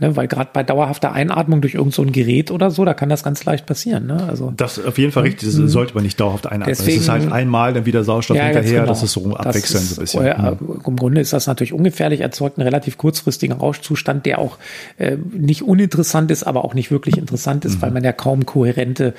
Ne, 0.00 0.14
weil 0.14 0.28
gerade 0.28 0.50
bei 0.52 0.62
dauerhafter 0.62 1.12
Einatmung 1.12 1.60
durch 1.60 1.74
irgendein 1.74 2.06
so 2.06 2.12
Gerät 2.12 2.52
oder 2.52 2.70
so, 2.70 2.84
da 2.84 2.94
kann 2.94 3.08
das 3.08 3.24
ganz 3.24 3.44
leicht 3.44 3.66
passieren. 3.66 4.06
Ne? 4.06 4.22
Also 4.28 4.52
das 4.56 4.84
auf 4.84 4.96
jeden 4.96 5.10
Fall 5.10 5.24
richtig. 5.24 5.48
Das 5.48 5.58
mhm. 5.58 5.66
sollte 5.66 5.94
man 5.94 6.04
nicht 6.04 6.20
dauerhaft 6.20 6.46
einatmen. 6.46 6.68
Deswegen, 6.68 6.98
es 6.98 7.02
ist 7.04 7.08
halt 7.08 7.32
einmal 7.32 7.72
dann 7.72 7.84
wieder 7.84 8.04
Sauerstoff 8.04 8.36
ja, 8.36 8.44
hinterher. 8.44 8.82
Genau. 8.82 8.86
Das 8.86 9.02
ist 9.02 9.10
so 9.10 9.34
abwechselnd 9.34 9.82
ist, 9.82 9.94
so 9.94 10.00
ein 10.00 10.04
bisschen. 10.04 10.22
Äh, 10.24 10.52
mhm. 10.52 10.80
Im 10.86 10.96
Grunde 10.96 11.20
ist 11.20 11.32
das 11.32 11.48
natürlich 11.48 11.72
ungefährlich, 11.72 12.20
erzeugt 12.20 12.58
einen 12.58 12.64
relativ 12.68 12.96
kurzfristigen 12.96 13.56
Rauschzustand, 13.56 14.24
der 14.24 14.38
auch 14.38 14.58
äh, 14.98 15.16
nicht 15.32 15.62
uninteressant 15.62 16.30
ist, 16.30 16.44
aber 16.44 16.64
auch 16.64 16.74
nicht 16.74 16.92
wirklich 16.92 17.18
interessant 17.18 17.64
ist, 17.64 17.78
mhm. 17.78 17.82
weil 17.82 17.90
man 17.90 18.04
ja 18.04 18.12
kaum 18.12 18.46
kohärente, 18.46 19.14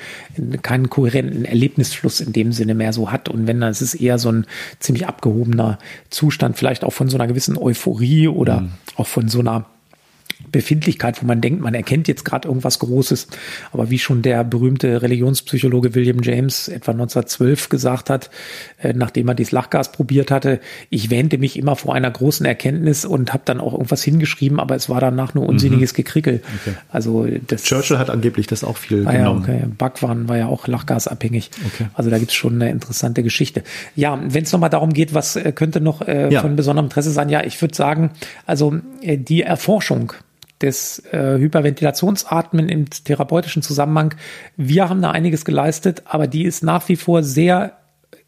keinen 0.62 0.88
kohärenten 0.88 1.44
Erlebnisfluss 1.44 2.22
in 2.22 2.32
dem 2.32 2.52
Sinne 2.52 2.74
mehr 2.74 2.94
so 2.94 3.12
hat. 3.12 3.28
Und 3.28 3.46
wenn 3.46 3.60
dann 3.60 3.70
ist 3.70 3.82
es 3.82 3.92
eher 3.92 4.18
so 4.18 4.32
ein 4.32 4.46
ziemlich 4.78 5.06
abgehobener 5.06 5.78
Zustand, 6.08 6.56
vielleicht 6.56 6.84
auch 6.84 6.94
von 6.94 7.10
so 7.10 7.18
einer 7.18 7.26
gewissen 7.26 7.58
Euphorie 7.58 8.28
oder 8.28 8.62
mhm. 8.62 8.70
auch 8.96 9.06
von 9.06 9.28
so 9.28 9.40
einer 9.40 9.66
Befindlichkeit, 10.50 11.22
wo 11.22 11.26
man 11.26 11.40
denkt, 11.40 11.60
man 11.60 11.74
erkennt 11.74 12.08
jetzt 12.08 12.24
gerade 12.24 12.48
irgendwas 12.48 12.78
Großes. 12.78 13.28
Aber 13.72 13.90
wie 13.90 13.98
schon 13.98 14.22
der 14.22 14.44
berühmte 14.44 15.02
Religionspsychologe 15.02 15.94
William 15.94 16.22
James 16.22 16.68
etwa 16.68 16.92
1912 16.92 17.68
gesagt 17.68 18.10
hat, 18.10 18.30
äh, 18.78 18.92
nachdem 18.92 19.28
er 19.28 19.34
dieses 19.34 19.52
Lachgas 19.52 19.92
probiert 19.92 20.30
hatte, 20.30 20.60
ich 20.88 21.10
wähnte 21.10 21.38
mich 21.38 21.58
immer 21.58 21.76
vor 21.76 21.94
einer 21.94 22.10
großen 22.10 22.44
Erkenntnis 22.46 23.04
und 23.04 23.32
habe 23.32 23.42
dann 23.44 23.60
auch 23.60 23.72
irgendwas 23.72 24.02
hingeschrieben, 24.02 24.60
aber 24.60 24.74
es 24.74 24.88
war 24.88 25.00
danach 25.00 25.34
nur 25.34 25.46
unsinniges 25.46 25.92
mhm. 25.92 25.96
Gekrickel. 25.96 26.42
Okay. 26.62 26.76
Also 26.90 27.26
das 27.46 27.62
Churchill 27.62 27.98
hat 27.98 28.10
angeblich 28.10 28.46
das 28.46 28.64
auch 28.64 28.76
viel 28.76 29.06
ah, 29.06 29.12
genommen. 29.12 29.44
Ja, 29.46 29.54
okay. 29.54 29.64
Backwaren 29.76 30.28
war 30.28 30.36
ja 30.36 30.46
auch 30.46 30.66
lachgasabhängig. 30.66 31.50
Okay. 31.74 31.88
Also 31.94 32.10
da 32.10 32.18
gibt's 32.18 32.34
schon 32.34 32.54
eine 32.54 32.70
interessante 32.70 33.22
Geschichte. 33.22 33.62
Ja, 33.94 34.18
wenn 34.22 34.44
es 34.44 34.52
nochmal 34.52 34.70
darum 34.70 34.92
geht, 34.92 35.14
was 35.14 35.36
äh, 35.36 35.52
könnte 35.52 35.80
noch 35.80 36.02
äh, 36.02 36.32
ja. 36.32 36.40
von 36.40 36.56
besonderem 36.56 36.86
Interesse 36.86 37.10
sein, 37.10 37.28
ja, 37.28 37.44
ich 37.44 37.60
würde 37.60 37.74
sagen, 37.74 38.10
also 38.46 38.78
äh, 39.02 39.16
die 39.16 39.42
Erforschung 39.42 40.12
des 40.62 40.98
äh, 41.12 41.38
Hyperventilationsatmen 41.38 42.68
im 42.68 42.88
therapeutischen 42.90 43.62
Zusammenhang. 43.62 44.14
Wir 44.56 44.88
haben 44.88 45.02
da 45.02 45.10
einiges 45.10 45.44
geleistet, 45.44 46.02
aber 46.04 46.26
die 46.26 46.44
ist 46.44 46.62
nach 46.62 46.88
wie 46.88 46.96
vor 46.96 47.22
sehr 47.22 47.78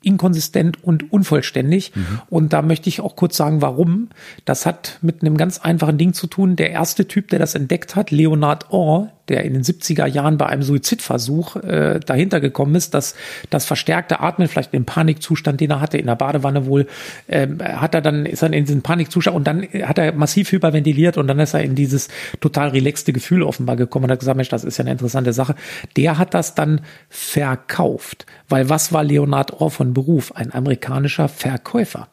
inkonsistent 0.03 0.83
und 0.83 1.13
unvollständig. 1.13 1.93
Mhm. 1.95 2.21
Und 2.29 2.53
da 2.53 2.63
möchte 2.63 2.89
ich 2.89 3.01
auch 3.01 3.17
kurz 3.17 3.37
sagen, 3.37 3.63
warum. 3.63 4.09
Das 4.45 4.67
hat 4.67 4.99
mit 5.03 5.23
einem 5.23 5.37
ganz 5.37 5.59
einfachen 5.59 5.99
Ding 5.99 6.13
zu 6.13 6.27
tun. 6.27 6.57
Der 6.57 6.71
erste 6.71 7.09
Typ, 7.09 7.29
der 7.29 7.39
das 7.39 7.55
entdeckt 7.55 7.97
hat, 7.97 8.11
Leonard 8.11 8.71
Orr, 8.71 9.13
der 9.29 9.45
in 9.45 9.55
den 9.55 9.63
70er 9.63 10.07
Jahren 10.07 10.37
bei 10.37 10.47
einem 10.47 10.63
Suizidversuch 10.63 11.57
äh, 11.57 12.01
dahinter 12.05 12.41
gekommen 12.41 12.75
ist, 12.75 12.93
dass 12.93 13.15
das 13.51 13.65
verstärkte 13.65 14.21
Atmen, 14.21 14.49
vielleicht 14.49 14.73
den 14.73 14.85
Panikzustand, 14.85 15.61
den 15.61 15.71
er 15.71 15.81
hatte, 15.81 15.97
in 15.97 16.07
der 16.07 16.17
Badewanne 16.17 16.67
wohl, 16.67 16.87
äh, 17.29 17.47
hat 17.63 17.95
er 17.95 18.01
dann, 18.01 18.27
ist 18.27 18.43
er 18.43 18.53
in 18.53 18.65
diesen 18.65 18.83
Panikzustand 18.83 19.37
und 19.37 19.47
dann 19.47 19.63
hat 19.63 19.99
er 19.99 20.13
massiv 20.13 20.51
hyperventiliert 20.53 21.17
und 21.19 21.29
dann 21.29 21.39
ist 21.39 21.55
er 21.55 21.63
in 21.63 21.75
dieses 21.75 22.09
total 22.41 22.71
relaxte 22.71 23.13
Gefühl 23.13 23.43
offenbar 23.43 23.77
gekommen 23.77 24.07
und 24.07 24.11
hat 24.11 24.21
gesagt, 24.21 24.37
Mensch, 24.37 24.49
das 24.49 24.65
ist 24.65 24.77
ja 24.79 24.83
eine 24.83 24.93
interessante 24.93 25.33
Sache. 25.33 25.55
Der 25.97 26.19
hat 26.19 26.35
das 26.35 26.55
dann 26.55 26.81
verkauft, 27.09 28.27
weil 28.49 28.69
was 28.69 28.93
war 28.93 29.05
Leonard 29.05 29.53
Orr 29.61 29.71
von 29.71 29.92
Beruf? 29.95 30.33
Ein 30.33 30.53
amerikanischer 30.53 31.29
Verkäufer. 31.29 32.09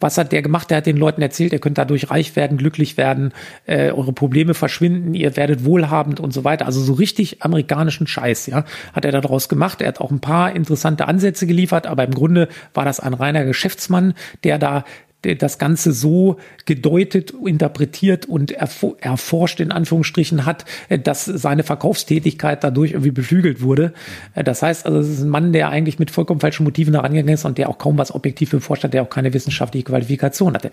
Was 0.00 0.18
hat 0.18 0.32
der 0.32 0.42
gemacht? 0.42 0.70
Der 0.70 0.78
hat 0.78 0.86
den 0.86 0.96
Leuten 0.96 1.22
erzählt, 1.22 1.52
ihr 1.52 1.58
könnt 1.58 1.78
dadurch 1.78 2.10
reich 2.10 2.36
werden, 2.36 2.58
glücklich 2.58 2.96
werden, 2.96 3.32
äh, 3.64 3.90
eure 3.90 4.12
Probleme 4.12 4.54
verschwinden, 4.54 5.14
ihr 5.14 5.36
werdet 5.36 5.64
wohlhabend 5.64 6.20
und 6.20 6.32
so 6.32 6.44
weiter. 6.44 6.66
Also 6.66 6.80
so 6.80 6.92
richtig 6.92 7.42
amerikanischen 7.42 8.06
Scheiß, 8.06 8.46
ja, 8.46 8.64
hat 8.92 9.04
er 9.04 9.12
daraus 9.12 9.48
gemacht. 9.48 9.80
Er 9.80 9.88
hat 9.88 10.00
auch 10.00 10.10
ein 10.10 10.20
paar 10.20 10.54
interessante 10.54 11.08
Ansätze 11.08 11.46
geliefert, 11.46 11.86
aber 11.86 12.04
im 12.04 12.14
Grunde 12.14 12.48
war 12.74 12.84
das 12.84 13.00
ein 13.00 13.14
reiner 13.14 13.44
Geschäftsmann, 13.44 14.14
der 14.44 14.58
da 14.58 14.84
das 15.22 15.58
Ganze 15.58 15.92
so 15.92 16.36
gedeutet, 16.66 17.32
interpretiert 17.44 18.26
und 18.26 18.52
erforscht 18.52 19.60
in 19.60 19.72
Anführungsstrichen 19.72 20.46
hat, 20.46 20.64
dass 21.02 21.24
seine 21.24 21.64
Verkaufstätigkeit 21.64 22.62
dadurch 22.62 22.92
irgendwie 22.92 23.10
beflügelt 23.10 23.60
wurde. 23.60 23.92
Das 24.34 24.62
heißt 24.62 24.86
also, 24.86 24.98
es 24.98 25.08
ist 25.08 25.22
ein 25.22 25.28
Mann, 25.28 25.52
der 25.52 25.70
eigentlich 25.70 25.98
mit 25.98 26.10
vollkommen 26.10 26.40
falschen 26.40 26.64
Motiven 26.64 26.92
da 26.92 27.00
rangegangen 27.00 27.34
ist 27.34 27.44
und 27.44 27.58
der 27.58 27.68
auch 27.68 27.78
kaum 27.78 27.98
was 27.98 28.14
objektiv 28.14 28.50
beforscht 28.50 28.84
hat, 28.84 28.94
der 28.94 29.02
auch 29.02 29.10
keine 29.10 29.32
wissenschaftliche 29.32 29.84
Qualifikation 29.84 30.54
hatte. 30.54 30.70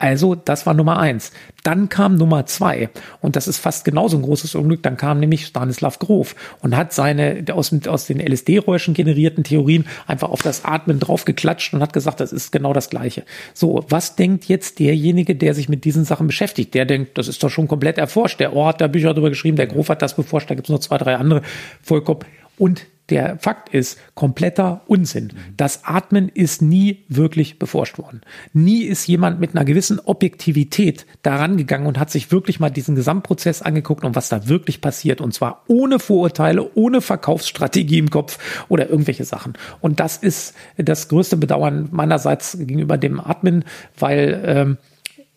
Also, 0.00 0.34
das 0.34 0.64
war 0.64 0.72
Nummer 0.72 0.98
eins. 0.98 1.30
Dann 1.62 1.90
kam 1.90 2.14
Nummer 2.14 2.46
zwei. 2.46 2.88
Und 3.20 3.36
das 3.36 3.46
ist 3.46 3.58
fast 3.58 3.84
genauso 3.84 4.16
ein 4.16 4.22
großes 4.22 4.54
Unglück. 4.54 4.82
Dann 4.82 4.96
kam 4.96 5.20
nämlich 5.20 5.44
Stanislav 5.44 5.98
Grof 5.98 6.34
und 6.62 6.74
hat 6.74 6.94
seine 6.94 7.44
aus, 7.52 7.70
aus 7.86 8.06
den 8.06 8.18
LSD-Räuschen 8.18 8.94
generierten 8.94 9.44
Theorien 9.44 9.86
einfach 10.06 10.30
auf 10.30 10.40
das 10.40 10.64
Atmen 10.64 11.00
draufgeklatscht 11.00 11.74
und 11.74 11.82
hat 11.82 11.92
gesagt, 11.92 12.20
das 12.20 12.32
ist 12.32 12.50
genau 12.50 12.72
das 12.72 12.88
Gleiche. 12.88 13.24
So, 13.52 13.84
was 13.90 14.16
denkt 14.16 14.46
jetzt 14.46 14.78
derjenige, 14.78 15.36
der 15.36 15.52
sich 15.52 15.68
mit 15.68 15.84
diesen 15.84 16.06
Sachen 16.06 16.26
beschäftigt? 16.26 16.72
Der 16.72 16.86
denkt, 16.86 17.18
das 17.18 17.28
ist 17.28 17.42
doch 17.42 17.50
schon 17.50 17.68
komplett 17.68 17.98
erforscht. 17.98 18.40
Der 18.40 18.56
Ohr 18.56 18.68
hat 18.68 18.80
da 18.80 18.86
Bücher 18.86 19.10
darüber 19.10 19.28
geschrieben, 19.28 19.58
der 19.58 19.66
Grof 19.66 19.90
hat 19.90 20.00
das 20.00 20.16
beforscht, 20.16 20.48
da 20.48 20.54
gibt 20.54 20.68
es 20.68 20.72
noch 20.72 20.80
zwei, 20.80 20.96
drei 20.96 21.16
andere. 21.16 21.42
Vollkommen. 21.82 22.20
Und 22.56 22.86
der 23.10 23.38
Fakt 23.38 23.68
ist 23.74 23.98
kompletter 24.14 24.82
Unsinn. 24.86 25.32
Das 25.56 25.84
Atmen 25.84 26.28
ist 26.28 26.62
nie 26.62 27.04
wirklich 27.08 27.58
beforscht 27.58 27.98
worden. 27.98 28.20
Nie 28.52 28.84
ist 28.84 29.06
jemand 29.06 29.40
mit 29.40 29.54
einer 29.54 29.64
gewissen 29.64 29.98
Objektivität 29.98 31.06
daran 31.22 31.56
gegangen 31.56 31.86
und 31.86 31.98
hat 31.98 32.10
sich 32.10 32.30
wirklich 32.30 32.60
mal 32.60 32.70
diesen 32.70 32.94
Gesamtprozess 32.94 33.62
angeguckt 33.62 34.04
und 34.04 34.16
was 34.16 34.28
da 34.28 34.48
wirklich 34.48 34.80
passiert. 34.80 35.20
Und 35.20 35.34
zwar 35.34 35.64
ohne 35.66 35.98
Vorurteile, 35.98 36.70
ohne 36.74 37.00
Verkaufsstrategie 37.00 37.98
im 37.98 38.10
Kopf 38.10 38.38
oder 38.68 38.88
irgendwelche 38.88 39.24
Sachen. 39.24 39.54
Und 39.80 40.00
das 40.00 40.16
ist 40.16 40.54
das 40.76 41.08
größte 41.08 41.36
Bedauern 41.36 41.88
meinerseits 41.90 42.56
gegenüber 42.58 42.96
dem 42.96 43.20
Atmen, 43.20 43.64
weil 43.98 44.42
ähm, 44.44 44.78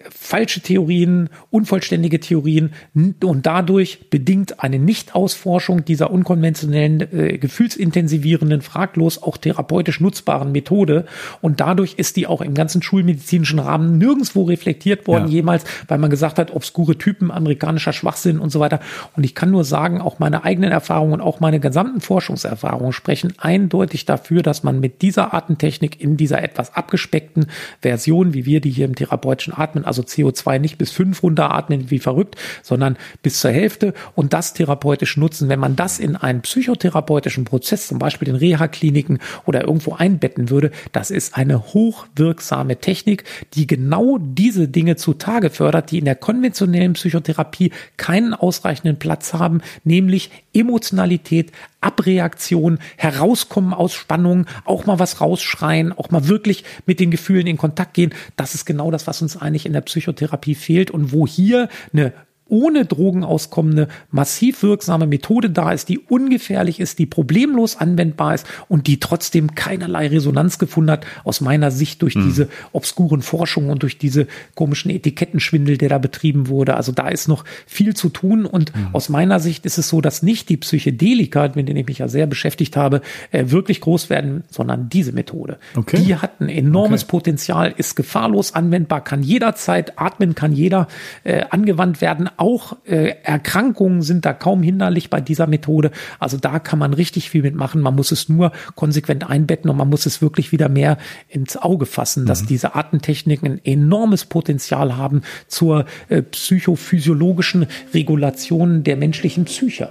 falsche 0.09 0.61
Theorien, 0.61 1.29
unvollständige 1.49 2.19
Theorien 2.19 2.73
und 2.93 3.45
dadurch 3.45 4.09
bedingt 4.09 4.61
eine 4.63 4.79
Nichtausforschung 4.79 5.85
dieser 5.85 6.11
unkonventionellen, 6.11 7.01
äh, 7.13 7.37
gefühlsintensivierenden, 7.37 8.61
fraglos 8.61 9.21
auch 9.21 9.37
therapeutisch 9.37 9.99
nutzbaren 9.99 10.51
Methode. 10.51 11.05
Und 11.41 11.59
dadurch 11.59 11.95
ist 11.95 12.15
die 12.15 12.27
auch 12.27 12.41
im 12.41 12.53
ganzen 12.53 12.81
schulmedizinischen 12.81 13.59
Rahmen 13.59 13.97
nirgendswo 13.97 14.43
reflektiert 14.43 15.07
worden, 15.07 15.27
ja. 15.27 15.35
jemals, 15.35 15.63
weil 15.87 15.97
man 15.97 16.09
gesagt 16.09 16.39
hat, 16.39 16.51
obskure 16.51 16.97
Typen, 16.97 17.31
amerikanischer 17.31 17.93
Schwachsinn 17.93 18.39
und 18.39 18.51
so 18.51 18.59
weiter. 18.59 18.79
Und 19.15 19.23
ich 19.23 19.35
kann 19.35 19.51
nur 19.51 19.63
sagen, 19.63 20.01
auch 20.01 20.19
meine 20.19 20.43
eigenen 20.43 20.71
Erfahrungen 20.71 21.13
und 21.13 21.21
auch 21.21 21.39
meine 21.39 21.59
gesamten 21.59 22.01
Forschungserfahrungen 22.01 22.93
sprechen 22.93 23.33
eindeutig 23.37 24.05
dafür, 24.05 24.41
dass 24.41 24.63
man 24.63 24.79
mit 24.79 25.01
dieser 25.01 25.33
Artentechnik 25.33 26.01
in 26.01 26.17
dieser 26.17 26.43
etwas 26.43 26.75
abgespeckten 26.75 27.47
Version, 27.81 28.33
wie 28.33 28.45
wir 28.45 28.61
die 28.61 28.69
hier 28.69 28.85
im 28.85 28.95
therapeutischen 28.95 29.53
Atmen, 29.53 29.85
also 29.93 30.01
CO2 30.01 30.59
nicht 30.59 30.77
bis 30.77 30.91
fünf 30.91 31.21
runteratmen 31.21 31.91
wie 31.91 31.99
verrückt, 31.99 32.35
sondern 32.63 32.97
bis 33.21 33.39
zur 33.39 33.51
Hälfte 33.51 33.93
und 34.15 34.33
das 34.33 34.53
therapeutisch 34.53 35.17
nutzen. 35.17 35.49
Wenn 35.49 35.59
man 35.59 35.75
das 35.75 35.99
in 35.99 36.15
einen 36.15 36.41
psychotherapeutischen 36.41 37.45
Prozess, 37.45 37.87
zum 37.87 37.99
Beispiel 37.99 38.29
in 38.29 38.35
Reha-Kliniken 38.35 39.19
oder 39.45 39.61
irgendwo 39.61 39.93
einbetten 39.93 40.49
würde, 40.49 40.71
das 40.91 41.11
ist 41.11 41.37
eine 41.37 41.73
hochwirksame 41.73 42.77
Technik, 42.77 43.23
die 43.53 43.67
genau 43.67 44.17
diese 44.19 44.67
Dinge 44.67 44.95
zutage 44.95 45.49
fördert, 45.51 45.91
die 45.91 45.99
in 45.99 46.05
der 46.05 46.15
konventionellen 46.15 46.93
Psychotherapie 46.93 47.71
keinen 47.97 48.33
ausreichenden 48.33 48.97
Platz 48.97 49.33
haben, 49.33 49.61
nämlich 49.83 50.31
Emotionalität, 50.53 51.51
Abreaktion, 51.83 52.79
herauskommen 52.97 53.73
aus 53.73 53.93
Spannung, 53.93 54.45
auch 54.65 54.85
mal 54.85 54.99
was 54.99 55.21
rausschreien, 55.21 55.91
auch 55.91 56.09
mal 56.11 56.27
wirklich 56.27 56.63
mit 56.85 56.99
den 56.99 57.11
Gefühlen 57.11 57.47
in 57.47 57.57
Kontakt 57.57 57.93
gehen. 57.93 58.13
Das 58.35 58.55
ist 58.55 58.65
genau 58.65 58.91
das, 58.91 59.07
was 59.07 59.21
uns 59.21 59.37
eigentlich 59.37 59.65
in 59.65 59.73
der 59.73 59.81
Psychotherapie 59.81 60.55
fehlt 60.55 60.91
und 60.91 61.11
wo 61.11 61.27
hier 61.27 61.69
eine 61.91 62.13
ohne 62.49 62.85
Drogen 62.85 63.23
auskommende, 63.23 63.87
massiv 64.11 64.63
wirksame 64.63 65.07
Methode 65.07 65.49
da 65.49 65.71
ist, 65.71 65.89
die 65.89 65.99
ungefährlich 65.99 66.79
ist, 66.79 66.99
die 66.99 67.05
problemlos 67.05 67.77
anwendbar 67.77 68.35
ist 68.35 68.45
und 68.67 68.87
die 68.87 68.99
trotzdem 68.99 69.55
keinerlei 69.55 70.07
Resonanz 70.07 70.59
gefunden 70.59 70.91
hat, 70.91 71.05
aus 71.23 71.41
meiner 71.41 71.71
Sicht 71.71 72.01
durch 72.01 72.15
mhm. 72.15 72.25
diese 72.25 72.49
obskuren 72.73 73.21
Forschungen 73.21 73.69
und 73.69 73.81
durch 73.83 73.97
diese 73.97 74.27
komischen 74.55 74.91
Etikettenschwindel, 74.91 75.77
der 75.77 75.89
da 75.89 75.97
betrieben 75.99 76.47
wurde. 76.47 76.75
Also 76.75 76.91
da 76.91 77.07
ist 77.07 77.27
noch 77.27 77.45
viel 77.65 77.95
zu 77.95 78.09
tun 78.09 78.45
und 78.45 78.75
mhm. 78.75 78.89
aus 78.91 79.09
meiner 79.09 79.39
Sicht 79.39 79.65
ist 79.65 79.77
es 79.77 79.87
so, 79.87 80.01
dass 80.01 80.21
nicht 80.21 80.49
die 80.49 80.57
Psychedelika, 80.57 81.49
mit 81.55 81.69
denen 81.69 81.77
ich 81.77 81.87
mich 81.87 81.99
ja 81.99 82.07
sehr 82.09 82.27
beschäftigt 82.27 82.75
habe, 82.75 83.01
äh, 83.31 83.45
wirklich 83.47 83.79
groß 83.79 84.09
werden, 84.09 84.43
sondern 84.49 84.89
diese 84.89 85.13
Methode. 85.13 85.57
Okay. 85.75 86.03
Die 86.03 86.15
hat 86.17 86.41
ein 86.41 86.49
enormes 86.49 87.03
okay. 87.03 87.11
Potenzial, 87.11 87.73
ist 87.77 87.95
gefahrlos 87.95 88.53
anwendbar, 88.53 89.01
kann 89.01 89.23
jederzeit 89.23 89.93
atmen, 89.97 90.35
kann 90.35 90.51
jeder 90.51 90.87
äh, 91.23 91.45
angewandt 91.49 92.01
werden 92.01 92.29
auch 92.37 92.77
äh, 92.85 93.15
Erkrankungen 93.23 94.01
sind 94.01 94.25
da 94.25 94.33
kaum 94.33 94.63
hinderlich 94.63 95.09
bei 95.09 95.21
dieser 95.21 95.47
Methode. 95.47 95.91
Also 96.19 96.37
da 96.37 96.59
kann 96.59 96.79
man 96.79 96.93
richtig 96.93 97.29
viel 97.29 97.41
mitmachen. 97.41 97.81
Man 97.81 97.95
muss 97.95 98.11
es 98.11 98.29
nur 98.29 98.51
konsequent 98.75 99.29
einbetten 99.29 99.69
und 99.69 99.77
man 99.77 99.89
muss 99.89 100.05
es 100.05 100.21
wirklich 100.21 100.51
wieder 100.51 100.69
mehr 100.69 100.97
ins 101.27 101.57
Auge 101.57 101.85
fassen, 101.85 102.25
dass 102.25 102.43
mhm. 102.43 102.47
diese 102.47 102.75
Artentechniken 102.75 103.53
ein 103.53 103.61
enormes 103.65 104.25
Potenzial 104.25 104.97
haben 104.97 105.21
zur 105.47 105.85
äh, 106.09 106.21
psychophysiologischen 106.21 107.67
Regulation 107.93 108.83
der 108.83 108.97
menschlichen 108.97 109.45
Psyche. 109.45 109.89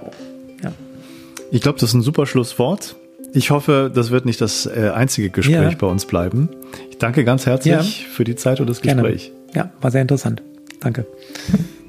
Ja. 0.63 0.71
Ich 1.51 1.61
glaube, 1.61 1.79
das 1.79 1.89
ist 1.89 1.95
ein 1.95 2.01
super 2.01 2.25
Schlusswort. 2.25 2.95
Ich 3.33 3.49
hoffe, 3.49 3.91
das 3.93 4.11
wird 4.11 4.25
nicht 4.25 4.41
das 4.41 4.67
äh, 4.67 4.91
einzige 4.93 5.29
Gespräch 5.29 5.71
ja. 5.71 5.77
bei 5.77 5.87
uns 5.87 6.05
bleiben. 6.05 6.49
Ich 6.91 6.99
danke 6.99 7.23
ganz 7.23 7.47
herzlich 7.47 8.01
ja. 8.01 8.07
für 8.09 8.23
die 8.23 8.35
Zeit 8.35 8.59
und 8.59 8.69
das 8.69 8.81
Gespräch. 8.81 9.31
Gerne. 9.51 9.69
Ja, 9.69 9.73
war 9.81 9.91
sehr 9.91 10.01
interessant. 10.01 10.43
Danke. 10.79 11.05